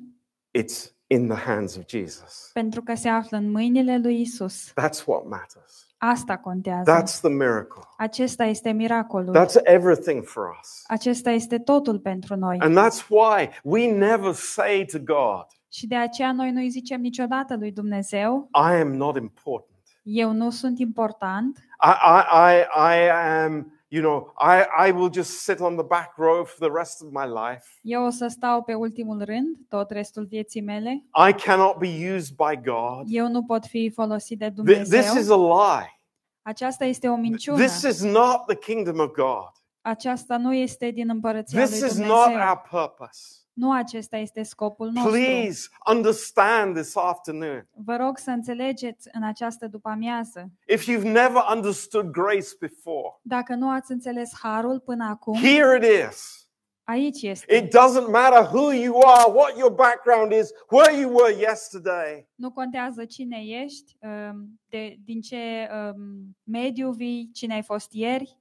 It's 0.59 0.95
in 1.07 1.27
the 1.27 1.37
hands 1.37 1.75
of 1.77 1.83
Jesus. 1.87 2.49
pentru 2.53 2.81
că 2.83 2.95
se 2.95 3.09
află 3.09 3.37
în 3.37 3.51
mâinile 3.51 3.97
lui 3.97 4.21
Isus. 4.21 4.69
That's 4.71 5.05
what 5.05 5.27
matters. 5.29 5.85
Asta 5.97 6.37
contează. 6.37 6.91
That's 7.01 7.19
the 7.21 7.29
miracle. 7.29 7.81
Acesta 7.97 8.43
este 8.43 8.71
miracolul. 8.71 9.35
That's 9.37 9.55
everything 9.63 10.23
for 10.23 10.43
us. 10.61 10.83
Acesta 10.87 11.29
este 11.31 11.57
totul 11.57 11.99
pentru 11.99 12.35
noi. 12.35 12.57
And 12.59 12.77
that's 12.77 13.07
why 13.07 13.49
we 13.63 13.91
never 13.91 14.33
say 14.33 14.85
to 14.91 14.97
God, 14.99 15.45
Și 15.69 15.87
de 15.87 15.95
aceea 15.95 16.31
noi 16.31 16.51
nu 16.51 16.59
îi 16.59 16.69
zicem 16.69 17.01
niciodată 17.01 17.55
lui 17.55 17.71
Dumnezeu, 17.71 18.49
I 18.53 18.79
am 18.79 18.93
not 18.93 19.17
important. 19.17 19.65
eu 20.03 20.31
nu 20.31 20.49
sunt 20.49 20.79
important, 20.79 21.57
I, 21.83 21.89
I, 21.89 22.53
I, 22.53 22.65
I 22.95 23.09
am, 23.43 23.76
you 23.89 24.01
know, 24.01 24.33
I, 24.39 24.87
I 24.87 24.91
will 24.91 25.09
just 25.13 25.29
sit 25.29 25.59
on 25.59 25.75
the 25.75 25.83
back 25.83 26.13
row 26.17 26.43
for 26.45 26.67
the 26.67 26.73
rest 26.73 27.01
of 27.01 27.07
my 27.11 27.25
life. 27.25 27.63
eu 27.81 28.05
o 28.05 28.09
să 28.09 28.27
stau 28.27 28.63
pe 28.63 28.73
ultimul 28.73 29.23
rând 29.23 29.57
tot 29.69 29.91
restul 29.91 30.25
vieții 30.25 30.61
mele, 30.61 31.03
I 31.29 31.33
cannot 31.33 31.77
be 31.77 32.13
used 32.15 32.35
by 32.35 32.61
God. 32.69 33.03
eu 33.07 33.27
nu 33.27 33.43
pot 33.43 33.65
fi 33.65 33.89
folosit 33.89 34.39
de 34.39 34.49
Th- 34.49 34.53
This 34.65 34.89
Dumnezeu. 34.89 35.21
is 35.21 35.29
a 35.29 35.35
lie. 35.35 35.99
Aceasta 36.41 36.85
este 36.85 37.07
o 37.09 37.15
minciună. 37.15 37.57
This 37.65 37.81
is 37.81 38.01
not 38.03 38.45
the 38.45 38.55
kingdom 38.55 38.99
of 38.99 39.11
God. 39.11 39.51
Aceasta 39.81 40.37
nu 40.37 40.53
este 40.53 40.91
din 40.91 41.09
împărăția 41.09 41.63
This 41.65 41.79
lui 41.79 41.89
is 41.89 41.97
not 41.97 42.07
Dumnezeu. 42.07 42.47
our 42.47 42.61
purpose. 42.69 43.36
Nu 43.57 43.71
acesta 43.71 44.17
este 44.17 44.43
scopul 44.43 44.89
nostru. 44.91 45.11
Please 45.11 45.69
understand 45.89 46.75
this 46.75 46.95
afternoon. 46.95 47.67
Vă 47.73 47.95
rog 47.95 48.17
să 48.17 48.29
înțelegeți 48.29 49.09
în 49.11 49.23
această 49.23 49.67
după-amiază. 49.67 50.51
If 50.67 50.83
you've 50.83 51.03
never 51.11 51.41
understood 51.55 52.09
grace 52.11 52.47
before, 52.59 53.19
Dacă 53.21 53.55
nu 53.55 53.69
ați 53.69 53.91
înțeles 53.91 54.31
harul 54.41 54.79
până 54.79 55.05
acum, 55.09 55.33
here 55.41 55.77
it 55.77 56.09
is. 56.11 56.49
aici 56.83 57.21
este. 57.21 57.55
It 57.55 57.63
doesn't 57.63 58.11
matter 58.11 58.43
who 58.53 58.71
you 58.71 59.01
are, 59.05 59.31
what 59.31 59.57
your 59.57 59.71
background 59.73 60.31
is, 60.31 60.51
where 60.69 60.99
you 60.99 61.13
were 61.15 61.33
yesterday. 61.39 62.27
Nu 62.35 62.51
contează 62.51 63.05
cine 63.05 63.37
ești, 63.45 63.97
um, 64.01 64.59
de, 64.69 64.95
din 65.05 65.21
ce 65.21 65.69
um, 65.93 66.37
mediu 66.43 66.91
vii, 66.91 67.29
cine 67.33 67.53
ai 67.53 67.63
fost 67.63 67.91
ieri, 67.91 68.37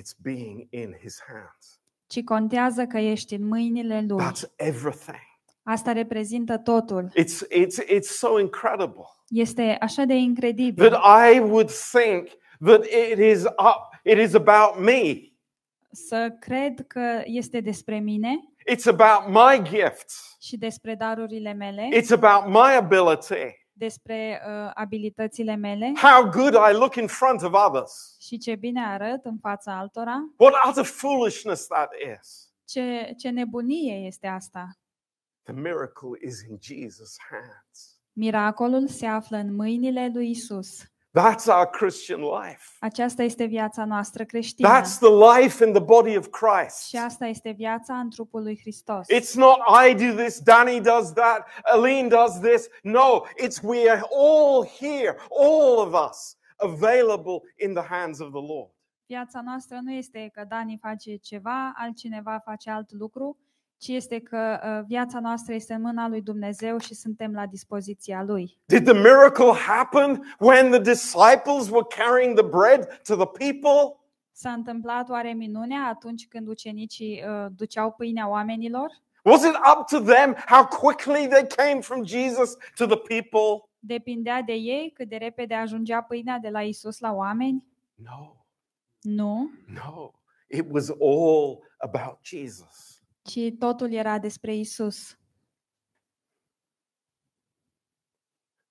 It's 0.00 0.14
being 0.22 0.66
in 0.70 0.94
his 1.02 1.20
hands. 1.26 1.77
Ci 2.08 2.22
contează 2.24 2.86
că 2.86 2.98
ești 2.98 3.34
în 3.34 3.46
mâinile 3.46 4.04
lui. 4.08 4.24
That's 4.24 4.54
everything. 4.56 5.26
Asta 5.62 5.92
reprezintă 5.92 6.58
totul. 6.58 7.10
It's, 7.20 7.46
it's, 7.56 7.84
it's 7.96 8.08
so 8.08 8.38
incredible 8.40 9.04
Este 9.28 9.76
așa 9.80 10.04
de 10.04 10.14
incredibil 10.14 10.88
that 10.88 11.32
I 11.34 11.38
would 11.38 11.70
think 11.92 12.28
that 12.64 12.84
it 12.84 13.18
is, 13.18 13.42
up, 13.44 14.00
it 14.02 14.18
is 14.18 14.34
about 14.34 14.84
me. 14.84 15.12
să 15.90 16.36
cred 16.40 16.84
că 16.86 17.22
este 17.24 17.60
despre 17.60 17.98
mine 17.98 18.38
It's 18.72 18.86
about 18.86 19.34
my 19.34 19.62
gifts. 19.62 20.36
și 20.40 20.56
despre 20.56 20.94
darurile 20.94 21.52
mele, 21.52 21.88
It's 22.00 22.10
about 22.20 22.46
my 22.52 22.76
ability. 22.76 23.66
Despre 23.78 24.42
uh, 24.46 24.70
abilitățile 24.74 25.54
mele 25.54 25.92
How 26.02 26.30
good 26.30 26.54
I 26.54 26.72
look 26.72 26.94
in 26.94 27.06
front 27.06 27.42
of 27.42 27.52
others. 27.66 28.16
și 28.20 28.38
ce 28.38 28.54
bine 28.56 28.84
arăt 28.86 29.24
în 29.24 29.38
fața 29.38 29.78
altora. 29.78 30.32
What 30.36 30.54
utter 30.68 30.84
foolishness 30.84 31.66
that 31.66 31.90
is. 32.20 32.52
Ce, 32.64 33.12
ce 33.18 33.28
nebunie 33.30 33.94
este 34.06 34.26
asta! 34.26 34.68
The 35.42 35.52
miracle 35.52 36.10
is 36.26 36.40
in 36.42 36.56
Jesus' 36.56 37.16
hands. 37.30 38.00
Miracolul 38.12 38.88
se 38.88 39.06
află 39.06 39.36
în 39.36 39.54
mâinile 39.54 40.10
lui 40.14 40.30
Isus. 40.30 40.78
That's 41.18 41.48
our 41.48 41.66
Christian 41.66 42.20
life. 42.20 42.62
Aceasta 42.78 43.22
este 43.22 43.44
viața 43.44 43.84
noastră 43.84 44.24
creștină. 44.24 44.68
That's 44.68 44.98
the 44.98 45.40
life 45.40 45.64
in 45.64 45.72
the 45.72 45.82
body 45.82 46.16
of 46.16 46.26
Christ. 46.26 46.88
Și 46.88 46.96
asta 46.96 47.26
este 47.26 47.50
viața 47.50 47.98
în 47.98 48.10
trupul 48.10 48.42
lui 48.42 48.58
Hristos. 48.60 49.06
It's 49.12 49.32
not 49.34 49.58
I 49.88 49.94
do 49.94 50.22
this, 50.22 50.40
Danny 50.40 50.80
does 50.80 51.12
that, 51.12 51.48
Aline 51.62 52.08
does 52.08 52.40
this. 52.40 52.68
No, 52.82 53.22
it's 53.44 53.62
we 53.62 53.90
are 53.90 54.02
all 54.10 54.66
here, 54.78 55.16
all 55.38 55.78
of 55.78 56.10
us, 56.10 56.36
available 56.56 57.40
in 57.56 57.74
the 57.74 57.84
hands 57.84 58.18
of 58.18 58.28
the 58.30 58.46
Lord. 58.54 58.70
Viața 59.06 59.40
noastră 59.44 59.78
nu 59.82 59.92
este 59.92 60.30
că 60.32 60.44
Dani 60.48 60.78
face 60.80 61.16
ceva, 61.16 61.72
altcineva 61.76 62.42
face 62.44 62.70
alt 62.70 62.92
lucru, 62.92 63.38
ci 63.78 63.88
este 63.88 64.20
că 64.20 64.60
uh, 64.62 64.84
viața 64.86 65.20
noastră 65.20 65.54
este 65.54 65.74
în 65.74 65.80
mâna 65.80 66.08
lui 66.08 66.22
Dumnezeu 66.22 66.78
și 66.78 66.94
suntem 66.94 67.32
la 67.32 67.46
dispoziția 67.46 68.22
lui. 68.22 68.58
Did 68.66 68.84
the 68.84 68.94
miracle 68.94 69.52
happen 69.52 70.34
when 70.38 70.70
the 70.70 70.80
disciples 70.80 71.68
were 71.70 71.86
carrying 71.96 72.38
the 72.38 72.48
bread 72.48 73.00
to 73.02 73.16
the 73.16 73.48
people? 73.48 73.96
S-a 74.32 74.52
întâmplat 74.52 75.08
oare 75.08 75.32
minunea 75.32 75.84
atunci 75.86 76.28
când 76.28 76.48
ucenicii 76.48 77.22
uh, 77.28 77.46
duceau 77.56 77.92
pâinea 77.92 78.28
oamenilor? 78.28 78.90
Was 79.24 79.42
it 79.44 79.54
up 79.76 79.86
to 79.86 80.00
them 80.00 80.36
how 80.46 80.66
quickly 80.66 81.28
they 81.28 81.46
came 81.46 81.80
from 81.80 82.04
Jesus 82.04 82.56
to 82.76 82.86
the 82.86 82.96
people? 82.96 83.68
Depindea 83.78 84.42
de 84.42 84.52
ei 84.52 84.90
cât 84.94 85.08
de 85.08 85.16
repede 85.16 85.54
ajungea 85.54 86.02
pâinea 86.02 86.38
de 86.38 86.48
la 86.48 86.62
Isus 86.62 86.98
la 86.98 87.12
oameni? 87.12 87.64
No, 87.94 88.38
Nu, 89.02 89.50
no. 89.66 90.12
It 90.48 90.66
was 90.70 90.90
all 90.90 91.62
about 91.78 92.18
Jesus. 92.22 92.97
Ci 93.28 93.52
totul 93.58 93.92
era 93.92 94.18
despre 94.18 94.54
Isus. 94.54 95.18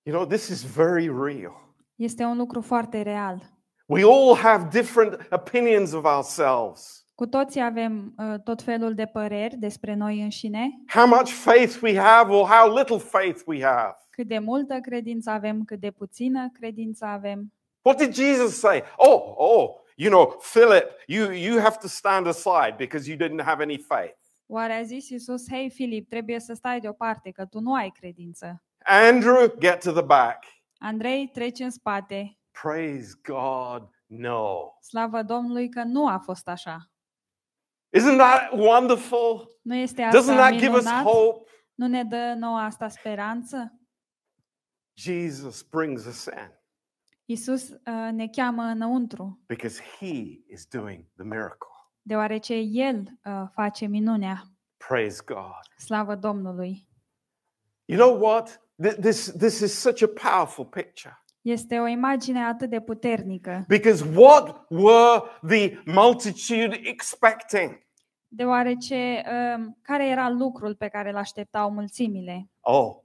You 0.02 0.14
know, 0.16 0.26
this 0.26 0.48
is 0.48 0.62
very 0.62 1.08
real. 1.08 1.52
Este 1.94 2.24
un 2.24 2.36
lucru 2.36 2.60
foarte 2.60 3.02
real. 3.02 3.42
We 3.86 4.02
all 4.02 4.36
have 4.36 4.68
different 4.70 5.26
opinions 5.30 5.92
of 5.92 6.04
ourselves. 6.04 7.06
Cu 7.14 7.26
toții 7.26 7.62
avem 7.62 8.14
uh, 8.18 8.34
tot 8.44 8.62
felul 8.62 8.94
de 8.94 9.06
păreri 9.06 9.56
despre 9.56 9.94
noi 9.94 10.22
înșine, 10.22 10.68
How 10.94 11.06
much 11.06 11.28
faith 11.28 11.78
we 11.82 11.98
have 11.98 12.32
or 12.32 12.46
how 12.46 12.76
little 12.76 12.98
faith 12.98 13.40
we 13.46 13.62
have. 13.64 13.96
cât 14.10 14.26
de 14.28 14.38
multă 14.38 14.78
credință 14.80 15.30
avem, 15.30 15.64
cât 15.64 15.80
de 15.80 15.90
puțină 15.90 16.50
credință 16.52 17.04
avem. 17.04 17.52
What 17.82 17.98
did 17.98 18.14
Jesus 18.14 18.58
say? 18.58 18.82
Oh, 18.96 19.32
oh, 19.36 19.68
you 19.96 20.10
know, 20.10 20.36
Philip, 20.52 20.84
you, 21.06 21.30
you 21.32 21.60
have 21.60 21.76
to 21.80 21.86
stand 21.88 22.26
aside 22.26 22.74
because 22.76 23.10
you 23.10 23.18
didn't 23.18 23.44
have 23.44 23.62
any 23.62 23.76
faith. 23.88 24.17
Oare 24.50 24.72
a 24.72 24.82
zis 24.82 25.08
Isus, 25.08 25.48
hei 25.50 25.70
Filip, 25.70 26.08
trebuie 26.08 26.40
să 26.40 26.54
stai 26.54 26.80
deoparte, 26.80 27.30
că 27.30 27.46
tu 27.46 27.60
nu 27.60 27.74
ai 27.74 27.90
credință. 27.90 28.64
Andrew, 28.84 29.54
get 29.58 29.82
to 29.82 29.92
the 29.92 30.02
back. 30.02 30.44
Andrei, 30.78 31.28
treci 31.28 31.58
în 31.58 31.70
spate. 31.70 32.38
Praise 32.62 33.14
God, 33.22 33.90
no. 34.06 34.58
Slavă 34.80 35.22
Domnului 35.22 35.68
că 35.68 35.82
nu 35.82 36.06
a 36.08 36.18
fost 36.18 36.48
așa. 36.48 36.90
Isn't 37.96 38.16
that 38.18 38.52
wonderful? 38.52 39.58
Nu 39.62 39.74
este 39.74 40.02
Doesn't 40.02 40.12
asta 40.14 40.34
that 40.34 40.52
give 40.52 40.76
us 40.76 40.84
minunat? 40.84 41.04
hope? 41.04 41.50
Nu 41.74 41.86
ne 41.86 42.04
dă 42.04 42.34
nouă 42.38 42.58
asta 42.58 42.88
speranță? 42.88 43.80
Jesus 44.96 45.62
brings 45.62 46.06
us 46.06 46.24
in 46.24 46.56
Isus 47.24 47.68
uh, 47.68 48.08
ne 48.12 48.28
cheamă 48.28 48.62
înăuntru, 48.62 49.40
because 49.46 49.82
he 49.98 50.42
is 50.52 50.66
doing 50.66 51.04
the 51.16 51.24
miracle. 51.24 51.68
Deoarece 52.08 52.54
El 52.54 53.02
uh, 53.24 53.42
face 53.52 53.86
minunea. 53.86 54.42
Praise 54.88 55.22
God. 55.26 55.60
Slavă 55.76 56.14
Domnului! 56.14 56.88
You 57.84 57.98
know 57.98 58.20
what? 58.30 58.60
Th- 58.86 58.94
This, 59.00 59.32
this 59.32 59.60
is 59.60 59.78
such 59.78 60.02
a 60.02 60.30
powerful 60.30 60.64
picture. 60.64 61.22
Este 61.42 61.78
o 61.78 61.86
imagine 61.86 62.44
atât 62.44 62.70
de 62.70 62.80
puternică, 62.80 63.64
Because 63.68 64.04
what 64.16 64.66
were 64.70 65.22
the 65.48 65.82
multitude 65.84 66.80
expecting? 66.82 67.86
deoarece 68.30 69.22
uh, 69.26 69.66
care 69.82 70.08
era 70.08 70.28
lucrul 70.30 70.74
pe 70.74 70.88
care 70.88 71.10
îl 71.10 71.16
așteptau 71.16 71.70
mulțimile? 71.70 72.50
Oh, 72.60 72.96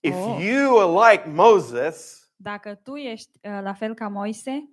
if 0.00 0.14
Oh. 0.14 0.44
you 0.44 0.78
are 0.78 1.12
like 1.12 1.28
Moses, 1.28 2.28
Dacă 2.36 2.74
tu 2.74 2.94
ești 2.96 3.30
uh, 3.42 3.58
la 3.62 3.72
fel 3.74 3.94
ca 3.94 4.08
Moise, 4.08 4.68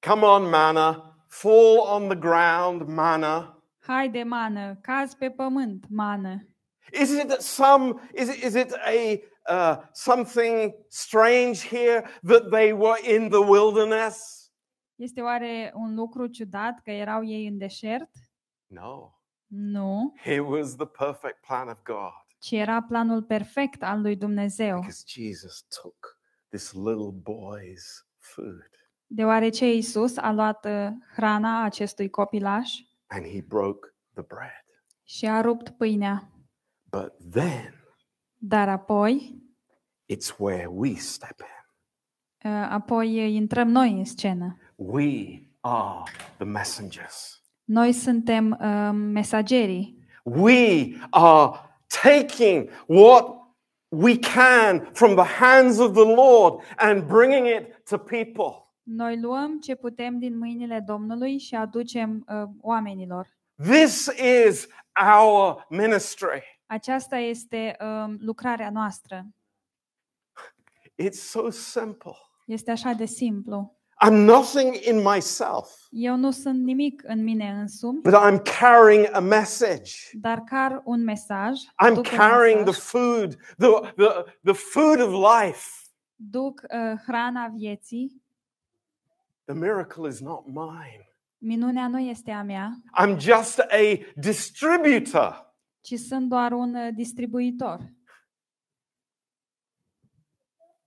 come 0.00 0.24
on, 0.26 0.48
manna, 0.48 1.11
fall 1.32 1.78
on 1.78 2.08
the 2.08 2.18
ground, 2.18 2.88
manna. 2.88 3.62
haide 3.78 4.22
mană, 4.22 4.76
cazi 4.80 5.16
pe 5.16 5.30
pământ, 5.30 5.86
mană. 5.88 6.46
Is 6.92 7.10
it 7.10 7.30
some? 7.40 7.94
Is 8.14 8.28
it, 8.28 8.44
is 8.44 8.54
it 8.54 8.72
a 8.72 9.20
uh, 9.48 9.84
something 9.92 10.74
strange 10.88 11.68
here 11.68 12.04
that 12.22 12.50
they 12.50 12.72
were 12.72 13.14
in 13.14 13.28
the 13.28 13.40
wilderness? 13.40 14.40
Este 14.94 15.20
oare 15.20 15.72
un 15.74 15.94
lucru 15.94 16.26
ciudat 16.26 16.80
că 16.84 16.90
erau 16.90 17.24
ei 17.24 17.46
în 17.46 17.58
deșert? 17.58 18.10
No, 18.66 19.10
Nu, 19.46 20.14
it 20.24 20.40
was 20.40 20.76
the 20.76 20.86
perfect 20.86 21.40
plan 21.46 21.68
of 21.68 21.82
God 21.82 22.22
ci 22.42 22.50
era 22.50 22.82
planul 22.82 23.22
perfect 23.22 23.82
al 23.82 24.00
lui 24.00 24.16
Dumnezeu, 24.16 24.78
because 24.80 25.04
Jesus 25.06 25.66
took 25.80 26.18
this 26.48 26.72
little 26.72 27.12
boy's 27.12 28.06
food 28.18 28.70
deoarece 29.14 29.72
Isus 29.72 30.16
a 30.16 30.32
luat 30.32 30.64
uh, 30.64 30.88
hrana 31.16 31.62
acestui 31.64 32.10
copilaș 32.10 32.70
and 33.06 33.24
he 33.26 33.40
broke 33.48 33.88
the 34.14 34.22
bread. 34.22 34.64
și 35.04 35.26
a 35.26 35.40
rupt 35.40 35.68
pâinea. 35.70 36.28
But 36.90 37.12
then 37.30 37.74
Dar 38.38 38.68
apoi 38.68 39.42
it's 40.12 40.38
where 40.38 40.66
we 40.66 40.94
step 40.94 41.38
in. 41.40 41.60
Uh, 42.50 42.66
Apoi 42.70 43.24
uh, 43.26 43.32
intrăm 43.32 43.68
noi 43.68 43.90
în 43.90 44.04
scenă. 44.04 44.56
We 44.76 45.38
are 45.60 46.02
the 46.36 46.44
messengers. 46.44 47.42
Noi 47.64 47.92
suntem 47.92 48.58
uh, 48.60 48.90
mesagerii. 48.92 49.98
We 50.22 50.86
are 51.10 51.50
taking 52.02 52.68
what 52.86 53.24
we 53.88 54.18
can 54.18 54.88
from 54.92 55.14
the 55.14 55.24
hands 55.24 55.78
of 55.78 55.92
the 55.92 56.14
Lord 56.14 56.62
and 56.76 57.02
bringing 57.06 57.46
it 57.46 57.84
to 57.88 57.98
people. 57.98 58.71
Noi 58.82 59.20
luăm 59.20 59.58
ce 59.60 59.74
putem 59.74 60.18
din 60.18 60.38
mâinile 60.38 60.80
Domnului 60.86 61.38
și 61.38 61.54
aducem 61.54 62.24
uh, 62.28 62.48
oamenilor. 62.60 63.36
This 63.62 64.10
is 64.46 64.66
our 65.16 65.66
ministry. 65.68 66.42
Aceasta 66.66 67.16
este 67.16 67.76
um, 67.80 68.16
lucrarea 68.20 68.70
noastră. 68.70 69.26
It's 71.02 71.20
so 71.20 71.50
simple. 71.50 72.12
Este 72.46 72.70
așa 72.70 72.92
de 72.92 73.04
simplu. 73.04 73.76
I'm 74.06 74.24
nothing 74.24 74.74
in 74.84 74.96
myself, 74.96 75.68
Eu 75.90 76.16
nu 76.16 76.30
sunt 76.30 76.62
nimic 76.62 77.02
în 77.04 77.22
mine 77.22 77.50
însumi, 77.50 78.00
but 78.00 78.12
I'm 78.14 78.42
carrying 78.60 79.08
a 79.12 79.20
message. 79.20 79.92
dar 80.12 80.40
car 80.40 80.80
un 80.84 81.04
mesaj, 81.04 81.60
I'm 81.86 81.94
duc 81.94 81.96
un 82.10 82.16
carrying 82.18 82.56
the 82.58 82.64
mesaj, 82.64 82.82
food, 82.84 83.36
the, 83.58 83.92
the, 83.96 84.24
the 84.42 84.52
food 84.52 85.00
of 85.00 85.12
life. 85.42 85.68
duc 86.16 86.60
uh, 86.62 86.98
hrana 87.06 87.48
vieții. 87.56 88.21
The 89.44 89.54
miracle 89.54 90.06
is 90.06 90.20
not 90.20 90.46
mine. 90.46 91.06
Minunea 91.38 91.88
nu 91.88 91.98
este 91.98 92.30
a 92.30 92.42
mea, 92.42 92.82
I'm 92.98 93.18
just 93.18 93.58
a 93.58 93.98
distributor. 94.16 95.54
ci 95.80 95.94
sunt 95.98 96.28
doar 96.28 96.52
un 96.52 96.74
uh, 96.74 96.94
distribuitor. 96.94 97.92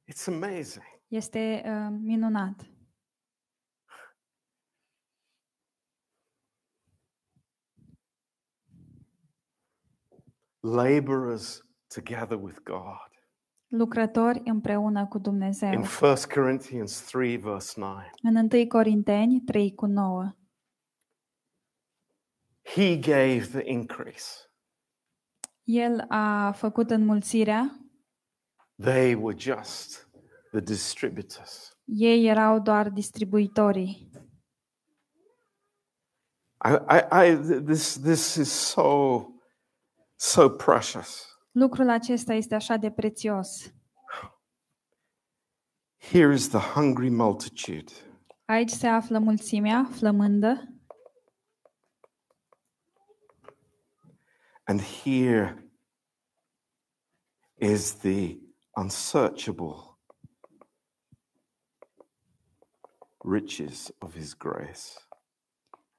It's 0.08 0.28
amazing. 0.28 0.84
Este 1.08 1.62
uh, 1.66 1.98
minunat. 2.02 2.70
Laborers 10.62 11.62
together 11.88 12.38
with 12.38 12.64
God. 12.64 13.10
Lucrători 13.68 14.42
împreună 14.46 15.08
cu 15.08 15.18
In 15.18 15.24
Dumnezeu. 15.24 15.72
1 15.74 15.86
Corinthians 16.34 17.02
3, 17.02 17.38
verse 17.38 17.80
9, 17.80 18.02
În 18.22 18.36
1 18.36 18.68
Corinteni 18.68 19.42
3 19.42 19.74
cu 19.76 19.86
9. 19.86 20.36
He 22.64 22.98
gave 22.98 23.40
the 23.40 23.72
increase. 23.72 24.50
El 25.64 26.06
a 26.08 26.52
făcut 26.52 26.90
înmulțirea, 26.90 27.80
They 28.82 29.14
were 29.14 29.38
just 29.40 30.10
the 30.52 30.60
distributors. 30.60 31.78
ei 31.86 32.26
erau 32.26 32.60
doar 32.60 32.90
distribuitorii. 32.90 34.10
I, 36.66 36.72
I, 36.90 37.30
I, 37.32 37.36
this, 37.64 38.00
this 38.00 38.36
is 38.36 38.52
so, 38.52 39.20
so 40.16 40.50
precious. 40.50 41.35
Lucrul 41.56 41.90
acesta 41.90 42.34
este 42.34 42.56
așa 42.56 42.76
de 42.76 42.92
prețios. 42.92 43.74
Here 45.98 46.34
is 46.34 46.48
the 46.50 46.58
hungry 46.58 47.10
multitude. 47.10 47.92
Aici 48.46 48.70
se 48.70 48.88
află 48.88 49.20
mulțimea 49.20 49.90
flămândă 49.92 50.70
And 54.64 54.82
here 54.82 55.72
is 57.56 57.94
the 57.98 58.38
unsearchable 58.76 60.00
riches 63.18 63.96
of 64.00 64.16
His 64.16 64.38
grace. 64.38 64.82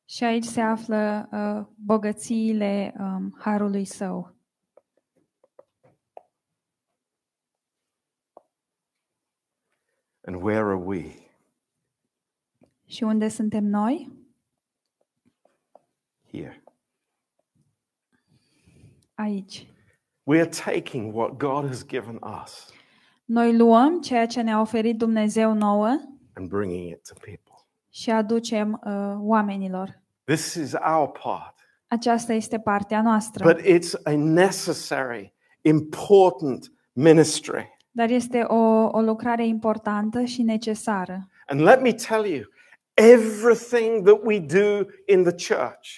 și 0.04 0.24
aici 0.24 0.44
se 0.44 0.60
află 0.60 1.28
uh, 1.32 1.74
bogățiile 1.84 2.94
um, 2.98 3.36
harului 3.38 3.84
său. 3.84 4.35
And 10.26 10.42
where 10.42 10.64
are 10.64 10.74
we? 10.84 11.04
Și 12.86 13.02
unde 13.02 13.28
suntem 13.28 13.64
noi? 13.64 14.12
Here. 16.32 16.62
Aici. 19.14 19.66
We 20.22 20.40
are 20.40 20.48
taking 20.48 21.14
what 21.14 21.36
God 21.38 21.66
has 21.66 21.86
given 21.86 22.18
us 22.42 22.70
Noi 23.24 23.56
luăm 23.56 24.00
ceea 24.00 24.26
ce 24.26 24.40
ne-a 24.40 24.60
oferit 24.60 24.98
Dumnezeu 24.98 25.52
nouă 25.52 25.86
and 26.32 26.48
bringing 26.48 26.90
it 26.90 27.02
to 27.08 27.14
people. 27.14 27.54
și 27.90 28.10
aducem 28.10 28.80
uh, 28.86 29.14
oamenilor. 29.18 30.02
This 30.24 30.54
is 30.54 30.72
our 30.72 31.08
part, 31.10 31.54
Aceasta 31.86 32.32
este 32.32 32.58
partea 32.58 33.02
noastră. 33.02 33.44
but 33.52 33.60
it's 33.64 34.02
a 34.02 34.16
necessary, 34.16 35.34
important 35.60 36.72
ministry. 36.92 37.75
Dar 37.96 38.10
este 38.10 38.40
o, 38.40 38.88
o 38.90 39.00
lucrare 39.00 39.46
importantă 39.46 40.24
și 40.24 40.42
necesară. 40.42 41.28
And 41.46 41.60
let 41.60 41.80
me 41.80 41.92
tell 41.92 42.26
you, 42.26 42.42
everything 42.94 44.04
that 44.04 44.20
we 44.22 44.38
do 44.40 44.84
in 45.06 45.22
the 45.22 45.54
church, 45.54 45.88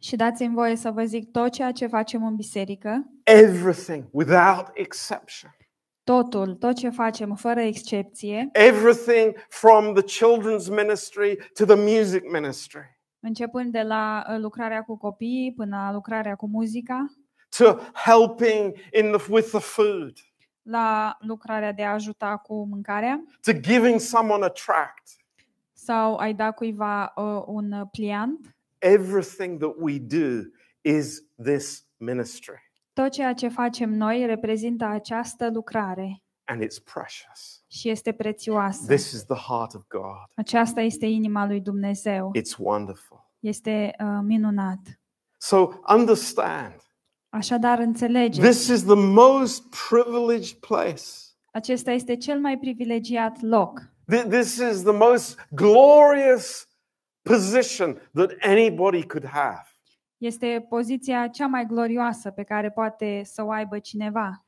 Și 0.00 0.16
dați-mi 0.16 0.54
voie 0.54 0.76
să 0.76 0.90
vă 0.90 1.04
zic 1.04 1.30
tot 1.30 1.52
ceea 1.52 1.72
ce 1.72 1.86
facem 1.86 2.26
în 2.26 2.34
biserică, 2.34 3.10
everything 3.22 4.04
without 4.10 4.70
exception, 4.72 5.56
totul, 6.04 6.54
tot 6.54 6.76
ce 6.76 6.88
facem 6.88 7.34
fără 7.34 7.60
excepție, 7.60 8.48
everything 8.52 9.46
from 9.48 9.94
the 9.94 10.02
children's 10.02 10.84
ministry 10.84 11.36
to 11.54 11.64
the 11.64 11.76
music 11.76 12.32
ministry, 12.32 12.98
începând 13.20 13.72
de 13.72 13.82
la 13.82 14.24
uh, 14.30 14.38
lucrarea 14.38 14.82
cu 14.82 14.96
copiii 14.96 15.52
până 15.56 15.76
la 15.76 15.92
lucrarea 15.92 16.34
cu 16.34 16.48
muzica, 16.48 17.06
to 17.58 17.78
helping 17.94 18.74
in 18.92 19.12
the, 19.12 19.32
with 19.32 19.48
the 19.48 19.60
food, 19.60 20.12
la 20.68 21.16
lucrarea 21.20 21.72
de 21.72 21.84
a 21.84 21.92
ajuta 21.92 22.36
cu 22.36 22.66
mâncarea 22.66 23.22
to 23.42 23.52
giving 23.52 24.00
someone 24.00 24.44
a 24.44 24.48
tract, 24.48 25.08
sau 25.72 26.16
ai 26.16 26.34
da 26.34 26.50
cuiva 26.52 27.12
uh, 27.16 27.42
un 27.46 27.72
uh, 27.72 27.86
pliant, 27.90 28.56
everything 28.78 29.58
that 29.58 29.74
we 29.78 29.98
do 29.98 30.40
is 30.80 31.22
this 31.42 31.86
ministry. 31.96 32.70
tot 32.92 33.10
ceea 33.10 33.32
ce 33.32 33.48
facem 33.48 33.90
noi 33.90 34.26
reprezintă 34.26 34.84
această 34.84 35.50
lucrare 35.52 36.22
And 36.44 36.62
it's 36.62 36.82
precious. 36.92 37.64
și 37.66 37.88
este 37.88 38.12
prețioasă. 38.12 38.86
This 38.86 39.12
is 39.12 39.24
the 39.24 39.36
heart 39.48 39.74
of 39.74 39.82
God. 39.88 40.24
Aceasta 40.34 40.80
este 40.80 41.06
inima 41.06 41.46
lui 41.46 41.60
Dumnezeu. 41.60 42.30
It's 42.38 42.56
wonderful. 42.58 43.30
Este 43.40 43.94
uh, 44.00 44.18
minunat. 44.22 44.78
So 45.36 45.68
understand, 45.88 46.74
Așadar, 47.38 47.78
înțelegeți, 47.78 48.40
this 48.40 48.68
is 48.68 48.84
the 48.84 48.94
most 48.94 49.62
privileged 49.88 50.56
place. 50.58 51.02
acesta 51.52 51.90
este 51.90 52.16
cel 52.16 52.40
mai 52.40 52.58
privilegiat 52.58 53.40
loc. 53.40 53.80
Th- 54.14 54.28
This 54.28 54.56
is 54.56 54.82
the 54.82 54.92
most 54.92 55.46
glorious 55.50 56.68
position 57.22 58.10
that 58.14 58.30
anybody 58.40 59.02
could 59.06 59.26
have. 59.26 59.62
Este 60.16 60.66
poziția 60.68 61.28
cea 61.28 61.46
mai 61.46 61.66
glorioasă 61.66 62.30
pe 62.30 62.42
care 62.42 62.70
poate 62.70 63.22
să 63.24 63.42
o 63.44 63.50
aibă 63.50 63.78
cineva. 63.78 64.44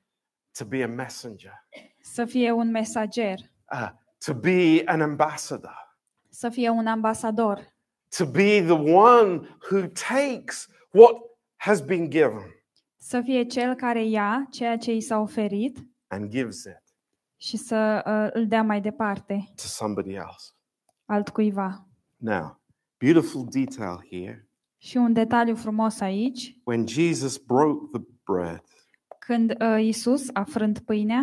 To 0.58 0.64
be 0.64 0.82
a 0.82 0.86
messenger, 0.86 1.52
Să 2.00 2.24
fie 2.24 2.50
un 2.50 2.70
mesager, 2.70 3.38
uh, 3.72 3.88
to 4.24 4.34
be 4.34 4.82
an 4.84 5.00
ambassador, 5.00 5.96
să 6.28 6.48
fie 6.48 6.68
un 6.68 6.86
ambasador, 6.86 7.66
to 8.16 8.24
be 8.26 8.60
the 8.62 8.92
one 8.92 9.58
who 9.70 9.80
takes 10.08 10.68
what 10.92 11.14
has 11.56 11.80
been 11.80 12.08
given 12.08 12.59
să 13.02 13.20
fie 13.20 13.42
cel 13.42 13.74
care 13.74 14.04
ia 14.04 14.46
ceea 14.50 14.76
ce 14.78 14.92
i 14.94 15.00
s-a 15.00 15.18
oferit 15.18 15.78
and 16.06 16.30
gives 16.30 16.64
it 16.64 16.82
și 17.36 17.56
să 17.56 18.02
uh, 18.06 18.40
îl 18.40 18.46
dea 18.46 18.62
mai 18.62 18.80
departe 18.80 19.48
to 19.54 19.62
somebody 19.62 20.12
else. 20.12 20.50
altcuiva. 21.04 21.86
Now, 22.16 22.60
beautiful 22.98 23.46
detail 23.50 24.06
here. 24.10 24.48
Și 24.78 24.96
un 24.96 25.12
detaliu 25.12 25.54
frumos 25.54 26.00
aici, 26.00 26.56
When 26.64 26.86
Jesus 26.86 27.36
broke 27.36 27.98
the 27.98 28.08
bread, 28.24 28.62
când 29.18 29.54
uh, 29.62 29.84
Isus 29.84 30.28
a 30.32 30.44
frânt 30.44 30.78
pâinea, 30.78 31.22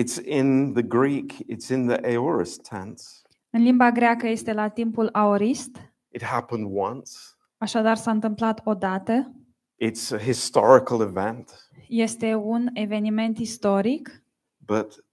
it's 0.00 0.24
in 0.24 0.72
the 0.72 0.82
Greek, 0.82 1.32
it's 1.32 1.68
in 1.70 1.86
the 1.86 2.16
aorist 2.16 2.68
tense. 2.68 3.04
în 3.50 3.62
limba 3.62 3.90
greacă 3.90 4.26
este 4.26 4.52
la 4.52 4.68
timpul 4.68 5.08
aorist, 5.12 5.76
It 6.08 6.22
happened 6.22 6.66
once. 6.72 7.10
așadar 7.56 7.96
s-a 7.96 8.10
întâmplat 8.10 8.60
odată, 8.64 9.32
It's 9.76 10.12
a 10.12 10.18
historical 10.18 11.00
event. 11.00 11.68
este 11.88 12.34
un 12.34 12.68
eveniment 12.72 13.38
istoric, 13.38 14.22
But 14.58 15.04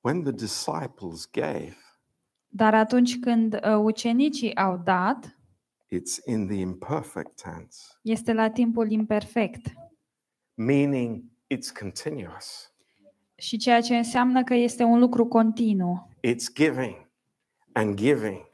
when 0.00 0.22
the 0.22 0.32
disciples 0.32 1.28
gave, 1.30 1.76
dar 2.48 2.74
atunci 2.74 3.18
când 3.18 3.54
uh, 3.54 3.76
ucenicii 3.84 4.56
au 4.56 4.76
dat, 4.84 5.36
it's 5.94 6.24
in 6.26 6.46
the 6.46 6.56
imperfect 6.56 7.42
tense, 7.42 7.78
este 8.02 8.32
la 8.32 8.50
timpul 8.50 8.90
imperfect 8.90 9.72
meaning 10.54 11.22
it's 11.54 11.78
continuous. 11.80 12.72
și 13.34 13.56
ceea 13.56 13.80
ce 13.80 13.96
înseamnă 13.96 14.44
că 14.44 14.54
este 14.54 14.82
un 14.82 14.98
lucru 14.98 15.26
continuu. 15.26 16.08
It's 16.26 16.52
giving 16.54 17.10
and 17.72 17.94
giving 17.96 18.48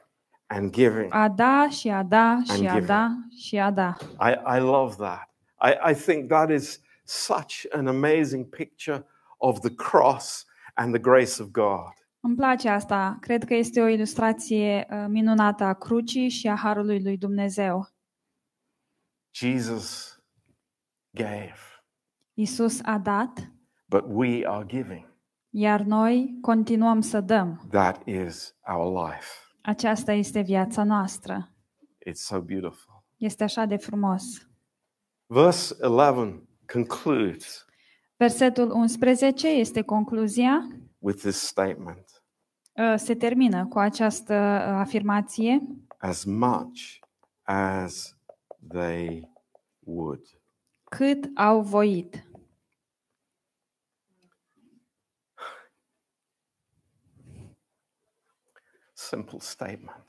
and 0.47 0.73
giving. 0.73 1.07
A 1.15 1.29
da 1.29 1.69
și 1.71 1.89
a 1.89 2.03
da 2.03 2.39
și 2.45 2.51
a 2.53 2.55
giving. 2.73 2.85
da 2.87 3.11
și 3.39 3.59
a 3.59 3.71
da. 3.71 3.97
I, 4.21 4.57
I 4.57 4.61
love 4.61 4.95
that. 4.95 5.28
I, 5.61 5.91
I 5.91 5.95
think 5.95 6.29
that 6.29 6.51
is 6.51 6.81
such 7.05 7.67
an 7.73 7.87
amazing 7.87 8.49
picture 8.49 9.07
of 9.39 9.61
the 9.61 9.75
cross 9.75 10.45
and 10.75 10.93
the 10.93 11.01
grace 11.01 11.43
of 11.43 11.49
God. 11.51 11.93
Îmi 12.21 12.37
place 12.37 12.69
asta. 12.69 13.17
Cred 13.21 13.45
că 13.45 13.55
este 13.55 13.81
o 13.81 13.87
ilustrație 13.87 14.87
uh, 14.91 15.05
minunată 15.09 15.65
a 15.65 15.73
crucii 15.75 16.29
și 16.29 16.49
a 16.49 16.57
harului 16.57 17.03
lui 17.03 17.17
Dumnezeu. 17.17 17.89
Jesus 19.35 20.19
gave, 21.11 21.55
Isus 22.35 22.81
a 22.83 22.99
dat, 22.99 23.53
but 23.87 24.05
we 24.07 24.47
are 24.47 24.65
giving. 24.67 25.17
iar 25.51 25.81
noi 25.81 26.39
continuăm 26.41 27.01
să 27.01 27.21
dăm. 27.21 27.67
That 27.71 28.07
is 28.07 28.57
our 28.67 29.07
life. 29.07 29.27
Aceasta 29.63 30.13
este 30.13 30.41
viața 30.41 30.85
noastră. 30.85 31.49
It's 32.09 32.13
so 32.13 32.41
beautiful. 32.41 33.05
Este 33.17 33.45
așa 33.45 33.65
de 33.65 33.77
frumos. 33.77 34.48
Verse 35.31 35.75
11 35.87 36.43
concludes 36.73 37.65
Versetul 38.17 38.71
11 38.71 39.49
este 39.49 39.83
concluzia. 39.83 40.69
with 40.99 41.19
this 41.19 41.37
statement 41.47 42.23
Uh, 42.79 42.95
Se 42.97 43.15
termină 43.15 43.67
cu 43.67 43.79
această 43.79 44.35
uh, 44.35 44.75
afirmație. 44.75 45.59
as 45.99 46.25
much 46.25 46.99
as 47.43 48.17
they 48.69 49.29
would. 49.81 50.23
Cât 50.85 51.31
au 51.35 51.61
voit. 51.63 52.27
Simple 58.95 59.39
statement. 59.41 60.05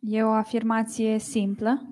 E 0.00 0.22
o 0.22 0.30
afirmație 0.30 1.18
simplă. 1.18 1.82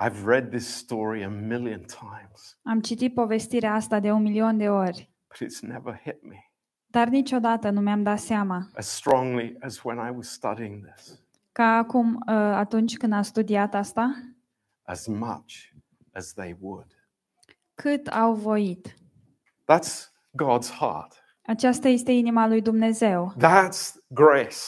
I've 0.00 0.24
read 0.24 0.50
this 0.50 0.76
story 0.76 1.22
a 1.24 1.28
million 1.28 1.80
times, 1.80 2.58
Am 2.62 2.80
citit 2.80 3.14
povestirea 3.14 3.74
asta 3.74 4.00
de 4.00 4.10
un 4.12 4.22
milion 4.22 4.56
de 4.56 4.68
ori, 4.68 5.10
but 5.28 5.48
it's 5.48 5.60
never 5.60 6.00
hit 6.04 6.22
me 6.22 6.42
dar 6.90 7.08
niciodată 7.08 7.70
nu 7.70 7.80
mi-am 7.80 8.02
dat 8.02 8.18
seama 8.18 8.68
as 8.74 8.86
strongly 8.86 9.56
as 9.60 9.80
when 9.84 9.96
I 10.08 10.10
was 10.16 10.28
studying 10.32 10.84
this. 10.94 11.20
ca 11.52 11.64
acum, 11.76 12.14
uh, 12.14 12.34
atunci 12.34 12.96
când 12.96 13.12
am 13.12 13.22
studiat 13.22 13.74
asta, 13.74 14.14
As 14.82 15.06
much 15.06 15.72
as 16.12 16.32
they 16.32 16.56
would. 16.60 16.86
cât 17.74 18.06
au 18.06 18.34
voit. 18.34 18.96
That's 19.64 20.10
God's 20.30 20.70
heart. 20.70 21.22
Aceasta 21.42 21.88
este 21.88 22.12
inima 22.12 22.46
lui 22.46 22.62
Dumnezeu. 22.62 23.32
That's 23.38 23.94
grace. 24.06 24.64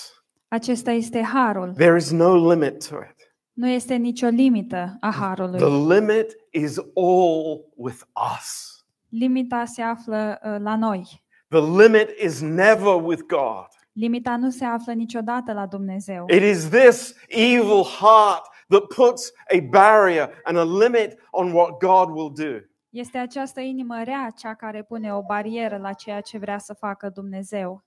Acesta 0.48 0.90
este 0.90 1.22
harul. 1.22 1.72
There 1.74 1.96
is 1.96 2.10
no 2.10 2.48
limit 2.52 2.88
to 2.88 2.96
it. 2.96 3.19
Nu 3.52 3.68
este 3.68 3.94
nicio 3.94 4.26
limită 4.26 4.96
a 5.00 5.10
The 5.10 5.18
harului. 5.18 5.94
limit 5.94 6.36
is 6.50 6.78
all 6.78 7.64
with 7.76 8.00
us. 8.36 8.78
Limita 9.08 9.64
se 9.64 9.82
află 9.82 10.40
uh, 10.42 10.56
la 10.58 10.76
noi. 10.76 11.24
The 11.48 11.60
limit 11.82 12.08
is 12.24 12.40
never 12.40 12.94
with 13.02 13.22
God. 13.26 13.66
Limita 13.92 14.36
nu 14.36 14.50
se 14.50 14.64
află 14.64 14.92
niciodată 14.92 15.52
la 15.52 15.66
Dumnezeu. 15.66 16.24
It 16.28 16.42
is 16.42 16.68
this 16.68 17.14
evil 17.28 17.82
heart 18.00 18.48
that 18.68 18.82
puts 18.94 19.32
a 19.54 19.60
barrier 19.70 20.40
and 20.44 20.56
a 20.56 20.64
limit 20.64 21.18
on 21.30 21.52
what 21.52 21.78
God 21.78 22.16
will 22.16 22.32
do. 22.34 22.58
Este 22.90 23.18
această 23.18 23.60
inimă 23.60 24.02
rea 24.02 24.32
cea 24.36 24.54
care 24.54 24.82
pune 24.82 25.14
o 25.14 25.22
barieră 25.22 25.76
la 25.76 25.92
ceea 25.92 26.20
ce 26.20 26.38
vrea 26.38 26.58
să 26.58 26.74
facă 26.74 27.08
Dumnezeu. 27.08 27.84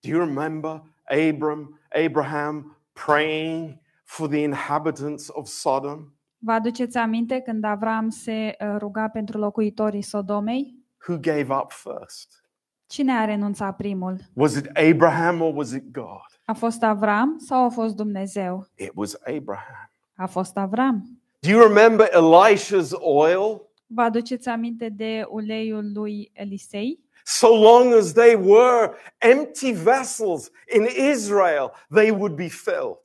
Do 0.00 0.08
you 0.08 0.18
remember 0.18 0.82
Abram, 1.04 1.80
Abraham 2.04 2.76
praying 2.92 3.80
for 4.04 4.28
the 4.28 4.38
inhabitants 4.38 5.28
of 5.32 5.46
Sodom? 5.46 6.14
Vă 6.38 6.52
aduceți 6.52 6.96
aminte 6.96 7.40
când 7.40 7.64
Avram 7.64 8.08
se 8.08 8.56
uh, 8.60 8.76
ruga 8.78 9.08
pentru 9.08 9.38
locuitorii 9.38 10.02
Sodomei? 10.02 10.74
Who 11.08 11.18
gave 11.18 11.54
up 11.54 11.70
first? 11.72 12.44
Cine 12.86 13.12
a 13.12 13.24
renunțat 13.24 13.76
primul? 13.76 14.16
Was 14.32 14.54
it 14.54 14.66
Abraham 14.76 15.40
or 15.40 15.56
was 15.56 15.70
it 15.72 15.90
God? 15.92 16.40
A 16.44 16.52
fost 16.52 16.82
Avram 16.82 17.38
sau 17.38 17.64
a 17.64 17.68
fost 17.68 17.96
Dumnezeu? 17.96 18.66
It 18.74 18.90
was 18.94 19.14
Abraham. 19.36 19.90
A 20.14 20.26
fost 20.26 20.56
Avram. 20.56 21.20
Do 21.38 21.48
you 21.48 21.66
remember 21.66 22.08
Elisha's 22.12 22.90
oil? 22.98 23.60
Vă 23.86 24.02
aduceți 24.02 24.48
aminte 24.48 24.88
de 24.88 25.26
uleiul 25.28 25.92
lui 25.94 26.30
Elisei? 26.32 27.00
So 27.24 27.54
long 27.54 27.92
as 27.92 28.12
they 28.12 28.34
were 28.34 28.96
empty 29.18 29.72
vessels 29.72 30.50
in 30.74 30.86
Israel, 31.10 31.72
they 31.88 32.10
would 32.10 32.34
be 32.34 32.48
filled. 32.48 33.00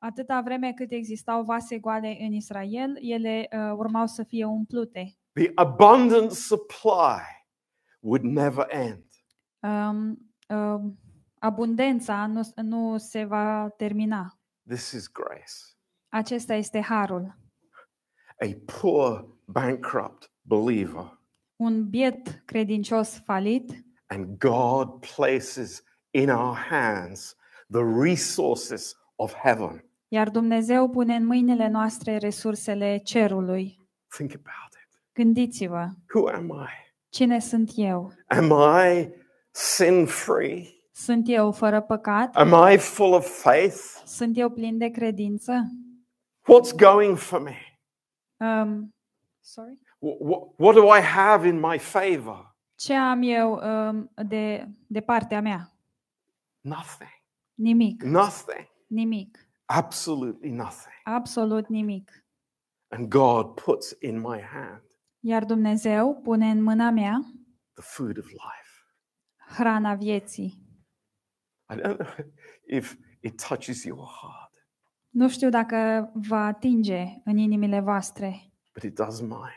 Atâta 0.00 0.40
vreme 0.40 0.72
cât 0.72 0.92
existau 0.92 1.42
vase 1.42 1.78
goale 1.78 2.16
în 2.20 2.32
Israel, 2.32 2.98
ele 3.00 3.48
uh, 3.52 3.72
urmau 3.76 4.06
să 4.06 4.22
fie 4.22 4.44
umplute. 4.44 5.16
The 5.32 5.50
abundant 5.54 6.30
supply 6.30 7.20
would 8.00 8.22
never 8.22 8.66
end. 8.68 9.04
Um, 9.60 10.18
uh, 10.48 10.92
abundența 11.38 12.26
nu, 12.26 12.40
nu 12.62 12.98
se 12.98 13.24
va 13.24 13.68
termina. 13.76 14.38
This 14.68 14.92
is 14.92 15.08
grace. 15.12 15.54
Acesta 16.08 16.54
este 16.54 16.80
harul. 16.80 17.36
A 18.40 18.46
poor, 18.80 19.38
bankrupt 19.44 20.32
believer, 20.42 21.17
Un 21.60 21.88
biet 21.88 22.42
credincios 22.44 23.18
falit 23.24 23.84
and 24.06 24.38
God 24.38 25.06
places 25.16 25.82
in 26.10 26.28
our 26.30 26.54
hands 26.56 27.36
the 27.70 27.82
resources 28.02 28.94
of 29.16 29.34
heaven. 29.34 29.84
Iar 30.08 30.30
Dumnezeu 30.30 30.88
pune 30.88 31.14
în 31.14 31.26
mâinile 31.26 31.68
noastre 31.68 32.16
resursele 32.16 32.96
cerului. 32.98 33.88
Think 34.16 34.30
about 34.34 34.72
it. 34.82 35.00
Gândiți-vă, 35.12 35.88
Who 36.14 36.28
am 36.28 36.46
I? 36.48 36.92
cine 37.08 37.38
sunt 37.40 37.70
eu? 37.74 38.12
Am 38.26 38.50
I 38.90 39.08
sin 39.50 40.06
free? 40.06 40.66
Sunt 40.92 41.24
eu 41.28 41.52
fără 41.52 41.80
păcat? 41.80 42.34
Am 42.36 42.72
I 42.72 42.76
full 42.76 43.12
of 43.12 43.40
faith? 43.42 43.76
Sunt 44.04 44.36
eu 44.38 44.50
plin 44.50 44.78
de 44.78 44.88
credință? 44.88 45.52
What's 46.42 46.76
going 46.76 47.16
for 47.16 47.40
me? 47.40 47.56
Um, 48.36 48.94
sorry? 49.40 49.78
What, 50.00 50.42
what 50.58 50.74
do 50.74 50.88
I 50.88 51.00
have 51.00 51.48
in 51.48 51.60
my 51.60 51.78
favor? 51.78 52.54
Ce 52.76 52.94
am 52.94 53.22
eu 53.22 53.52
um, 53.52 54.10
de, 54.26 54.68
de 54.86 55.00
partea 55.00 55.40
mea? 55.40 55.72
Nothing. 56.60 57.22
Nimic. 57.54 58.02
Nothing. 58.02 58.68
Nimic. 58.86 59.38
Absolutely 59.66 60.50
nothing. 60.50 60.94
Absolut 61.04 61.68
nimic. 61.68 62.24
And 62.90 63.08
God 63.08 63.54
puts 63.54 63.96
in 64.00 64.18
my 64.20 64.40
hand 64.40 64.82
Iar 65.20 65.44
Dumnezeu 65.44 66.20
pune 66.22 66.50
în 66.50 66.62
mâna 66.62 66.90
mea 66.90 67.20
the 67.74 67.82
food 67.82 68.18
of 68.18 68.26
life. 68.26 68.84
hrana 69.56 69.94
vieții. 69.94 70.66
I 71.70 71.74
don't 71.76 71.96
know 71.96 72.06
if 72.66 72.96
it 73.20 73.46
touches 73.48 73.84
your 73.84 74.06
heart, 74.20 74.52
Nu 75.10 75.28
știu 75.28 75.48
dacă 75.48 76.10
va 76.14 76.44
atinge 76.46 77.04
în 77.24 77.36
inimile 77.36 77.80
voastre, 77.80 78.52
but 78.74 78.82
it 78.82 78.94
does 78.94 79.20
mine. 79.20 79.54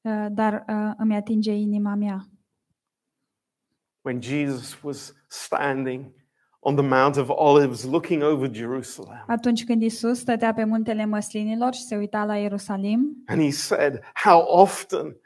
Uh, 0.00 0.26
dar 0.30 0.64
uh, 0.68 0.92
îmi 0.96 1.14
atinge 1.16 1.52
inima 1.52 1.94
mea. 1.94 2.24
When 4.02 4.20
Jesus 4.22 4.82
was 4.82 5.14
standing 5.28 6.12
on 6.60 6.74
the 6.74 6.84
Mount 6.84 7.16
of 7.16 7.28
Olives 7.28 7.84
looking 7.84 8.22
over 8.22 8.54
Jerusalem, 8.54 9.24
Atunci 9.26 9.64
când 9.64 9.82
Isus 9.82 10.18
stătea 10.18 10.54
pe 10.54 10.64
muntele 10.64 11.04
măslinilor 11.04 11.74
și 11.74 11.82
se 11.82 11.96
uita 11.96 12.24
la 12.24 12.36
Ierusalim 12.36 13.22
and 13.26 13.40
he 13.42 13.50
said, 13.50 14.00
How 14.24 14.44
often 14.46 15.16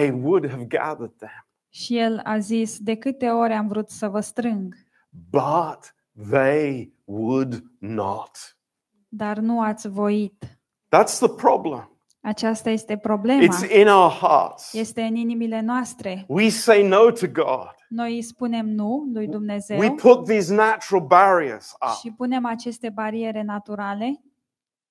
I 0.00 0.10
would 0.10 0.50
have 0.50 0.64
gathered 0.64 1.12
them, 1.16 1.46
și 1.68 1.98
el 1.98 2.20
a 2.24 2.38
zis, 2.38 2.78
de 2.78 2.94
câte 2.94 3.28
ori 3.28 3.52
am 3.52 3.68
vrut 3.68 3.88
să 3.88 4.08
vă 4.08 4.20
strâng, 4.20 4.74
but 5.10 5.94
they 6.30 6.92
would 7.04 7.62
not. 7.78 8.30
dar 9.08 9.38
nu 9.38 9.60
ați 9.62 9.88
voit. 9.88 10.44
That's 10.96 11.18
the 11.18 11.28
problem. 11.28 11.97
Aceasta 12.20 12.70
este 12.70 12.96
problema. 12.96 13.42
It's 13.42 13.80
in 13.80 13.88
our 13.88 14.10
hearts. 14.10 14.72
Este 14.72 15.02
în 15.02 15.14
inimile 15.14 15.60
noastre. 15.60 16.24
We 16.28 16.48
say 16.48 16.88
no 16.88 17.10
to 17.10 17.26
God. 17.26 17.74
Noi 17.88 18.14
îi 18.14 18.22
spunem 18.22 18.68
nu 18.68 19.08
lui 19.12 19.26
Dumnezeu 19.28 19.78
We 19.78 19.90
put 19.90 20.24
these 20.24 20.54
natural 20.54 21.06
barriers 21.06 21.74
up, 21.86 21.96
și 21.98 22.12
punem 22.12 22.44
aceste 22.44 22.88
bariere 22.90 23.42
naturale, 23.42 24.20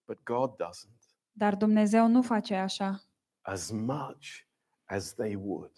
but 0.06 0.24
God 0.24 0.52
doesn't. 0.52 0.98
dar 1.32 1.56
Dumnezeu 1.56 2.08
nu 2.08 2.22
face 2.22 2.56
așa. 2.56 3.02
As 3.42 3.72
much 3.72 4.46
as 4.86 5.14
they 5.14 5.36
would. 5.46 5.72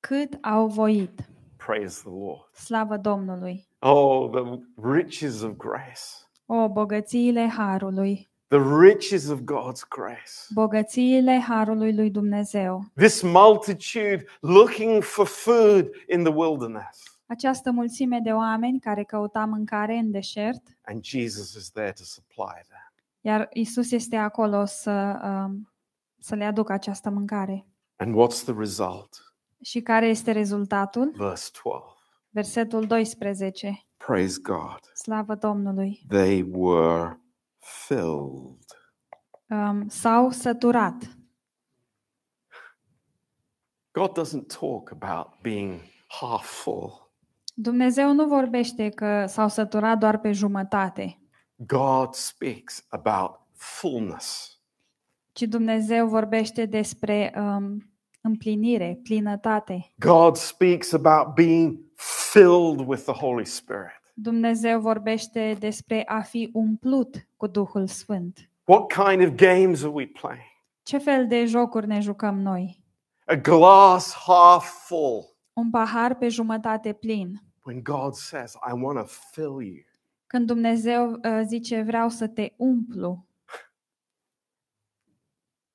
Cât 0.00 0.38
au 0.40 0.66
voit. 0.66 1.30
Praise 1.66 2.00
the 2.00 2.10
Lord. 2.10 2.54
Slavă 2.54 2.96
Domnului! 2.96 3.68
Oh, 3.78 4.30
the 4.30 4.58
riches 4.92 5.42
of 5.42 5.56
grace. 5.56 6.00
O, 6.46 6.68
bogățiile 6.68 7.48
harului! 7.48 8.29
The 8.50 8.78
riches 8.88 9.28
of 9.28 9.38
God's 9.40 9.82
grace. 9.88 10.32
bogățiile 10.54 11.38
harului 11.48 11.94
lui 11.94 12.10
Dumnezeu. 12.10 12.84
This 12.96 13.22
multitude 13.22 14.24
looking 14.40 15.02
for 15.02 15.26
food 15.26 15.88
in 16.08 16.24
the 16.24 16.32
wilderness. 16.34 17.02
Această 17.26 17.70
mulțime 17.70 18.20
de 18.22 18.30
oameni 18.30 18.80
care 18.80 19.04
căuta 19.04 19.44
mâncare 19.44 19.94
în 19.94 20.10
deșert, 20.10 20.62
And 20.84 21.04
Jesus 21.04 21.54
is 21.54 21.70
there 21.70 21.92
to 21.92 22.02
supply 22.02 22.60
that. 22.68 22.92
iar 23.20 23.48
Isus 23.52 23.90
este 23.90 24.16
acolo 24.16 24.64
să, 24.64 25.20
um, 25.24 25.72
să 26.18 26.34
le 26.34 26.44
aducă 26.44 26.72
această 26.72 27.10
mâncare. 27.10 27.66
And 27.96 28.14
what's 28.14 28.44
the 28.44 28.54
result? 28.58 29.34
Și 29.62 29.80
care 29.80 30.06
este 30.06 30.32
rezultatul? 30.32 31.12
Verse 31.16 31.50
12. 31.62 31.94
Versetul 32.30 32.86
12. 32.86 33.84
Praise 33.96 34.38
God. 34.42 34.78
Slavă 34.94 35.34
Domnului! 35.34 36.00
They 36.08 36.46
were 36.52 37.20
filled. 37.86 38.56
Um, 39.48 39.88
s-au 39.88 40.30
săturat. 40.30 40.94
God 43.92 44.12
doesn't 44.18 44.46
talk 44.60 44.90
about 44.90 45.26
being 45.42 45.80
half 46.20 46.46
full. 46.62 47.10
Dumnezeu 47.54 48.12
nu 48.12 48.26
vorbește 48.26 48.88
că 48.88 49.26
s-au 49.26 49.48
săturat 49.48 49.98
doar 49.98 50.18
pe 50.18 50.32
jumătate, 50.32 51.18
God 51.56 52.14
speaks 52.14 52.86
about 52.88 53.40
fullness. 53.54 54.58
ci 55.32 55.42
Dumnezeu 55.42 56.06
vorbește 56.08 56.64
despre 56.66 57.32
um, 57.36 57.92
împlinire, 58.20 59.00
plinătate. 59.02 59.92
God 59.98 60.36
speaks 60.36 60.92
about 60.92 61.34
being 61.34 61.78
filled 62.30 62.86
with 62.86 63.02
the 63.02 63.12
Holy 63.12 63.44
Spirit. 63.44 63.99
Dumnezeu 64.22 64.80
vorbește 64.80 65.56
despre 65.58 66.04
a 66.06 66.20
fi 66.20 66.50
umplut 66.52 67.28
cu 67.36 67.46
Duhul 67.46 67.86
Sfânt. 67.86 68.50
What 68.64 68.86
kind 68.92 69.22
of 69.28 69.34
games 69.34 69.82
are 69.82 69.92
we 69.92 70.06
playing? 70.06 70.44
Ce 70.82 70.98
fel 70.98 71.26
de 71.26 71.44
jocuri 71.44 71.86
ne 71.86 72.00
jucăm 72.00 72.40
noi? 72.40 72.84
A 73.26 73.34
glass 73.34 74.14
half 74.14 74.86
full. 74.86 75.36
Un 75.52 75.70
pahar 75.70 76.14
pe 76.14 76.28
jumătate 76.28 76.92
plin. 76.92 77.40
When 77.64 77.82
God 77.82 78.14
says, 78.14 78.54
I 78.54 78.72
want 78.72 78.98
to 78.98 79.04
fill 79.04 79.66
you. 79.66 79.84
Când 80.26 80.46
Dumnezeu 80.46 81.10
uh, 81.10 81.40
zice 81.46 81.82
vreau 81.82 82.08
să 82.08 82.28
te 82.28 82.52
umplu, 82.56 83.26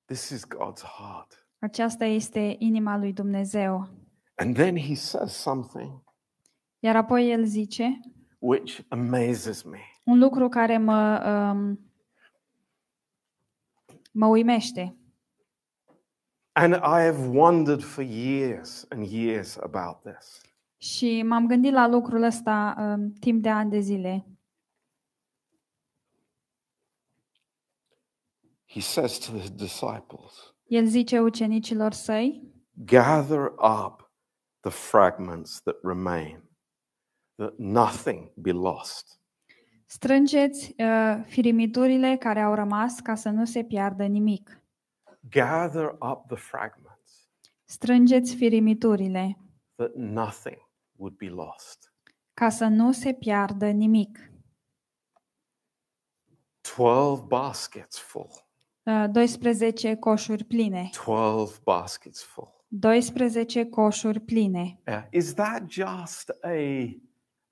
This 0.05 0.29
is 0.29 0.45
God's 0.47 0.83
heart. 0.83 1.47
aceasta 1.59 2.05
este 2.05 2.55
inima 2.59 2.97
lui 2.97 3.13
Dumnezeu. 3.13 3.87
And 4.35 4.55
then 4.55 4.77
he 4.77 4.95
says 4.95 5.31
something 5.33 6.03
Iar 6.79 6.95
apoi 6.95 7.31
el 7.31 7.43
zice 7.45 7.99
which 8.45 8.81
amazes 8.89 9.63
me. 9.63 9.79
un 10.03 10.19
lucru 10.19 10.49
care 10.49 10.77
mă, 10.77 11.23
um, 11.25 11.79
mă 14.11 14.25
uimește. 14.25 14.95
And 16.51 16.73
I 16.73 17.03
have 17.03 17.27
wondered 17.27 17.83
for 17.83 18.03
years 18.03 18.85
and 18.89 19.07
years 19.07 19.57
about 19.57 20.01
this. 20.01 20.41
Și 20.77 21.23
m-am 21.23 21.47
gândit 21.47 21.71
la 21.71 21.87
lucrul 21.87 22.23
ăsta 22.23 22.75
um, 22.77 23.11
timp 23.19 23.41
de 23.41 23.49
ani 23.49 23.69
de 23.69 23.79
zile. 23.79 24.25
He 28.65 28.79
says 28.79 29.17
to 29.17 29.31
his 29.37 29.49
disciples, 29.51 30.55
El 30.67 30.85
zice 30.85 31.19
ucenicilor 31.19 31.91
săi, 31.91 32.53
Gather 32.85 33.53
up 33.57 34.11
the 34.61 34.71
fragments 34.71 35.61
that 35.61 35.75
remain, 35.83 36.41
that 36.41 36.44
nothing 37.57 38.31
be 38.36 38.51
lost. 38.51 39.19
strângeți 39.86 40.73
uh, 40.77 41.23
firimiturile 41.25 42.15
care 42.17 42.41
au 42.41 42.53
rămas 42.53 42.99
ca 42.99 43.15
să 43.15 43.29
nu 43.29 43.45
se 43.45 43.63
piardă 43.63 44.05
nimic. 44.05 44.59
Gather 45.29 45.86
up 45.99 46.27
the 46.27 46.36
fragments, 46.36 47.29
Strângeți 47.63 48.36
firimiturile 48.36 49.38
that 49.75 49.93
nothing 49.95 50.69
would 50.95 51.15
be 51.15 51.29
lost. 51.29 51.93
ca 52.33 52.49
să 52.49 52.65
nu 52.65 52.91
se 52.91 53.13
piardă 53.13 53.69
nimic. 53.69 54.29
12 56.61 57.23
baskets 57.27 57.99
full. 57.99 58.29
Uh, 58.83 59.05
12 59.11 59.95
coșuri 59.95 60.43
pline. 60.43 60.89
12 61.05 61.59
baskets 61.63 62.23
full. 62.23 62.65
12 62.67 63.65
coșuri 63.65 64.19
pline. 64.19 64.79
Uh, 64.88 65.03
is 65.11 65.33
that 65.33 65.69
just 65.69 66.29
a 66.29 66.49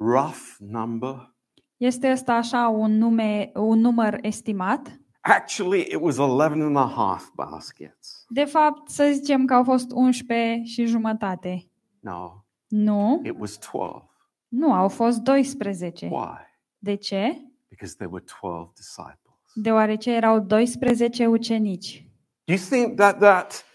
rough 0.06 0.56
number? 0.60 1.32
Este 1.78 2.12
ăsta 2.12 2.34
așa 2.34 2.68
un, 2.68 2.97
nume, 2.97 3.51
un 3.54 3.80
număr 3.80 4.18
estimat? 4.22 4.97
Actually, 5.22 5.80
it 5.80 5.97
was 6.01 6.18
11 6.18 6.62
and 6.62 6.76
a 6.78 6.91
half 6.95 7.30
baskets. 7.36 8.26
De 8.30 8.43
fapt, 8.43 8.89
să 8.89 9.10
zicem 9.14 9.45
că 9.45 9.54
au 9.54 9.64
fost 9.64 9.91
11 9.91 10.62
și 10.64 10.86
jumătate. 10.86 11.68
No, 11.99 12.32
Nu, 12.68 13.22
it 13.24 13.36
was 13.39 13.58
12. 13.72 14.10
nu, 14.47 14.74
au 14.74 14.88
fost 14.89 15.18
12. 15.20 16.06
Why? 16.12 16.38
De 16.78 16.95
ce? 16.95 17.41
Because 17.70 17.95
there 17.95 18.10
were 18.12 18.24
12 18.41 18.72
disciples. 18.76 19.36
Deoarece 19.54 20.12
erau 20.12 20.39
12 20.39 21.26
ucenici. 21.28 22.08
Do 22.43 22.54
you 22.54 22.62
think 22.70 22.95
that, 22.97 23.20
that, 23.20 23.66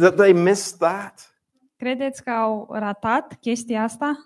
that 0.00 0.14
they 0.16 0.32
missed 0.32 0.78
that? 0.78 1.34
Credeți 1.76 2.22
că 2.24 2.30
au 2.30 2.68
ratat 2.70 3.36
chestia 3.40 3.82
asta? 3.82 4.18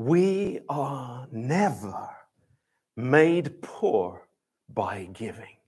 We 0.00 0.62
are 0.66 1.26
never 1.32 2.28
made 2.94 3.50
poor 3.50 4.28
by 4.64 5.08
giving. 5.12 5.58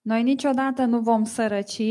Noi 0.00 0.22
niciodată 0.22 0.84
nu 0.84 1.00
vom 1.00 1.24
sărăci 1.24 1.82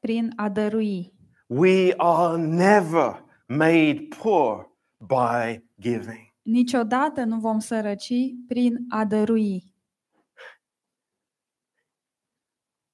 prin 0.00 0.32
a 0.36 0.48
dărui. 0.48 1.12
We 1.46 1.94
are 1.96 2.36
never 2.42 3.24
made 3.46 4.08
poor 4.22 4.70
by 4.96 5.64
giving. 5.80 6.32
Niciodată 6.42 7.24
nu 7.24 7.38
vom 7.38 7.58
sărăci 7.58 8.12
prin 8.48 8.76
a 8.88 9.04
dărui. 9.04 9.74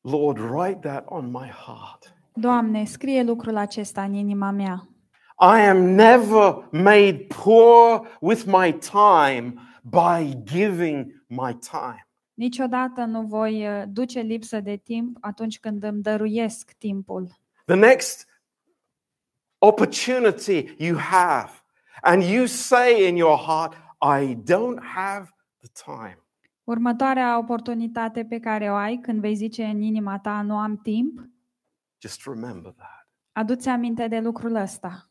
Lord, 0.00 0.38
write 0.38 0.78
that 0.88 1.04
on 1.06 1.30
my 1.30 1.48
heart. 1.48 2.14
Doamne, 2.32 2.84
scrie 2.84 3.22
lucrul 3.22 3.56
acesta 3.56 4.02
în 4.02 4.12
inima 4.12 4.50
mea. 4.50 4.88
I 5.40 5.60
am 5.60 5.94
never 5.94 6.68
made 6.72 7.26
poor 7.28 8.08
with 8.20 8.44
my 8.46 8.72
time 8.72 9.60
by 9.82 10.34
giving 10.44 11.22
my 11.28 11.58
time. 11.58 12.08
Niciodată 12.34 13.04
nu 13.04 13.22
voi 13.22 13.66
uh, 13.68 13.82
duce 13.88 14.20
lipsă 14.20 14.60
de 14.60 14.76
timp 14.76 15.16
atunci 15.20 15.58
când 15.60 15.82
îmi 15.82 16.02
dăruiesc 16.02 16.72
timpul. 16.72 17.28
The 17.64 17.74
next 17.76 18.26
opportunity 19.58 20.74
you 20.78 20.98
have, 20.98 21.50
and 22.02 22.22
you 22.22 22.46
say 22.46 23.08
in 23.08 23.16
your 23.16 23.38
heart, 23.38 23.74
I 24.00 24.34
don't 24.34 24.82
have 24.82 25.28
the 25.58 25.68
time. 25.84 26.22
Următoarea 26.64 27.38
oportunitate 27.38 28.24
pe 28.24 28.38
care 28.38 28.70
o 28.70 28.74
ai 28.74 28.96
când 29.02 29.20
vei 29.20 29.34
zice 29.34 29.64
în 29.64 29.80
inima 29.82 30.18
ta 30.18 30.42
nu 30.42 30.56
am 30.56 30.76
timp, 30.76 31.20
Just 32.00 32.26
remember 32.26 32.72
that. 32.72 33.08
adu-ți 33.32 33.68
aminte 33.68 34.08
de 34.08 34.20
lucrul 34.20 34.54
ăsta. 34.54 35.07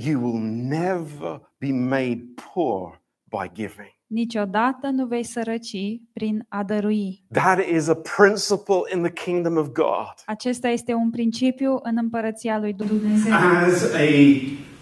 You 0.00 0.20
will 0.20 0.40
never 0.78 1.40
be 1.58 1.72
made 1.72 2.20
poor 2.52 3.00
by 3.24 3.50
giving. 3.54 3.92
Niciodată 4.06 4.86
nu 4.92 5.06
vei 5.06 5.24
sărăci 5.24 5.76
prin 6.12 6.46
a 6.48 6.62
dărui. 6.62 7.24
That 7.32 7.58
is 7.76 7.88
a 7.88 7.94
principle 8.16 8.80
in 8.94 9.02
the 9.02 9.12
kingdom 9.24 9.56
of 9.56 9.66
God. 9.66 10.14
Acesta 10.26 10.68
este 10.68 10.92
un 10.92 11.10
principiu 11.10 11.78
în 11.82 11.96
împărăția 11.96 12.58
lui 12.58 12.72
Dumnezeu. 12.72 13.32
as 13.34 13.82
a 13.82 14.08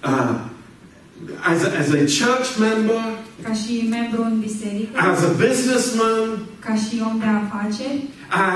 uh, 0.08 0.40
as 1.52 1.62
a, 1.64 1.78
as 1.78 1.88
a 1.88 1.98
church 1.98 2.56
member, 2.60 3.00
Ca 3.42 3.52
și 3.52 3.86
membru 3.90 4.22
în 4.22 4.38
biserică, 4.40 5.00
as 5.00 5.22
a 5.22 5.32
businessman, 5.32 6.46
ca 6.60 6.74
și 6.74 7.02
om 7.10 7.18
de 7.18 7.24
afaceri, 7.24 8.02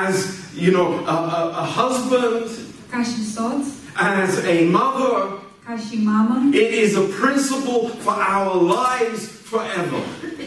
as 0.07 0.17
you 0.61 0.73
know, 0.73 1.05
a, 1.07 1.17
a, 1.37 1.41
a 1.63 1.65
husband, 1.77 2.49
ca 2.91 3.03
și 3.03 3.25
soț, 3.35 3.67
as 3.95 4.37
a 4.37 4.71
mother. 4.71 5.49
Ca 5.71 5.77
și 5.89 5.97
mamă, 6.05 6.35
It 6.65 6.71
is 6.85 6.93
a 6.97 7.05
principle 7.21 7.81
for 8.05 8.17
our 8.35 8.53
lives 8.83 9.21
forever. 9.51 10.01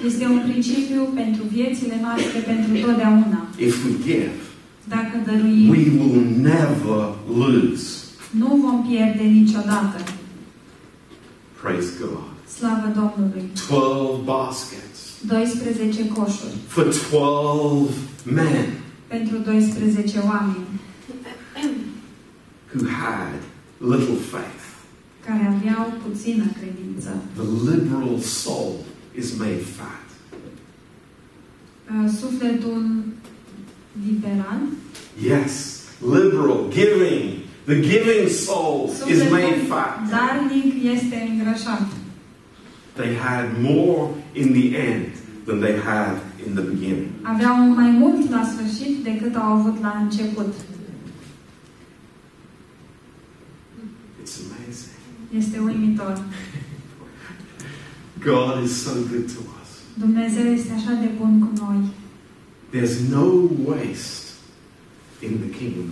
este 0.05 0.25
un 0.25 0.39
principiu 0.49 1.01
pentru 1.21 1.43
viețile 1.55 1.95
noastre 2.01 2.39
pentru 2.51 2.71
totdeauna. 2.85 3.39
If 3.57 3.75
we 3.85 3.91
give, 4.03 4.31
Dacă 4.95 5.15
dăruim, 5.25 5.69
we 5.69 5.83
will 5.99 6.25
never 6.53 7.01
lose. 7.41 7.85
nu 8.29 8.47
vom 8.63 8.77
pierde 8.89 9.23
niciodată. 9.23 9.97
Praise 11.61 11.91
God. 11.99 12.27
Slavă 12.57 12.87
Domnului! 12.99 13.43
12 13.69 14.23
baskets 14.23 14.99
12 15.27 16.07
coșuri 16.07 16.55
for 16.67 16.83
12 16.83 17.93
men 18.23 18.65
pentru 19.07 19.35
12 19.37 20.17
oameni 20.31 20.65
who 22.73 22.85
had 23.03 23.39
little 23.91 24.19
faith. 24.33 24.62
Care 25.25 25.43
aveau 25.55 25.93
puțină 26.07 26.43
credință. 26.59 27.09
The 27.35 27.45
liberal 27.71 28.19
soul 28.19 28.73
is 29.17 29.37
made 29.37 29.63
fat. 29.77 30.01
Uh, 31.91 32.09
Sufletul 32.19 33.03
liberal. 34.07 34.59
Yes, 35.31 35.83
liberal, 36.15 36.61
giving. 36.69 37.23
The 37.65 37.79
giving 37.79 38.27
soul 38.29 38.89
is 38.89 39.17
made 39.17 39.19
Sufletul 39.23 39.65
fat. 39.67 40.09
darnic 40.09 40.73
este 40.95 41.17
îngrășat. 41.31 41.87
They 42.93 43.11
had 43.15 43.45
more 43.61 44.09
in 44.33 44.47
the 44.59 44.67
end 44.89 45.05
than 45.45 45.59
they 45.59 45.75
had 45.85 46.15
in 46.47 46.53
the 46.53 46.63
beginning. 46.71 47.07
Aveau 47.21 47.55
mai 47.79 47.89
mult 47.89 48.29
la 48.29 48.43
sfârșit 48.51 49.03
decât 49.03 49.35
au 49.35 49.51
avut 49.53 49.77
la 49.81 49.97
început. 50.03 50.53
Este 55.37 55.59
uimitor. 55.59 56.21
God 58.23 58.63
is 58.63 58.71
so 58.83 58.91
good 58.91 59.25
to 59.35 59.41
us. 59.61 59.69
Dumnezeu 59.93 60.45
este 60.53 60.71
așa 60.77 60.93
de 61.01 61.09
bun 61.19 61.39
cu 61.39 61.49
noi. 61.65 61.79
There's 62.73 62.97
no 63.09 63.25
waste 63.65 64.23
in 65.19 65.31
the 65.43 65.57
kingdom 65.59 65.87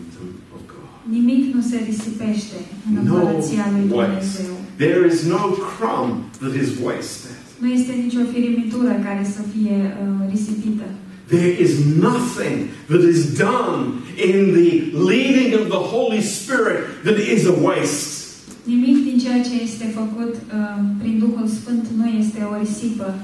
of 0.55 0.61
God. 0.67 1.13
Nimic 1.15 1.53
nu 1.53 1.61
se 1.61 1.77
risipește 1.85 2.57
în 2.89 2.97
împărăția 2.97 3.65
lui. 3.71 3.87
Dumnezeu. 3.87 4.53
There 4.75 5.05
is 5.13 5.23
no 5.23 5.41
crumb 5.71 6.13
that 6.39 6.53
is 6.63 6.69
wasted. 6.83 7.37
Nu 7.59 7.67
este 7.67 7.91
nicio 7.91 8.19
firimitură 8.33 8.99
care 9.03 9.23
să 9.35 9.41
fie 9.53 9.77
uh, 10.03 10.29
risipită. 10.29 10.83
There 11.27 11.61
is 11.61 11.71
nothing 12.09 12.57
that 12.87 13.03
is 13.13 13.37
done 13.37 13.79
in 14.29 14.37
the 14.57 14.71
leading 15.09 15.51
of 15.59 15.65
the 15.67 15.83
Holy 15.95 16.21
Spirit 16.21 16.81
that 17.03 17.17
is 17.35 17.45
a 17.45 17.55
waste. 17.61 18.20
Nimic 18.63 19.03
din 19.03 19.19
ceea 19.19 19.41
ce 19.43 19.61
este 19.61 19.85
făcut 19.85 20.33
uh, 20.35 20.83
prin 20.99 21.19
Duhul 21.19 21.47
Sfânt 21.47 21.87
nu 21.97 22.07
este 22.07 22.43
o 22.43 22.57
risipă. 22.57 23.15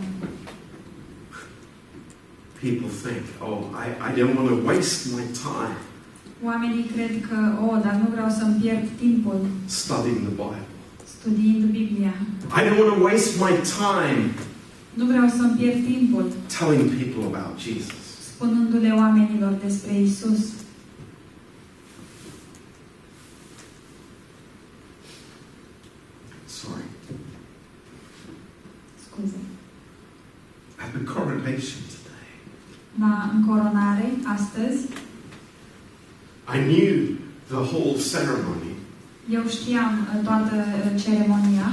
People 2.61 2.89
think, 3.03 3.23
oh, 3.47 3.59
I, 3.83 3.87
I 4.07 4.09
don't 4.19 4.35
want 4.35 4.49
to 4.49 4.59
waste 4.65 5.09
my 5.15 5.23
time 5.47 5.75
Oamenii 6.43 6.83
cred 6.93 7.27
că, 7.29 7.37
oh, 7.65 7.81
dar 7.83 7.93
nu 8.03 8.07
vreau 8.11 8.29
să-mi 8.29 8.59
pierd 8.61 8.87
timpul 8.99 9.45
studying 9.65 10.17
the 10.17 10.29
Bible. 10.41 10.65
studiind 11.19 11.63
Biblia. 11.63 12.13
I 12.57 12.59
don't 12.65 12.77
want 12.79 12.93
to 12.97 13.03
waste 13.03 13.31
my 13.45 13.53
time 13.79 14.23
Nu 14.93 15.05
vreau 15.05 15.27
să-mi 15.27 15.57
pierd 15.59 15.85
timpul 15.85 16.25
telling 16.59 16.89
people 16.99 17.23
about 17.37 17.59
Jesus. 17.59 17.93
spunându-le 18.33 18.91
oamenilor 18.91 19.51
despre 19.63 19.99
Isus. 19.99 20.39
Sorry. 26.45 26.83
Scuze. 29.05 29.35
At 30.79 30.91
the 30.93 30.96
coronation 31.13 31.81
today, 31.93 32.29
La 32.99 33.29
încoronare, 33.33 34.09
astăzi, 34.35 34.87
I 36.55 36.59
knew 36.69 36.95
the 37.47 37.75
whole 37.75 37.95
ceremony, 38.11 38.71
eu 39.29 39.43
știam 39.47 39.93
uh, 39.99 40.23
toată 40.23 40.55
uh, 40.55 41.01
ceremonia, 41.03 41.67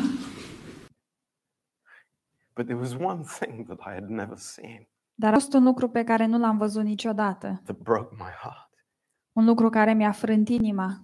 But 2.56 2.66
there 2.66 2.78
was 2.78 2.94
one 2.94 3.22
thing 3.40 3.66
that 3.66 3.78
I 3.80 3.92
had 3.94 4.08
never 4.08 4.36
seen 4.38 4.88
dar 5.16 5.30
a 5.30 5.34
fost 5.34 5.52
un 5.52 5.64
lucru 5.64 5.88
pe 5.88 6.04
care 6.04 6.26
nu 6.26 6.38
l-am 6.38 6.56
văzut 6.58 6.84
niciodată. 6.84 7.60
that 7.64 7.76
broke 7.76 8.14
my 8.18 8.30
heart. 8.42 8.70
Un 9.32 9.44
lucru 9.44 9.68
care 9.70 9.94
mi-a 9.94 10.12
frânt 10.12 10.48
inima. 10.48 11.00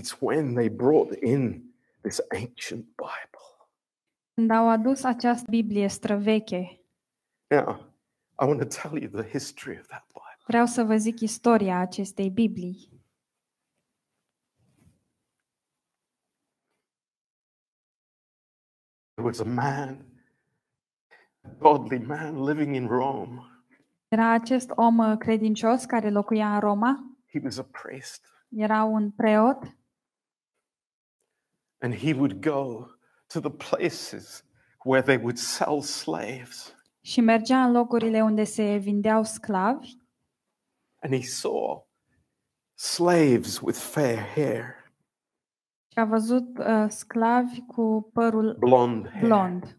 It's 0.00 0.18
when 0.20 0.54
they 0.54 0.68
brought 0.68 1.22
in 1.22 1.62
this 2.00 2.20
ancient 2.32 2.84
Bible. 2.84 3.68
Când 4.34 4.50
au 4.50 4.68
adus 4.68 5.02
această 5.02 5.46
Biblie 5.50 5.88
străveche, 5.88 6.83
Now, 7.50 7.92
I 8.38 8.44
want 8.46 8.60
to 8.60 8.66
tell 8.66 8.98
you 8.98 9.08
the 9.08 9.22
history 9.22 9.78
of 9.78 9.86
that 9.86 10.04
Bible. 10.06 10.22
vreau 10.46 10.66
să 10.66 10.82
vă 10.82 10.96
zic 10.96 11.20
istoria 11.20 11.78
acestei 11.78 12.30
Biblii. 12.30 12.92
There 19.14 19.26
was 19.26 19.40
a 19.40 19.44
man, 19.44 20.04
a 21.42 21.48
godly 21.58 21.98
man 21.98 22.44
living 22.44 22.74
in 22.74 22.86
Rome. 22.86 23.42
Era 24.08 24.30
acest 24.32 24.70
om 24.74 24.98
uh, 24.98 25.16
credincios 25.18 25.84
care 25.84 26.10
locuia 26.10 26.54
în 26.54 26.60
Roma, 26.60 27.16
He 27.26 27.40
was 27.42 27.58
a 27.58 27.62
priest, 27.62 28.26
era 28.48 28.82
un 28.82 29.10
preot 29.10 29.76
and 31.80 31.94
he 31.94 32.12
would 32.14 32.40
go 32.40 32.88
to 33.28 33.40
the 33.40 33.50
places 33.50 34.42
where 34.84 35.02
they 35.02 35.16
would 35.18 35.38
sell 35.38 35.82
slaves. 35.82 36.72
Și 37.04 37.20
mergea 37.20 37.64
în 37.64 37.72
locurile 37.72 38.22
unde 38.22 38.44
se 38.44 38.76
vindeau 38.76 39.24
sclavi 39.24 39.96
And 41.02 41.14
he 41.14 41.22
saw 41.22 41.88
slaves 42.74 43.60
with 43.60 43.78
fair 43.78 44.18
hair, 44.34 44.92
și 45.92 45.98
a 45.98 46.04
văzut 46.04 46.58
uh, 46.58 46.86
sclavi 46.88 47.60
cu 47.66 48.10
părul 48.12 48.56
blonde 48.58 49.08
hair. 49.08 49.24
blond. 49.24 49.78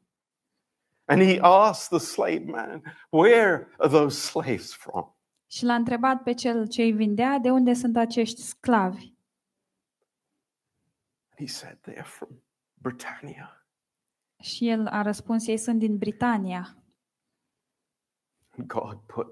And 1.05 1.21
he 1.21 1.39
asked 1.41 1.99
the 1.99 2.07
slave 2.07 2.43
man, 2.45 2.81
Where 3.09 3.67
are 3.77 3.89
those 3.89 4.19
slaves 4.19 4.73
from? 4.73 5.15
Și 5.47 5.65
l-a 5.65 5.75
întrebat 5.75 6.23
pe 6.23 6.33
cel 6.33 6.67
ce 6.67 6.81
îi 6.81 6.91
vindea 6.91 7.37
de 7.37 7.51
unde 7.51 7.73
sunt 7.73 7.97
acești 7.97 8.41
sclavi. 8.41 9.13
And 11.29 11.39
he 11.39 11.45
said, 11.47 11.77
They're 11.77 12.03
from 12.03 12.43
Britannia. 12.73 13.67
Și 14.41 14.69
el 14.69 14.87
a 14.87 15.01
răspuns, 15.01 15.47
ei 15.47 15.57
sunt 15.57 15.79
din 15.79 15.97
Britania. 15.97 16.84
God 18.57 18.99
put 19.05 19.27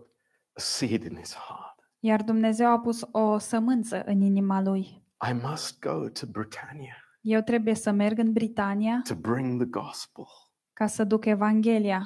a 0.54 0.60
seed 0.60 1.04
in 1.04 1.16
his 1.18 1.34
heart. 1.34 1.72
Iar 2.00 2.22
Dumnezeu 2.24 2.68
a 2.68 2.80
pus 2.80 3.08
o 3.12 3.38
sămânță 3.38 4.04
în 4.04 4.22
inima 4.22 4.62
lui. 4.62 5.02
I 5.30 5.34
must 5.34 5.80
go 5.80 6.10
to 6.10 6.26
Britannia 6.26 6.98
Eu 7.22 7.42
trebuie 7.42 7.74
să 7.74 7.92
merg 7.92 8.18
în 8.18 8.32
Britania 8.32 9.02
to 9.08 9.16
bring 9.16 9.62
the 9.62 9.70
gospel. 9.70 10.26
ca 10.74 10.88
să 10.88 11.04
duc 11.04 11.26
Evanghelia. 11.26 12.04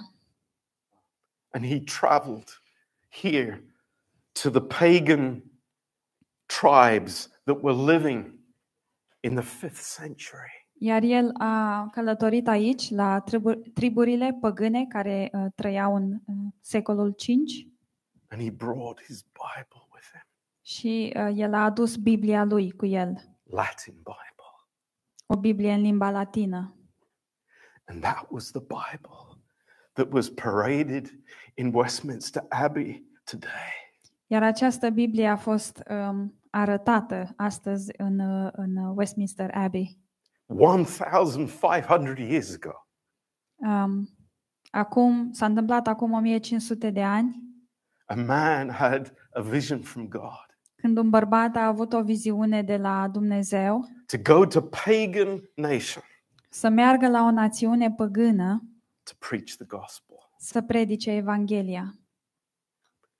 And 1.50 1.66
he 1.66 1.80
traveled 1.80 2.62
here 3.10 3.64
to 4.42 4.50
the 4.50 4.62
pagan 4.62 5.44
tribes 6.46 7.30
that 7.44 7.62
were 7.62 7.94
living 7.94 8.40
in 9.20 9.36
the 9.36 9.44
fifth 9.44 9.82
century. 9.82 10.57
Iar 10.80 11.04
el 11.04 11.32
a 11.34 11.88
călătorit 11.92 12.48
aici, 12.48 12.90
la 12.90 13.20
tribu- 13.20 13.62
triburile 13.74 14.38
păgâne 14.42 14.86
care 14.86 15.30
uh, 15.34 15.46
trăiau 15.56 15.96
în 15.96 16.12
uh, 16.12 16.36
secolul 16.62 17.12
5 17.12 17.68
And 18.30 18.42
he 18.42 18.52
brought 18.52 19.02
his 19.04 19.22
Bible 19.22 19.88
with 19.94 20.08
him, 20.12 20.22
și 20.62 21.14
uh, 21.16 21.32
el 21.36 21.54
a 21.54 21.64
adus 21.64 21.96
Biblia 21.96 22.44
lui 22.44 22.72
cu 22.72 22.86
el, 22.86 23.38
Latin 23.44 23.94
Bible. 23.94 24.16
o 25.26 25.38
Biblie 25.38 25.74
în 25.74 25.82
limba 25.82 26.10
latină. 26.12 26.76
And 27.86 28.02
that 28.02 28.26
was 28.30 28.52
the 28.52 28.60
Bible 28.62 29.42
that 29.94 30.12
was 30.12 30.30
paraded 30.30 31.20
in 31.54 31.74
Westminster 31.74 32.46
Abbey 32.50 33.04
today. 33.24 33.76
Iar 34.28 34.44
această 34.44 34.90
Biblie 34.90 35.28
a 35.28 35.36
fost 35.36 35.84
um, 35.90 36.40
arătată 36.50 37.34
astăzi 37.36 37.92
în, 37.98 38.20
uh, 38.20 38.50
în 38.52 38.76
Westminster 38.76 39.50
Abbey. 39.54 39.98
1,500 40.48 42.20
years 42.20 42.54
ago. 42.54 42.74
Um, 43.56 44.10
acum, 44.72 45.32
s-a 45.32 45.46
întâmplat 45.46 45.88
acum 45.88 46.12
1500 46.12 46.90
de 46.90 47.04
ani, 47.04 47.46
A 48.06 48.16
man 48.16 48.70
had 48.70 49.14
a 49.34 49.42
vision 49.42 49.82
from 49.82 50.08
God 50.08 50.46
când 50.76 50.98
un 50.98 51.10
bărbat 51.10 51.56
a 51.56 51.66
avut 51.66 51.94
o 51.94 52.04
viziune 52.04 52.62
de 52.62 52.78
la 52.78 53.08
Dumnezeu 53.08 53.88
to 54.06 54.18
go 54.34 54.46
to 54.46 54.62
pagan 54.62 55.50
nation 55.56 56.04
să 56.50 56.70
meargă 56.70 57.08
la 57.08 57.24
o 57.24 57.32
națiune 57.32 57.92
păgână 57.92 58.62
to 59.04 59.12
preach 59.28 59.52
the 59.56 59.66
gospel. 59.66 60.16
să 60.38 60.62
predice 60.62 61.12
Evanghelia. 61.12 61.94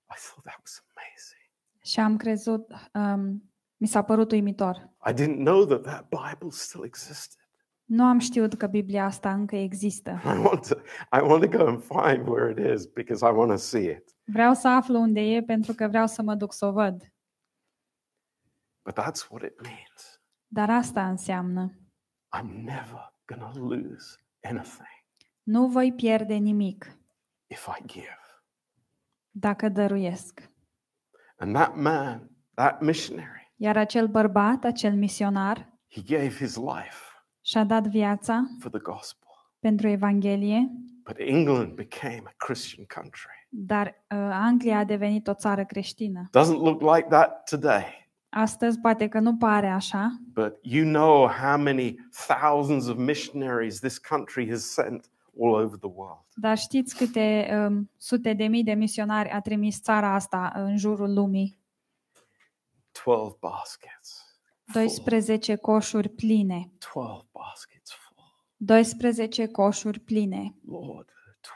I 0.10 0.18
thought 0.26 0.44
that 0.44 0.58
was 0.60 0.84
amazing. 0.96 1.50
Și 1.84 2.00
am 2.00 2.18
crezut, 2.18 2.72
um, 2.94 3.52
mi 3.78 3.88
s-a 3.88 4.02
părut 4.02 4.32
uimitor. 4.32 4.90
I 5.10 5.14
didn't 5.14 5.44
know 5.44 5.66
that 5.66 5.82
that 5.82 6.08
Bible 6.10 6.50
still 6.50 6.84
existed. 6.84 7.42
Nu 7.84 8.04
am 8.04 8.20
știut 8.20 8.54
că 8.54 8.68
Biblia 8.68 9.06
asta 9.06 9.34
încă 9.34 9.56
există. 9.56 10.22
I 10.34 10.38
want 10.38 10.68
to 10.68 10.76
I 11.18 11.22
want 11.22 11.52
to 11.52 11.58
go 11.58 11.68
and 11.68 11.82
find 11.82 12.28
where 12.28 12.52
it 12.52 12.74
is 12.74 12.86
because 12.86 13.26
I 13.26 13.32
want 13.32 13.50
to 13.50 13.58
see 13.58 13.84
it. 13.84 14.16
Vreau 14.26 14.54
să 14.54 14.68
aflu 14.68 15.00
unde 15.00 15.20
e 15.20 15.44
pentru 15.44 15.74
că 15.74 15.88
vreau 15.88 16.08
să 16.08 16.22
mă 16.22 16.36
duc 16.36 16.54
să 16.54 16.66
o 16.66 16.72
văd. 16.72 17.14
But 18.84 19.00
that's 19.00 19.30
what 19.30 19.44
it 19.44 19.62
means. 19.62 20.22
Dar 20.48 20.70
asta 20.70 21.10
înseamnă, 21.10 21.72
I'm 22.38 22.64
never 22.64 23.14
going 23.26 23.54
to 23.54 23.60
lose 23.60 24.16
anything 24.44 24.98
nu 25.48 25.68
voi 25.68 25.94
pierde 25.94 26.34
nimic 26.34 26.98
if 27.48 27.68
I 27.80 27.86
give. 27.86 28.18
dacă 29.30 29.70
dăruiesc. 29.70 30.52
And 31.38 31.56
that 31.56 31.76
man, 31.76 32.30
that 32.54 32.82
missionary, 32.82 33.47
Iar 33.60 33.78
acel 33.78 34.08
bărbat, 34.08 34.64
acel 34.64 34.94
misionar, 34.96 35.74
he 35.92 36.02
gave 36.08 36.30
his 36.30 36.56
life 36.56 36.96
și-a 37.42 37.64
dat 37.64 37.88
viața 37.88 38.44
for 38.60 38.72
the 38.72 38.80
gospel. 38.80 39.28
pentru 39.60 39.88
Evanghelie, 39.88 40.72
But 41.04 41.16
England 41.20 41.74
became 41.74 42.22
a 42.26 42.34
Christian 42.46 42.86
country. 42.96 43.48
Dar 43.50 43.86
uh, 43.88 44.18
Anglia 44.32 44.78
a 44.78 44.84
devenit 44.84 45.28
o 45.28 45.34
țară 45.34 45.64
creștină. 45.66 46.30
Doesn't 46.40 46.58
look 46.62 46.82
like 46.96 47.08
that 47.10 47.50
today. 47.50 48.10
Astăzi 48.30 48.80
poate 48.80 49.08
că 49.08 49.20
nu 49.20 49.36
pare 49.38 49.68
așa, 49.68 50.20
But 50.34 50.54
you 50.62 50.86
know 50.86 51.28
how 51.28 51.58
many 51.62 51.96
thousands 52.28 52.88
of 52.88 52.98
missionaries 52.98 53.80
this 53.80 53.98
country 53.98 54.50
has 54.50 54.64
sent 54.64 55.10
all 55.42 55.54
over 55.54 55.78
the 55.78 55.90
world. 55.96 56.26
dar 56.36 56.58
știți 56.58 56.96
câte 56.96 57.50
um, 57.68 57.90
sute 57.98 58.34
de 58.34 58.44
mii 58.48 58.64
de 58.64 58.74
misionari 58.74 59.30
a 59.30 59.40
trimis 59.40 59.82
țara 59.82 60.14
asta 60.14 60.52
în 60.56 60.78
jurul 60.78 61.14
lumii? 61.14 61.58
12 63.04 63.38
baskets. 63.40 64.40
full. 64.66 64.84
12 64.84 65.56
coșuri 65.56 66.10
pline. 66.10 66.72
12 66.94 67.28
baskets 67.32 67.92
full. 67.92 68.16
12 68.58 69.48
coșuri 69.48 70.00
pline. 70.00 70.56
Lord, 70.66 71.10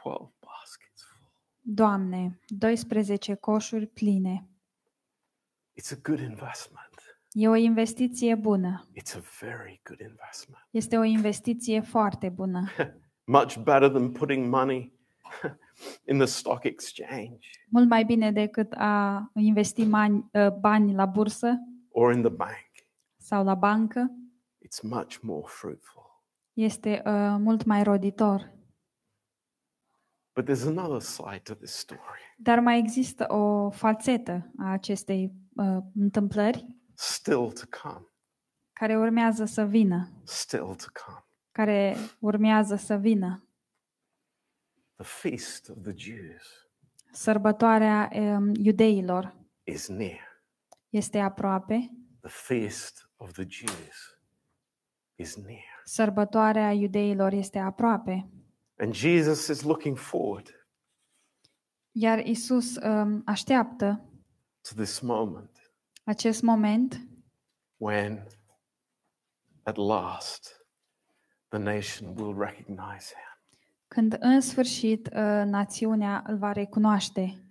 12 0.04 0.34
baskets 0.40 1.04
full. 1.04 1.32
Doamne, 1.62 2.40
12 2.48 3.34
coșuri 3.36 3.88
pline. 3.88 4.50
It's 5.80 5.92
a 5.92 6.00
good 6.02 6.20
investment. 6.20 6.90
E 7.32 7.48
o 7.48 7.56
investiție 7.56 8.36
bună. 8.36 8.88
It's 9.00 9.16
a 9.16 9.22
very 9.40 9.82
good 9.84 10.00
investment. 10.00 10.68
Este 10.70 10.98
o 10.98 11.04
investiție 11.04 11.82
foarte 11.82 12.30
bună. 12.30 12.70
Much 13.38 13.56
better 13.56 13.90
than 13.90 14.12
putting 14.12 14.48
money 14.48 15.00
in 16.08 16.18
the 16.18 16.26
stock 16.26 16.64
exchange 16.64 17.48
Mult 17.70 17.90
mai 17.90 18.06
bine 18.06 18.32
decât 18.32 18.72
a 18.78 19.32
investi 19.36 19.84
mani, 19.86 20.30
uh, 20.34 20.50
bani 20.60 20.94
la 20.94 21.06
bursă 21.06 21.54
or 21.92 22.14
in 22.14 22.22
the 22.22 22.32
bank. 22.32 22.70
sau 23.18 23.44
la 23.44 23.56
bancă. 23.56 24.12
It's 24.66 24.82
much 24.82 25.18
more 25.22 25.44
fruitful. 25.46 26.24
Este 26.54 27.02
uh, 27.06 27.36
mult 27.40 27.66
mai 27.66 27.84
roditor. 27.84 28.52
But 30.34 30.46
there's 30.46 30.66
another 30.68 31.00
side 31.02 31.42
to 31.44 31.54
this 31.54 31.72
story. 31.72 32.36
Dar 32.38 32.60
mai 32.60 32.78
există 32.78 33.26
o 33.34 33.70
fațetă 33.70 34.52
a 34.58 34.72
acestei 34.72 35.32
uh, 35.56 35.78
întâmplări 35.96 36.66
Still 36.94 37.52
to 37.52 37.62
come. 37.82 38.06
care 38.74 38.98
urmează 38.98 39.46
să 39.46 39.66
vină, 39.66 40.10
Still 40.24 40.76
to 40.76 40.86
come. 41.06 41.26
care 41.52 41.96
urmează 42.20 42.76
să 42.76 42.96
vină. 42.96 43.44
The 45.02 45.08
feast 45.08 45.70
of 45.70 45.78
the 45.84 45.94
Jews 45.96 46.70
Sărbătoarea 47.12 48.10
um, 48.14 48.54
iudeilor 48.54 49.36
is 49.64 49.88
near. 49.88 50.44
este 50.90 51.20
aproape. 51.20 51.92
The 52.20 52.30
feast 52.30 53.10
of 53.16 53.32
the 53.32 53.46
Jews 53.48 54.20
is 55.16 55.36
near. 55.36 55.82
Sărbătoarea 55.84 56.72
iudeilor 56.72 57.34
este 57.34 57.60
aproape. 57.60 58.30
And 58.78 58.94
Jesus 58.94 59.48
is 59.48 59.62
looking 59.62 59.98
forward 59.98 60.66
Iar 61.92 62.20
Isus 62.26 62.76
um, 62.76 63.22
așteaptă 63.26 64.06
to 64.62 64.76
this 64.76 65.00
moment 65.00 65.74
acest 66.04 66.42
moment 66.42 67.02
when, 67.78 68.28
at 69.64 69.78
last, 69.78 70.66
the 71.50 71.60
nation 71.60 72.16
will 72.16 72.34
recognize 72.34 73.14
him. 73.14 73.31
Când 73.94 74.18
în 74.20 74.42
sfârșit 74.42 75.08
uh, 75.08 75.44
națiunea 75.46 76.24
îl 76.28 76.38
va 76.38 76.52
recunoaște. 76.52 77.46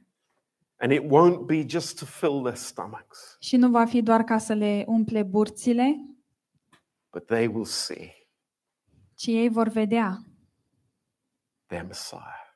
And 0.76 0.92
it 0.92 1.02
won't 1.02 1.46
be 1.46 1.66
just 1.68 1.98
to 1.98 2.04
fill 2.04 2.40
their 2.42 2.56
stomachs, 2.56 3.36
Și 3.40 3.56
nu 3.56 3.70
va 3.70 3.84
fi 3.84 4.02
doar 4.02 4.22
ca 4.22 4.38
să 4.38 4.52
le 4.52 4.84
umple 4.86 5.22
burțile, 5.22 5.94
but 7.12 7.26
they 7.26 7.46
will 7.46 7.64
see 7.64 8.14
ci 9.14 9.26
ei 9.26 9.48
vor 9.48 9.68
vedea 9.68 10.18
their 11.66 11.84
Messiah, 11.84 12.54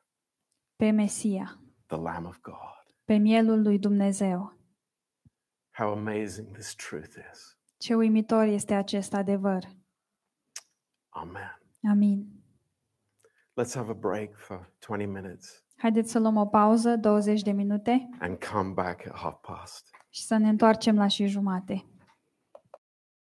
pe 0.77 0.91
Mesia, 0.91 1.61
the 1.87 1.97
Lamb 1.97 2.27
of 2.27 2.41
God. 2.41 2.95
pe 3.05 3.17
mielul 3.17 3.63
lui 3.63 3.79
Dumnezeu. 3.79 4.59
How 5.71 5.93
amazing 5.93 6.53
this 6.53 6.75
truth 6.75 7.15
is. 7.33 7.59
Ce 7.77 7.95
uimitor 7.95 8.47
este 8.47 8.75
acest 8.75 9.13
adevăr. 9.15 9.65
Amen. 11.09 11.61
Amin. 11.91 12.44
Let's 13.61 13.75
have 13.75 13.91
a 13.91 13.95
break 13.95 14.35
for 14.37 14.71
20 14.89 15.07
minutes 15.07 15.65
Haideți 15.77 16.11
să 16.11 16.19
luăm 16.19 16.37
o 16.37 16.47
pauză, 16.47 16.97
20 16.97 17.43
de 17.43 17.51
minute, 17.53 18.09
and 18.19 18.45
come 18.45 18.73
back 18.73 19.07
at 19.07 19.17
half 19.17 19.35
past. 19.41 19.91
și 20.11 20.23
să 20.23 20.37
ne 20.37 20.49
întoarcem 20.49 20.97
la 20.97 21.07
și 21.07 21.27
jumate. 21.27 21.85